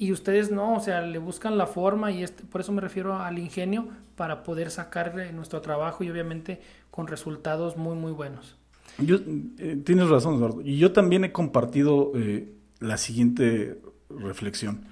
y 0.00 0.12
ustedes 0.12 0.52
no, 0.52 0.76
o 0.76 0.80
sea, 0.80 1.02
le 1.02 1.18
buscan 1.18 1.58
la 1.58 1.66
forma 1.66 2.12
y 2.12 2.22
este, 2.22 2.44
por 2.44 2.60
eso 2.60 2.70
me 2.70 2.80
refiero 2.80 3.16
al 3.16 3.38
ingenio 3.38 3.88
para 4.14 4.44
poder 4.44 4.70
sacar 4.70 5.14
nuestro 5.34 5.60
trabajo 5.60 6.04
y 6.04 6.10
obviamente 6.10 6.60
con 6.92 7.08
resultados 7.08 7.76
muy, 7.76 7.96
muy 7.96 8.12
buenos. 8.12 8.56
Eh, 9.00 9.82
tienes 9.84 10.08
razón, 10.08 10.36
Eduardo. 10.36 10.62
Y 10.62 10.78
yo 10.78 10.92
también 10.92 11.24
he 11.24 11.32
compartido 11.32 12.12
eh, 12.14 12.48
la 12.78 12.96
siguiente 12.96 13.80
reflexión. 14.08 14.84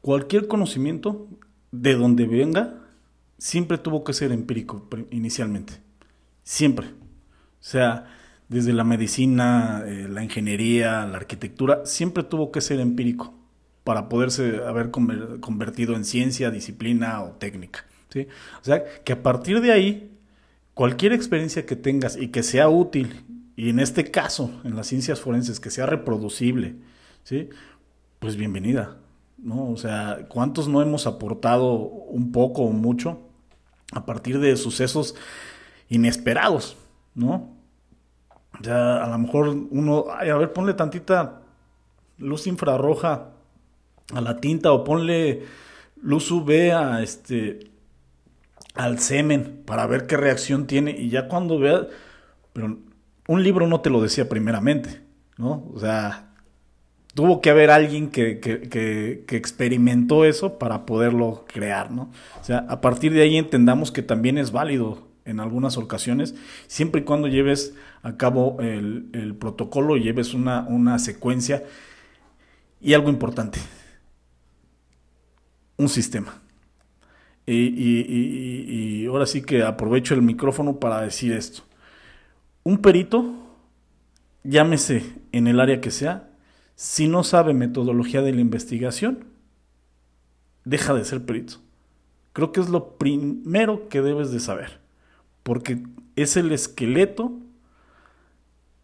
Cualquier 0.00 0.48
conocimiento, 0.48 1.28
de 1.70 1.94
donde 1.94 2.26
venga, 2.26 2.80
siempre 3.38 3.78
tuvo 3.78 4.02
que 4.02 4.12
ser 4.12 4.32
empírico 4.32 4.88
inicialmente. 5.10 5.74
Siempre. 6.42 6.88
O 6.88 7.64
sea, 7.64 8.06
desde 8.48 8.72
la 8.72 8.82
medicina, 8.82 9.84
eh, 9.86 10.08
la 10.08 10.24
ingeniería, 10.24 11.06
la 11.06 11.18
arquitectura, 11.18 11.86
siempre 11.86 12.24
tuvo 12.24 12.50
que 12.50 12.60
ser 12.60 12.80
empírico 12.80 13.41
para 13.84 14.08
poderse 14.08 14.62
haber 14.66 14.90
convertido 14.90 15.94
en 15.94 16.04
ciencia, 16.04 16.50
disciplina 16.50 17.22
o 17.22 17.32
técnica. 17.32 17.84
¿sí? 18.10 18.28
O 18.60 18.64
sea, 18.64 18.84
que 19.04 19.12
a 19.12 19.22
partir 19.22 19.60
de 19.60 19.72
ahí, 19.72 20.10
cualquier 20.74 21.12
experiencia 21.12 21.66
que 21.66 21.76
tengas 21.76 22.16
y 22.16 22.28
que 22.28 22.42
sea 22.42 22.68
útil, 22.68 23.24
y 23.56 23.70
en 23.70 23.80
este 23.80 24.10
caso, 24.10 24.50
en 24.64 24.76
las 24.76 24.86
ciencias 24.86 25.20
forenses, 25.20 25.60
que 25.60 25.70
sea 25.70 25.86
reproducible, 25.86 26.76
¿sí? 27.24 27.48
pues 28.18 28.36
bienvenida. 28.36 28.98
¿no? 29.38 29.70
O 29.70 29.76
sea, 29.76 30.26
¿cuántos 30.28 30.68
no 30.68 30.80
hemos 30.80 31.06
aportado 31.06 31.72
un 31.72 32.30
poco 32.30 32.62
o 32.62 32.72
mucho 32.72 33.20
a 33.92 34.06
partir 34.06 34.38
de 34.38 34.56
sucesos 34.56 35.16
inesperados? 35.88 36.76
¿no? 37.14 37.50
Ya 38.60 39.02
a 39.02 39.08
lo 39.08 39.18
mejor 39.18 39.48
uno, 39.48 40.06
a 40.08 40.22
ver, 40.22 40.52
ponle 40.52 40.74
tantita 40.74 41.42
luz 42.18 42.46
infrarroja 42.46 43.31
a 44.12 44.20
la 44.20 44.40
tinta 44.40 44.72
o 44.72 44.84
ponle 44.84 45.42
luz 46.02 46.30
UV 46.30 46.72
a 46.72 47.02
este 47.02 47.70
al 48.74 48.98
semen 48.98 49.62
para 49.66 49.86
ver 49.86 50.06
qué 50.06 50.16
reacción 50.16 50.66
tiene 50.66 50.92
y 50.92 51.10
ya 51.10 51.28
cuando 51.28 51.58
vea, 51.58 51.86
pero 52.52 52.78
un 53.28 53.42
libro 53.42 53.66
no 53.66 53.80
te 53.80 53.90
lo 53.90 54.00
decía 54.00 54.28
primeramente, 54.28 55.02
¿no? 55.36 55.70
O 55.74 55.78
sea, 55.78 56.32
tuvo 57.14 57.40
que 57.40 57.50
haber 57.50 57.70
alguien 57.70 58.10
que, 58.10 58.40
que, 58.40 58.68
que, 59.26 59.36
experimentó 59.36 60.24
eso 60.24 60.58
para 60.58 60.86
poderlo 60.86 61.44
crear, 61.52 61.90
¿no? 61.90 62.10
O 62.40 62.44
sea, 62.44 62.64
a 62.68 62.80
partir 62.80 63.12
de 63.12 63.22
ahí 63.22 63.36
entendamos 63.36 63.92
que 63.92 64.02
también 64.02 64.38
es 64.38 64.52
válido 64.52 65.08
en 65.24 65.38
algunas 65.38 65.76
ocasiones, 65.76 66.34
siempre 66.66 67.02
y 67.02 67.04
cuando 67.04 67.28
lleves 67.28 67.74
a 68.02 68.16
cabo 68.16 68.56
el, 68.60 69.08
el 69.12 69.36
protocolo, 69.36 69.96
lleves 69.96 70.34
una, 70.34 70.66
una 70.68 70.98
secuencia 70.98 71.62
y 72.80 72.94
algo 72.94 73.10
importante, 73.10 73.60
un 75.82 75.88
sistema. 75.88 76.40
Y, 77.46 79.04
ahora 79.06 79.26
sí 79.26 79.42
que 79.42 79.62
aprovecho 79.62 80.14
el 80.14 80.22
micrófono 80.22 80.78
para 80.78 81.00
decir 81.00 81.32
esto. 81.32 81.62
Un 82.62 82.78
perito, 82.78 83.34
llámese 84.44 85.12
en 85.32 85.48
el 85.48 85.60
área 85.60 85.80
que 85.80 85.90
sea, 85.90 86.30
si 86.76 87.08
no 87.08 87.24
sabe 87.24 87.52
metodología 87.52 88.22
de 88.22 88.32
la 88.32 88.40
investigación, 88.40 89.24
deja 90.64 90.94
de 90.94 91.04
ser 91.04 91.24
perito. 91.24 91.56
Creo 92.32 92.52
que 92.52 92.60
es 92.60 92.68
lo 92.68 92.96
primero 92.96 93.88
que 93.88 94.00
debes 94.00 94.30
de 94.30 94.40
saber, 94.40 94.80
porque 95.42 95.82
es 96.16 96.36
el 96.36 96.52
esqueleto 96.52 97.32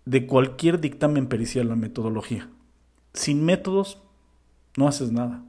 de 0.05 0.27
cualquier 0.27 0.81
dictamen 0.81 1.29
pericial 1.29 1.69
la 1.69 1.77
metodología. 1.77 2.49
Sin 3.15 3.45
métodos 3.45 4.03
no 4.77 4.89
haces 4.89 5.13
nada. 5.13 5.45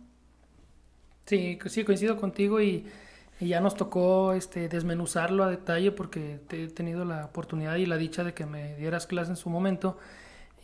Sí, 1.30 1.60
sí, 1.68 1.84
coincido 1.84 2.18
contigo 2.18 2.60
y, 2.60 2.88
ya 3.40 3.62
nos 3.62 3.76
tocó 3.76 4.34
este, 4.34 4.68
desmenuzarlo 4.68 5.44
a 5.44 5.50
detalle 5.50 5.92
porque 5.92 6.40
he 6.52 6.68
tenido 6.70 7.06
la 7.06 7.26
oportunidad 7.26 7.76
y 7.76 7.86
la 7.86 7.98
dicha 7.98 8.24
de 8.24 8.34
que 8.34 8.48
me 8.48 8.76
dieras 8.78 9.06
clase 9.06 9.30
en 9.30 9.38
su 9.38 9.50
momento 9.52 9.98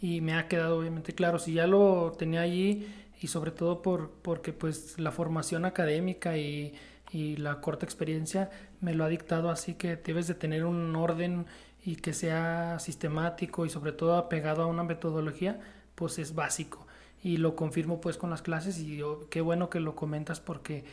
y 0.01 0.21
me 0.21 0.33
ha 0.33 0.47
quedado 0.47 0.79
obviamente 0.79 1.13
claro, 1.13 1.37
si 1.39 1.53
ya 1.53 1.67
lo 1.67 2.13
tenía 2.17 2.41
allí 2.41 2.87
y 3.21 3.27
sobre 3.27 3.51
todo 3.51 3.81
por, 3.83 4.11
porque 4.23 4.53
pues 4.53 4.99
la 4.99 5.11
formación 5.11 5.65
académica 5.65 6.35
y, 6.37 6.73
y 7.11 7.37
la 7.37 7.61
corta 7.61 7.85
experiencia 7.85 8.49
me 8.81 8.95
lo 8.95 9.05
ha 9.05 9.09
dictado 9.09 9.51
así 9.51 9.75
que 9.75 9.97
debes 9.97 10.27
de 10.27 10.33
tener 10.33 10.65
un 10.65 10.95
orden 10.95 11.45
y 11.85 11.97
que 11.97 12.13
sea 12.13 12.79
sistemático 12.79 13.65
y 13.67 13.69
sobre 13.69 13.91
todo 13.91 14.15
apegado 14.17 14.63
a 14.63 14.67
una 14.67 14.83
metodología, 14.83 15.61
pues 15.95 16.17
es 16.19 16.33
básico 16.33 16.84
y 17.23 17.37
lo 17.37 17.55
confirmo 17.55 18.01
pues 18.01 18.17
con 18.17 18.29
las 18.29 18.41
clases 18.41 18.79
y 18.79 19.01
qué 19.29 19.41
bueno 19.41 19.69
que 19.69 19.79
lo 19.79 19.95
comentas 19.95 20.39
porque 20.39 20.83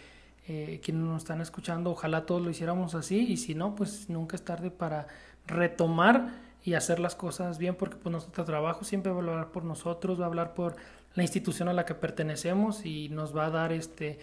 eh, 0.48 0.80
quienes 0.82 1.04
nos 1.04 1.22
están 1.22 1.40
escuchando 1.40 1.90
ojalá 1.90 2.26
todos 2.26 2.42
lo 2.42 2.50
hiciéramos 2.50 2.94
así 2.94 3.20
y 3.20 3.36
si 3.36 3.54
no 3.54 3.74
pues 3.74 4.08
nunca 4.08 4.36
es 4.36 4.44
tarde 4.44 4.70
para 4.70 5.06
retomar 5.46 6.32
y 6.64 6.74
hacer 6.74 7.00
las 7.00 7.14
cosas 7.14 7.58
bien 7.58 7.74
porque 7.74 7.96
pues 7.96 8.10
nuestro 8.10 8.44
trabajo 8.44 8.84
siempre 8.84 9.12
va 9.12 9.18
a 9.18 9.20
hablar 9.20 9.50
por 9.50 9.64
nosotros 9.64 10.20
va 10.20 10.24
a 10.24 10.28
hablar 10.28 10.54
por 10.54 10.76
la 11.14 11.22
institución 11.22 11.68
a 11.68 11.72
la 11.72 11.84
que 11.84 11.94
pertenecemos 11.94 12.86
y 12.86 13.08
nos 13.08 13.36
va 13.36 13.46
a 13.46 13.50
dar 13.50 13.72
este 13.72 14.18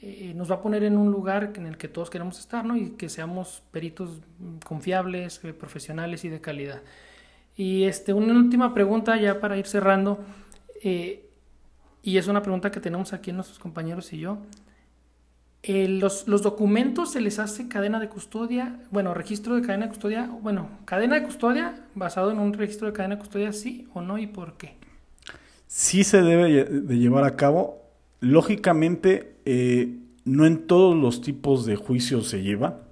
eh, 0.00 0.32
nos 0.36 0.48
va 0.50 0.56
a 0.56 0.62
poner 0.62 0.84
en 0.84 0.96
un 0.96 1.10
lugar 1.10 1.52
en 1.56 1.66
el 1.66 1.76
que 1.76 1.88
todos 1.88 2.08
queremos 2.08 2.38
estar 2.38 2.64
¿no? 2.64 2.76
y 2.76 2.90
que 2.90 3.08
seamos 3.08 3.62
peritos 3.72 4.20
confiables 4.64 5.42
eh, 5.44 5.52
profesionales 5.52 6.24
y 6.24 6.28
de 6.28 6.40
calidad 6.40 6.82
y 7.56 7.84
este 7.84 8.12
una 8.12 8.32
última 8.34 8.72
pregunta 8.74 9.16
ya 9.16 9.40
para 9.40 9.56
ir 9.56 9.66
cerrando 9.66 10.20
eh, 10.82 11.27
y 12.02 12.18
es 12.18 12.28
una 12.28 12.42
pregunta 12.42 12.70
que 12.70 12.80
tenemos 12.80 13.12
aquí 13.12 13.32
nuestros 13.32 13.58
compañeros 13.58 14.12
y 14.12 14.18
yo. 14.18 14.38
Eh, 15.62 15.88
los, 15.88 16.28
los, 16.28 16.42
documentos 16.42 17.12
se 17.12 17.20
les 17.20 17.40
hace 17.40 17.66
cadena 17.66 17.98
de 17.98 18.08
custodia, 18.08 18.80
bueno, 18.92 19.12
registro 19.12 19.56
de 19.56 19.62
cadena 19.62 19.86
de 19.86 19.90
custodia, 19.90 20.30
bueno, 20.40 20.70
cadena 20.84 21.16
de 21.16 21.24
custodia 21.24 21.84
basado 21.96 22.30
en 22.30 22.38
un 22.38 22.52
registro 22.52 22.86
de 22.86 22.92
cadena 22.92 23.16
de 23.16 23.20
custodia, 23.20 23.52
sí 23.52 23.88
o 23.92 24.00
no 24.00 24.18
y 24.18 24.28
por 24.28 24.56
qué. 24.56 24.76
Sí 25.66 26.04
se 26.04 26.22
debe 26.22 26.64
de 26.64 26.98
llevar 26.98 27.24
a 27.24 27.34
cabo. 27.36 27.82
Lógicamente, 28.20 29.36
eh, 29.44 29.98
no 30.24 30.46
en 30.46 30.66
todos 30.66 30.96
los 30.96 31.20
tipos 31.22 31.66
de 31.66 31.76
juicios 31.76 32.28
se 32.28 32.42
lleva, 32.42 32.82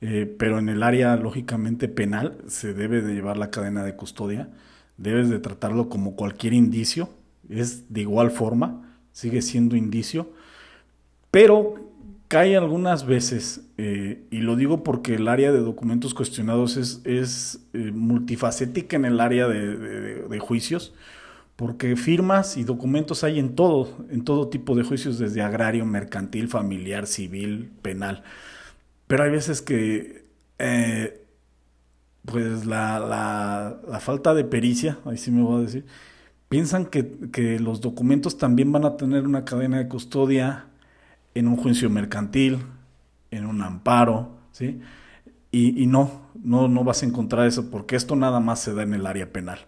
eh, 0.00 0.34
pero 0.38 0.58
en 0.58 0.68
el 0.70 0.82
área, 0.82 1.14
lógicamente, 1.16 1.88
penal 1.88 2.38
se 2.46 2.72
debe 2.72 3.02
de 3.02 3.14
llevar 3.14 3.36
la 3.36 3.50
cadena 3.50 3.84
de 3.84 3.96
custodia. 3.96 4.48
Debes 4.96 5.28
de 5.28 5.38
tratarlo 5.38 5.88
como 5.88 6.16
cualquier 6.16 6.54
indicio 6.54 7.10
es 7.48 7.92
de 7.92 8.02
igual 8.02 8.30
forma, 8.30 8.98
sigue 9.12 9.42
siendo 9.42 9.76
indicio, 9.76 10.30
pero 11.30 11.88
cae 12.28 12.56
algunas 12.56 13.06
veces, 13.06 13.62
eh, 13.78 14.22
y 14.30 14.38
lo 14.38 14.54
digo 14.54 14.84
porque 14.84 15.14
el 15.14 15.28
área 15.28 15.50
de 15.50 15.60
documentos 15.60 16.12
cuestionados 16.14 16.76
es, 16.76 17.00
es 17.04 17.60
eh, 17.72 17.90
multifacética 17.92 18.96
en 18.96 19.06
el 19.06 19.18
área 19.18 19.48
de, 19.48 20.38
juicios, 20.38 20.94
porque 21.56 21.96
firmas 21.96 22.56
y 22.56 22.64
documentos 22.64 23.24
hay 23.24 23.38
en 23.38 23.56
todo, 23.56 24.06
en 24.10 24.24
todo 24.24 24.48
tipo 24.48 24.76
de 24.76 24.84
juicios, 24.84 25.18
desde 25.18 25.42
agrario, 25.42 25.84
mercantil, 25.86 26.48
familiar, 26.48 27.06
civil, 27.06 27.70
penal. 27.82 28.22
Pero 29.06 29.24
hay 29.24 29.30
veces 29.30 29.62
que 29.62 30.24
eh, 30.58 31.24
pues 32.24 32.66
la, 32.66 32.98
la, 33.00 33.80
la, 33.88 34.00
falta 34.00 34.34
de 34.34 34.44
pericia, 34.44 34.98
ahí 35.06 35.16
sí 35.16 35.30
me 35.30 35.42
voy 35.42 35.60
a 35.60 35.64
decir, 35.64 35.86
piensan 36.48 36.86
que, 36.86 37.58
los 37.60 37.80
documentos 37.80 38.38
también 38.38 38.72
van 38.72 38.84
a 38.84 38.96
tener 38.96 39.26
una 39.26 39.44
cadena 39.44 39.78
de 39.78 39.88
custodia 39.88 40.66
en 41.34 41.46
un 41.48 41.56
juicio 41.56 41.90
mercantil, 41.90 42.58
en 43.30 43.46
un 43.46 43.62
amparo, 43.62 44.36
¿sí? 44.52 44.80
Y, 45.50 45.86
no, 45.86 46.30
no, 46.42 46.68
no 46.68 46.84
vas 46.84 47.02
a 47.02 47.06
encontrar 47.06 47.46
eso 47.46 47.70
porque 47.70 47.96
esto 47.96 48.16
nada 48.16 48.38
más 48.40 48.60
se 48.60 48.74
da 48.74 48.82
en 48.82 48.94
el 48.94 49.06
área 49.06 49.32
penal. 49.32 49.60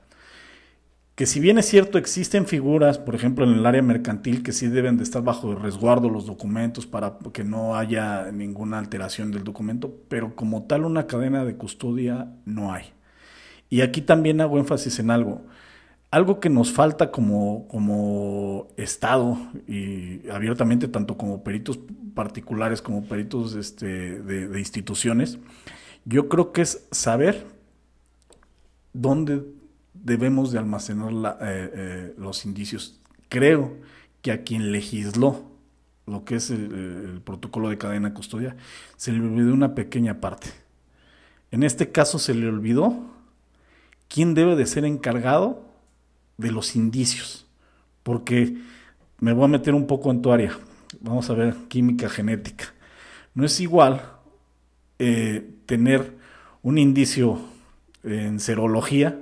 Que 1.15 1.27
si 1.27 1.41
bien 1.41 1.59
es 1.59 1.67
cierto, 1.67 1.99
existen 1.99 2.47
figuras, 2.47 2.99
por 2.99 3.15
ejemplo, 3.15 3.45
en 3.45 3.53
el 3.53 3.67
área 3.67 3.83
mercantil, 3.83 4.43
que 4.43 4.53
sí 4.53 4.69
deben 4.69 4.97
de 4.97 5.05
estar 5.05 5.23
bajo 5.23 5.55
resguardo 5.55 6.09
los 6.09 6.27
documentos 6.27 6.87
para 6.87 7.19
que 7.33 7.45
no 7.45 7.77
haya 7.77 8.31
ninguna 8.33 8.79
alteración 8.79 9.31
del 9.31 9.45
documento, 9.45 9.95
pero 10.09 10.35
como 10.35 10.63
tal 10.65 10.85
una 10.85 11.07
cadena 11.07 11.45
de 11.45 11.57
custodia 11.57 12.33
no 12.47 12.73
hay. 12.73 12.85
Y 13.69 13.83
aquí 13.83 14.01
también 14.01 14.41
hago 14.41 14.59
énfasis 14.59 14.99
en 14.99 15.11
algo 15.11 15.43
algo 16.11 16.41
que 16.41 16.51
nos 16.51 16.73
falta 16.73 17.11
como, 17.11 17.69
como 17.69 18.69
Estado 18.77 19.39
y 19.69 20.29
abiertamente, 20.29 20.89
tanto 20.89 21.17
como 21.17 21.45
peritos 21.45 21.79
particulares 22.15 22.83
como 22.83 23.05
peritos 23.05 23.55
este, 23.55 24.21
de, 24.21 24.59
instituciones, 24.59 25.39
yo 26.05 26.29
creo 26.29 26.53
que 26.53 26.63
es 26.63 26.87
saber 26.91 27.47
dónde 28.93 29.45
debemos 29.95 30.51
de 30.51 30.59
almacenar 30.59 31.39
eh, 31.41 31.71
eh, 31.75 32.15
los 32.19 32.45
indicios. 32.45 33.01
Creo 33.29 33.77
que 34.23 34.33
a 34.33 34.43
quien 34.43 34.73
legisló 34.73 35.45
lo 36.07 36.25
que 36.25 36.37
es 36.37 36.51
el, 36.51 37.21
protocolo 37.25 37.69
de 37.69 37.79
cadena 37.79 38.09
de 38.09 38.15
custodia, 38.15 38.57
se 38.97 39.13
le 39.13 39.21
olvidó 39.21 39.55
una 39.55 39.77
pequeña 39.77 40.21
parte. 40.21 40.49
En 41.53 41.63
este 41.63 41.93
caso 41.93 42.19
se 42.19 42.35
le 42.35 42.49
olvidó 42.49 42.99
quién 44.09 44.35
debe 44.35 44.57
de 44.57 44.67
ser 44.67 44.85
encargado 44.85 45.70
de 46.41 46.51
los 46.51 46.77
indicios, 46.77 47.47
porque 48.03 48.57
me 49.19 49.33
voy 49.33 49.45
a 49.45 49.49
meter 49.49 49.75
un 49.75 49.87
poco 49.87 50.11
en 50.11 50.23
tu 50.23 50.33
área. 50.33 50.59
Vamos 51.01 51.31
a 51.31 51.35
ver 51.35 51.55
química 51.69 52.09
genética. 52.09 52.73
No 53.35 53.45
es 53.45 53.61
igual 53.61 54.03
eh, 54.99 55.49
tener 55.67 56.17
un 56.63 56.79
indicio 56.79 57.39
en 58.03 58.41
serología 58.41 59.19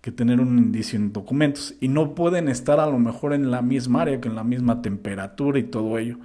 que 0.00 0.10
tener 0.10 0.40
un 0.40 0.58
indicio 0.58 0.98
en 0.98 1.12
documentos. 1.12 1.74
Y 1.80 1.88
no 1.88 2.14
pueden 2.14 2.48
estar 2.48 2.80
a 2.80 2.86
lo 2.86 2.98
mejor 2.98 3.34
en 3.34 3.50
la 3.50 3.62
misma 3.62 4.02
área, 4.02 4.20
que 4.20 4.28
en 4.28 4.34
la 4.34 4.44
misma 4.44 4.82
temperatura 4.82 5.58
y 5.58 5.64
todo 5.64 5.98
ello. 5.98 6.16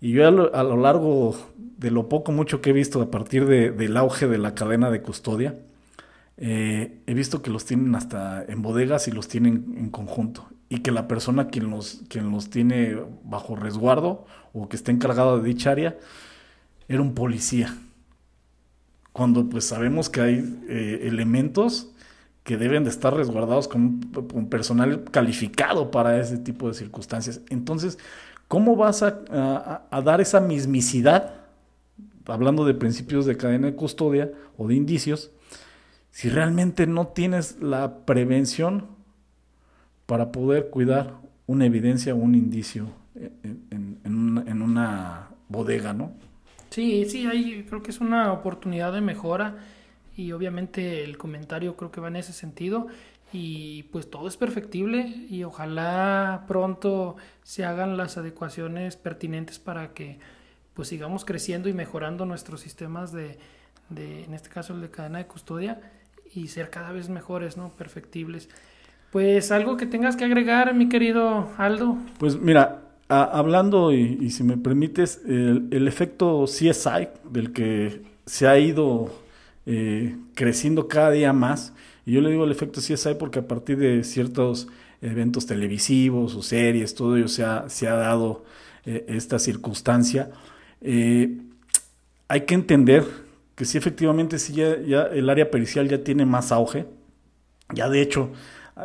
Y 0.00 0.12
yo 0.12 0.26
a 0.26 0.30
lo, 0.30 0.76
largo 0.76 1.36
de 1.78 1.90
lo 1.90 2.08
poco, 2.08 2.32
mucho 2.32 2.60
que 2.60 2.70
he 2.70 2.72
visto 2.72 3.00
a 3.00 3.10
partir 3.10 3.46
del 3.46 3.96
auge 3.96 4.26
de 4.26 4.38
la 4.38 4.54
cadena 4.54 4.90
de 4.90 5.00
custodia, 5.00 5.54
eh, 6.36 7.02
he 7.06 7.14
visto 7.14 7.42
que 7.42 7.50
los 7.50 7.64
tienen 7.64 7.94
hasta 7.94 8.44
en 8.44 8.62
bodegas 8.62 9.08
y 9.08 9.12
los 9.12 9.28
tienen 9.28 9.74
en 9.76 9.90
conjunto. 9.90 10.48
Y 10.68 10.78
que 10.78 10.90
la 10.90 11.06
persona 11.06 11.48
quien 11.48 11.70
los, 11.70 12.02
quien 12.08 12.30
los 12.30 12.48
tiene 12.48 12.96
bajo 13.24 13.56
resguardo 13.56 14.26
o 14.52 14.68
que 14.68 14.76
está 14.76 14.90
encargado 14.90 15.38
de 15.38 15.48
dicha 15.48 15.70
área 15.70 15.98
era 16.88 17.02
un 17.02 17.14
policía. 17.14 17.76
Cuando 19.12 19.48
pues 19.48 19.66
sabemos 19.66 20.08
que 20.08 20.20
hay 20.22 20.58
eh, 20.68 21.00
elementos 21.02 21.90
que 22.44 22.56
deben 22.56 22.84
de 22.84 22.90
estar 22.90 23.14
resguardados 23.14 23.68
con, 23.68 24.10
un 24.34 24.48
personal 24.48 25.04
calificado 25.10 25.90
para 25.90 26.18
ese 26.18 26.38
tipo 26.38 26.68
de 26.68 26.74
circunstancias. 26.74 27.40
Entonces, 27.50 27.98
¿cómo 28.48 28.74
vas 28.74 29.02
a, 29.02 29.86
a 29.90 30.02
dar 30.02 30.20
esa 30.20 30.40
mismicidad, 30.40 31.34
hablando 32.24 32.64
de 32.64 32.74
principios 32.74 33.26
de 33.26 33.36
cadena 33.36 33.68
de 33.68 33.76
custodia 33.76 34.32
o 34.56 34.66
de 34.66 34.74
indicios, 34.74 35.30
si 36.12 36.28
realmente 36.28 36.86
no 36.86 37.08
tienes 37.08 37.60
la 37.60 38.04
prevención 38.04 38.86
para 40.06 40.30
poder 40.30 40.68
cuidar 40.68 41.14
una 41.46 41.66
evidencia 41.66 42.14
o 42.14 42.18
un 42.18 42.34
indicio 42.34 42.88
en, 43.14 43.98
en, 44.04 44.62
una, 44.62 45.30
bodega, 45.48 45.92
¿no? 45.92 46.12
Sí, 46.70 47.06
sí, 47.06 47.26
ahí 47.26 47.64
creo 47.68 47.82
que 47.82 47.90
es 47.90 48.00
una 48.00 48.32
oportunidad 48.32 48.92
de 48.92 49.00
mejora 49.00 49.56
y 50.16 50.32
obviamente 50.32 51.04
el 51.04 51.18
comentario 51.18 51.76
creo 51.76 51.90
que 51.90 52.00
va 52.00 52.08
en 52.08 52.16
ese 52.16 52.32
sentido 52.32 52.86
y 53.32 53.84
pues 53.84 54.10
todo 54.10 54.28
es 54.28 54.36
perfectible 54.36 55.06
y 55.28 55.44
ojalá 55.44 56.44
pronto 56.46 57.16
se 57.42 57.64
hagan 57.64 57.96
las 57.96 58.18
adecuaciones 58.18 58.96
pertinentes 58.96 59.58
para 59.58 59.92
que 59.94 60.18
pues 60.74 60.88
sigamos 60.88 61.24
creciendo 61.24 61.68
y 61.68 61.74
mejorando 61.74 62.24
nuestros 62.26 62.60
sistemas 62.60 63.12
de, 63.12 63.38
de 63.90 64.24
en 64.24 64.34
este 64.34 64.48
caso 64.48 64.74
el 64.74 64.82
de 64.82 64.90
cadena 64.90 65.18
de 65.18 65.26
custodia 65.26 65.80
y 66.34 66.48
ser 66.48 66.70
cada 66.70 66.92
vez 66.92 67.08
mejores, 67.08 67.56
¿no? 67.56 67.70
Perfectibles. 67.70 68.48
Pues 69.10 69.52
algo 69.52 69.76
que 69.76 69.86
tengas 69.86 70.16
que 70.16 70.24
agregar, 70.24 70.74
mi 70.74 70.88
querido 70.88 71.50
Aldo. 71.58 71.98
Pues 72.18 72.40
mira, 72.40 72.82
hablando 73.08 73.92
y, 73.92 74.30
si 74.30 74.42
me 74.42 74.56
permites, 74.56 75.20
el, 75.26 75.86
efecto 75.86 76.44
CSI 76.46 77.08
del 77.30 77.52
que 77.52 78.02
se 78.24 78.46
ha 78.46 78.58
ido 78.58 79.12
eh, 79.66 80.16
creciendo 80.34 80.88
cada 80.88 81.10
día 81.10 81.32
más, 81.32 81.74
y 82.06 82.12
yo 82.12 82.20
le 82.20 82.30
digo 82.30 82.44
el 82.44 82.52
efecto 82.52 82.80
CSI 82.80 83.14
porque 83.18 83.40
a 83.40 83.46
partir 83.46 83.78
de 83.78 84.02
ciertos 84.02 84.68
eventos 85.02 85.46
televisivos 85.46 86.34
o 86.34 86.42
series, 86.42 86.94
todo 86.94 87.16
ello 87.16 87.28
se 87.28 87.44
ha, 87.44 87.68
se 87.68 87.88
ha 87.88 87.94
dado 87.94 88.44
eh, 88.86 89.04
esta 89.08 89.38
circunstancia. 89.38 90.30
Eh, 90.80 91.36
hay 92.28 92.40
que 92.42 92.54
entender 92.54 93.04
que 93.54 93.64
sí, 93.64 93.78
efectivamente, 93.78 94.38
sí, 94.38 94.54
ya, 94.54 94.80
ya, 94.80 95.02
el 95.04 95.28
área 95.30 95.50
pericial 95.50 95.88
ya 95.88 96.02
tiene 96.02 96.26
más 96.26 96.52
auge. 96.52 96.86
Ya 97.74 97.88
de 97.88 98.02
hecho, 98.02 98.30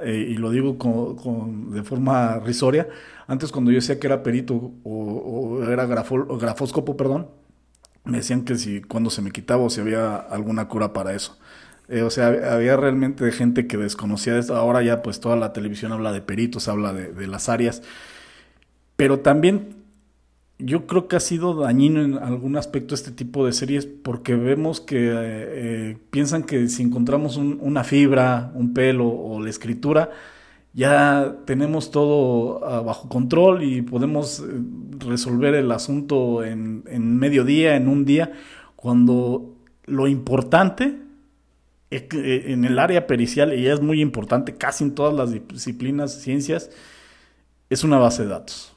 y 0.06 0.36
lo 0.36 0.52
digo 0.52 0.78
con, 0.78 1.72
de 1.72 1.84
forma 1.84 2.40
risoria, 2.40 2.88
antes 3.28 3.52
cuando 3.52 3.72
yo 3.72 3.76
decía 3.76 4.00
que 4.00 4.08
era 4.08 4.24
perito 4.24 4.74
o, 4.84 5.64
era 5.64 5.86
grafóscopo, 5.86 6.98
perdón, 6.98 7.28
me 8.04 8.18
decían 8.18 8.44
que 8.44 8.58
si 8.58 8.82
cuando 8.82 9.10
se 9.10 9.22
me 9.22 9.32
quitaba 9.32 9.64
o 9.64 9.70
si 9.70 9.82
había 9.82 10.16
alguna 10.16 10.68
cura 10.68 10.94
para 10.94 11.14
eso. 11.14 11.38
Eh, 11.90 12.02
o 12.02 12.10
sea, 12.10 12.28
había 12.54 12.76
realmente 12.76 13.32
gente 13.32 13.68
que 13.68 13.78
desconocía 13.78 14.38
esto. 14.38 14.56
Ahora 14.56 14.82
ya 14.82 15.02
pues 15.02 15.20
toda 15.20 15.36
la 15.36 15.54
televisión 15.54 15.92
habla 15.94 16.12
de 16.12 16.22
peritos, 16.22 16.68
habla 16.68 16.94
de, 16.94 17.28
las 17.28 17.50
áreas. 17.50 17.82
Pero 18.96 19.20
también 19.20 19.76
yo 20.60 20.88
creo 20.88 21.08
que 21.08 21.16
ha 21.16 21.20
sido 21.20 21.54
dañino 21.56 22.02
en 22.02 22.18
algún 22.18 22.58
aspecto 22.58 22.96
este 22.96 23.12
tipo 23.12 23.46
de 23.46 23.54
series 23.54 23.86
porque 23.86 24.36
vemos 24.36 24.82
que 24.82 25.12
eh, 25.14 25.98
piensan 26.10 26.44
que 26.44 26.68
si 26.68 26.84
encontramos 26.84 27.38
una 27.38 27.84
fibra, 27.84 28.52
un 28.56 28.74
pelo 28.74 29.08
o 29.08 29.40
la 29.40 29.50
escritura, 29.50 30.12
ya 30.74 31.38
tenemos 31.46 31.92
todo 31.92 32.66
ah, 32.66 32.82
bajo 32.82 33.10
control 33.10 33.64
y 33.64 33.82
podemos 33.82 34.40
eh, 34.40 34.44
resolver 35.00 35.56
el 35.56 35.72
asunto 35.72 36.44
en, 36.44 36.84
en 36.88 37.18
medio 37.18 37.44
día, 37.44 37.76
en 37.76 37.88
un 37.88 38.06
día, 38.06 38.34
cuando 38.76 39.56
lo 39.86 40.08
importante 40.08 40.98
eh, 41.90 42.44
en 42.48 42.66
el 42.66 42.80
área 42.80 43.08
pericial, 43.08 43.58
y 43.58 43.68
es 43.68 43.82
muy 43.82 44.02
importante 44.02 44.56
casi 44.56 44.84
en 44.84 44.94
todas 44.94 45.14
las 45.14 45.32
disciplinas, 45.32 46.22
ciencias, 46.22 46.70
es 47.70 47.84
una 47.84 47.98
base 47.98 48.24
de 48.24 48.30
datos. 48.30 48.77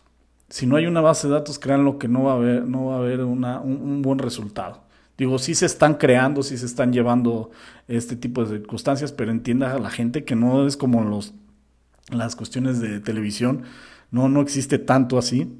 Si 0.51 0.67
no 0.67 0.77
hay 0.77 0.87
una 0.87 1.01
base 1.01 1.29
de 1.29 1.35
datos, 1.35 1.59
créanlo 1.59 1.99
que 1.99 2.09
no 2.09 2.25
va 2.25 2.33
a 2.33 2.35
haber, 2.37 2.67
no 2.67 2.87
va 2.87 2.97
a 2.97 2.99
haber 2.99 3.21
una, 3.23 3.61
un, 3.61 4.03
buen 4.03 4.19
resultado. 4.19 4.83
Digo, 5.17 5.39
sí 5.39 5.55
se 5.55 5.67
están 5.67 5.95
creando, 5.95 6.43
sí 6.43 6.59
se 6.59 6.67
están 6.67 6.93
llevando 6.93 7.51
este 7.87 8.17
tipo 8.17 8.45
de 8.45 8.59
circunstancias, 8.59 9.13
pero 9.13 9.31
entienda 9.31 9.73
a 9.73 9.79
la 9.79 9.91
gente 9.91 10.25
que 10.25 10.35
no 10.35 10.67
es 10.67 10.77
como 10.77 11.05
los 11.05 11.35
las 12.11 12.35
cuestiones 12.35 12.81
de 12.81 13.01
televisión. 13.01 13.63
No, 14.11 14.29
no 14.29 14.41
existe 14.41 14.79
tanto 14.79 15.19
así. 15.19 15.57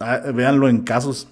Ah, 0.00 0.18
véanlo 0.34 0.68
en 0.68 0.80
casos 0.80 1.28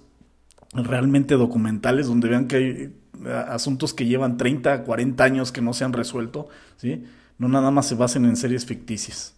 realmente 0.73 1.35
documentales 1.35 2.07
donde 2.07 2.29
vean 2.29 2.47
que 2.47 2.57
hay 2.57 2.97
ah, 3.27 3.47
asuntos 3.51 3.95
que 3.95 4.07
llevan 4.07 4.37
30, 4.37 4.85
40 4.85 5.25
años 5.25 5.53
que 5.53 5.63
no 5.63 5.73
se 5.73 5.85
han 5.85 5.93
resuelto, 5.93 6.49
¿sí? 6.77 7.05
No 7.39 7.49
nada 7.49 7.71
más 7.71 7.87
se 7.87 7.95
basen 7.95 8.25
en 8.25 8.37
series 8.37 8.67
ficticias. 8.67 9.38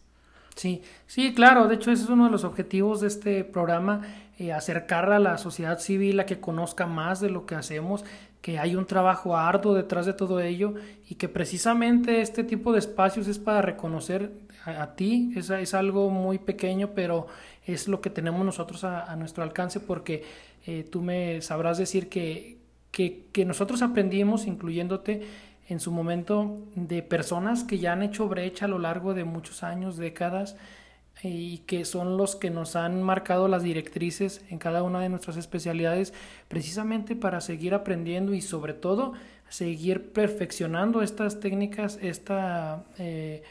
Sí, 0.57 0.83
sí, 1.07 1.33
claro, 1.35 1.69
de 1.69 1.77
hecho 1.77 1.91
ese 1.91 2.05
es 2.05 2.11
uno 2.11 2.27
de 2.27 2.31
los 2.31 2.45
objetivos 2.45 3.01
de 3.01 3.09
este 3.09 3.45
programa, 3.45 4.03
eh, 4.39 4.53
acercar 4.53 5.11
a 5.13 5.19
la 5.19 5.39
sociedad 5.39 5.79
civil 5.79 6.21
a 6.21 6.27
que 6.27 6.41
conozca 6.41 6.87
más 6.87 7.21
de 7.21 7.31
lo 7.31 7.47
que 7.47 7.55
hacemos 7.55 8.05
que 8.41 8.59
hay 8.59 8.75
un 8.75 8.87
trabajo 8.87 9.37
arduo 9.37 9.75
detrás 9.75 10.07
de 10.07 10.15
todo 10.15 10.41
ello 10.41 10.75
y 11.09 11.17
que 11.17 11.29
precisamente 11.29 12.21
este 12.21 12.43
tipo 12.45 12.73
de 12.73 12.79
espacios 12.79 13.29
es 13.29 13.39
para 13.39 13.61
reconocer 13.61 14.33
a, 14.65 14.95
ti, 14.95 15.33
es, 15.37 15.51
es, 15.51 15.75
algo 15.75 16.11
muy 16.11 16.39
pequeño, 16.39 16.91
pero 16.95 17.27
es 17.67 17.89
lo 17.89 18.01
que 18.01 18.11
tenemos 18.11 18.45
nosotros 18.45 18.85
a, 18.85 19.15
nuestro 19.17 19.43
alcance 19.43 19.81
porque 19.81 20.25
eh, 20.67 20.87
tú 20.91 21.03
me 21.03 21.43
sabrás 21.43 21.79
decir 21.79 22.09
que, 22.09 22.59
que, 22.91 23.27
que 23.33 23.45
nosotros 23.45 23.83
aprendimos, 23.83 24.47
incluyéndote, 24.47 25.23
en 25.71 25.79
su 25.81 25.93
momento 25.93 26.59
de 26.75 27.03
personas 27.03 27.63
que 27.63 27.79
ya 27.79 27.93
han 27.93 28.03
hecho 28.03 28.29
brecha 28.29 28.65
a 28.65 28.69
lo 28.69 28.81
largo 28.81 29.15
de 29.15 29.25
muchos 29.25 29.63
años, 29.63 29.97
décadas, 29.97 30.57
y 31.23 31.59
que 31.59 31.85
son 31.85 32.17
los 32.17 32.35
que 32.35 32.51
nos 32.51 32.77
han 32.77 33.03
marcado 33.03 33.47
las 33.47 33.63
directrices 33.63 34.43
en 34.51 34.59
cada 34.59 34.83
una 34.83 35.01
de 35.01 35.09
nuestras 35.09 35.37
especialidades 35.37 36.13
precisamente 36.49 37.15
para 37.15 37.41
seguir 37.41 37.75
aprendiendo 37.75 38.35
y 38.35 38.41
sobre 38.41 38.73
todo 38.73 39.13
seguir 39.49 40.13
perfeccionando 40.13 41.03
estas 41.03 41.39
técnicas, 41.39 41.99
esta, 42.03 42.85
eh, 42.99 43.43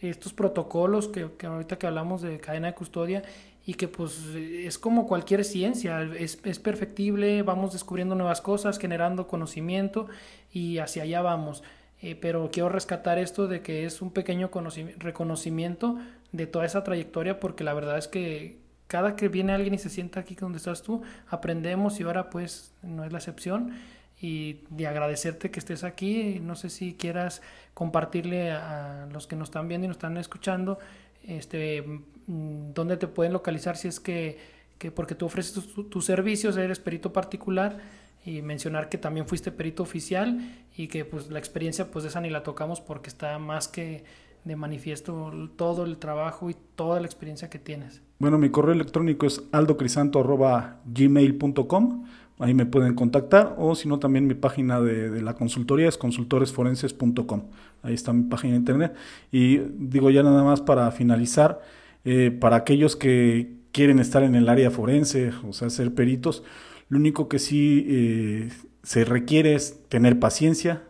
estos 0.00 0.32
protocolos 0.32 1.08
que, 1.08 1.30
que, 1.38 1.46
ahorita 1.46 1.78
que 1.78 1.86
hablamos 1.86 2.22
de 2.22 2.38
cadena 2.38 2.68
de 2.68 2.74
custodia 2.74 3.22
y 3.66 3.74
que 3.74 3.88
pues 3.88 4.26
es 4.34 4.78
como 4.78 5.06
cualquier 5.06 5.44
ciencia, 5.44 6.02
es, 6.02 6.38
es 6.44 6.58
perfectible, 6.58 7.42
vamos 7.42 7.72
descubriendo 7.72 8.14
nuevas 8.14 8.40
cosas, 8.40 8.78
generando 8.78 9.26
conocimiento 9.26 10.06
y 10.52 10.78
hacia 10.78 11.04
allá 11.04 11.22
vamos. 11.22 11.62
Eh, 12.02 12.16
pero 12.16 12.50
quiero 12.52 12.68
rescatar 12.68 13.18
esto 13.18 13.48
de 13.48 13.62
que 13.62 13.86
es 13.86 14.02
un 14.02 14.10
pequeño 14.10 14.50
reconocimiento 14.98 15.98
de 16.32 16.46
toda 16.46 16.66
esa 16.66 16.84
trayectoria 16.84 17.40
porque 17.40 17.64
la 17.64 17.72
verdad 17.72 17.96
es 17.96 18.08
que 18.08 18.58
cada 18.88 19.16
que 19.16 19.28
viene 19.28 19.54
alguien 19.54 19.72
y 19.72 19.78
se 19.78 19.88
sienta 19.88 20.20
aquí 20.20 20.34
donde 20.34 20.58
estás 20.58 20.82
tú, 20.82 21.02
aprendemos 21.28 21.98
y 22.00 22.02
ahora 22.02 22.28
pues 22.28 22.74
no 22.82 23.04
es 23.04 23.12
la 23.12 23.18
excepción 23.18 23.72
y 24.20 24.60
de 24.68 24.86
agradecerte 24.86 25.50
que 25.50 25.58
estés 25.58 25.84
aquí. 25.84 26.40
No 26.42 26.54
sé 26.56 26.68
si 26.68 26.94
quieras 26.94 27.40
compartirle 27.72 28.50
a 28.50 29.08
los 29.10 29.26
que 29.26 29.36
nos 29.36 29.48
están 29.48 29.68
viendo 29.68 29.86
y 29.86 29.88
nos 29.88 29.96
están 29.96 30.18
escuchando 30.18 30.78
este 31.26 32.02
dónde 32.26 32.96
te 32.96 33.06
pueden 33.06 33.32
localizar 33.32 33.76
si 33.76 33.88
es 33.88 34.00
que, 34.00 34.38
que 34.78 34.90
porque 34.90 35.14
tú 35.14 35.26
ofreces 35.26 35.62
tus 35.90 36.04
servicios, 36.04 36.56
eres 36.56 36.78
perito 36.78 37.12
particular 37.12 37.78
y 38.24 38.42
mencionar 38.42 38.88
que 38.88 38.98
también 38.98 39.26
fuiste 39.26 39.52
perito 39.52 39.82
oficial 39.82 40.40
y 40.76 40.88
que 40.88 41.04
pues 41.04 41.30
la 41.30 41.38
experiencia 41.38 41.90
pues 41.90 42.04
esa 42.04 42.20
ni 42.20 42.30
la 42.30 42.42
tocamos 42.42 42.80
porque 42.80 43.08
está 43.08 43.38
más 43.38 43.68
que 43.68 44.04
de 44.44 44.56
manifiesto 44.56 45.32
todo 45.56 45.84
el 45.84 45.98
trabajo 45.98 46.50
y 46.50 46.56
toda 46.74 46.98
la 47.00 47.06
experiencia 47.06 47.50
que 47.50 47.58
tienes. 47.58 48.02
Bueno, 48.18 48.38
mi 48.38 48.50
correo 48.50 48.74
electrónico 48.74 49.26
es 49.26 49.42
aldocrisanto.gmail.com 49.52 52.04
ahí 52.40 52.52
me 52.52 52.66
pueden 52.66 52.94
contactar 52.94 53.54
o 53.58 53.74
si 53.74 53.88
no 53.88 53.98
también 53.98 54.26
mi 54.26 54.34
página 54.34 54.80
de, 54.80 55.22
la 55.22 55.34
consultoría 55.34 55.88
es 55.88 55.96
consultoresforenses.com 55.96 57.42
ahí 57.82 57.94
está 57.94 58.12
mi 58.12 58.24
página 58.24 58.54
de 58.54 58.58
internet. 58.58 58.94
Y 59.30 59.58
digo 59.58 60.10
ya 60.10 60.22
nada 60.22 60.42
más 60.42 60.60
para 60.60 60.90
finalizar 60.90 61.60
eh, 62.04 62.30
para 62.30 62.56
aquellos 62.56 62.96
que 62.96 63.54
quieren 63.72 63.98
estar 63.98 64.22
en 64.22 64.34
el 64.34 64.48
área 64.48 64.70
forense 64.70 65.32
o 65.48 65.52
sea 65.52 65.70
ser 65.70 65.94
peritos 65.94 66.42
lo 66.88 66.98
único 66.98 67.28
que 67.28 67.38
sí 67.38 67.86
eh, 67.88 68.50
se 68.82 69.04
requiere 69.04 69.54
es 69.54 69.82
tener 69.88 70.20
paciencia, 70.20 70.82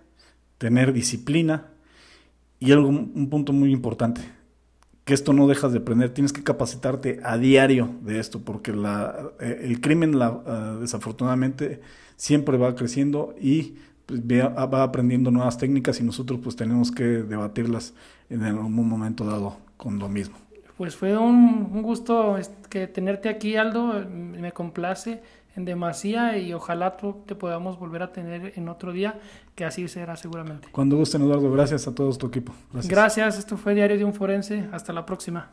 tener 0.58 0.92
disciplina 0.92 1.68
y 2.60 2.72
algo, 2.72 2.88
un 2.88 3.30
punto 3.30 3.52
muy 3.52 3.72
importante, 3.72 4.20
que 5.04 5.14
esto 5.14 5.32
no 5.32 5.46
dejas 5.46 5.72
de 5.72 5.78
aprender, 5.78 6.10
tienes 6.10 6.32
que 6.32 6.42
capacitarte 6.42 7.20
a 7.22 7.38
diario 7.38 7.90
de 8.02 8.18
esto, 8.18 8.40
porque 8.40 8.72
la, 8.72 9.30
eh, 9.40 9.60
el 9.64 9.80
crimen 9.80 10.18
la, 10.18 10.42
ah, 10.46 10.78
desafortunadamente 10.80 11.80
siempre 12.16 12.56
va 12.56 12.74
creciendo 12.74 13.34
y 13.40 13.76
pues, 14.06 14.20
va 14.22 14.82
aprendiendo 14.82 15.30
nuevas 15.30 15.58
técnicas 15.58 16.00
y 16.00 16.04
nosotros 16.04 16.40
pues 16.42 16.56
tenemos 16.56 16.90
que 16.90 17.04
debatirlas 17.04 17.94
en 18.30 18.42
algún 18.42 18.88
momento 18.88 19.24
dado 19.24 19.58
con 19.76 19.98
lo 19.98 20.08
mismo. 20.08 20.43
Pues 20.76 20.96
fue 20.96 21.16
un, 21.16 21.68
un 21.72 21.82
gusto 21.82 22.36
que 22.68 22.86
tenerte 22.86 23.28
aquí, 23.28 23.56
Aldo, 23.56 24.04
me 24.08 24.52
complace 24.52 25.22
en 25.56 25.64
demasía 25.64 26.36
y 26.38 26.52
ojalá 26.52 26.96
te 27.26 27.34
podamos 27.34 27.78
volver 27.78 28.02
a 28.02 28.12
tener 28.12 28.52
en 28.56 28.68
otro 28.68 28.92
día, 28.92 29.20
que 29.54 29.64
así 29.64 29.86
será 29.88 30.16
seguramente. 30.16 30.68
Cuando 30.72 30.96
gusten, 30.96 31.22
Eduardo, 31.22 31.50
gracias 31.52 31.86
a 31.86 31.94
todos 31.94 32.18
tu 32.18 32.26
equipo. 32.26 32.52
Gracias. 32.72 32.90
gracias, 32.90 33.38
esto 33.38 33.56
fue 33.56 33.74
Diario 33.74 33.96
de 33.96 34.04
un 34.04 34.14
Forense, 34.14 34.68
hasta 34.72 34.92
la 34.92 35.06
próxima. 35.06 35.50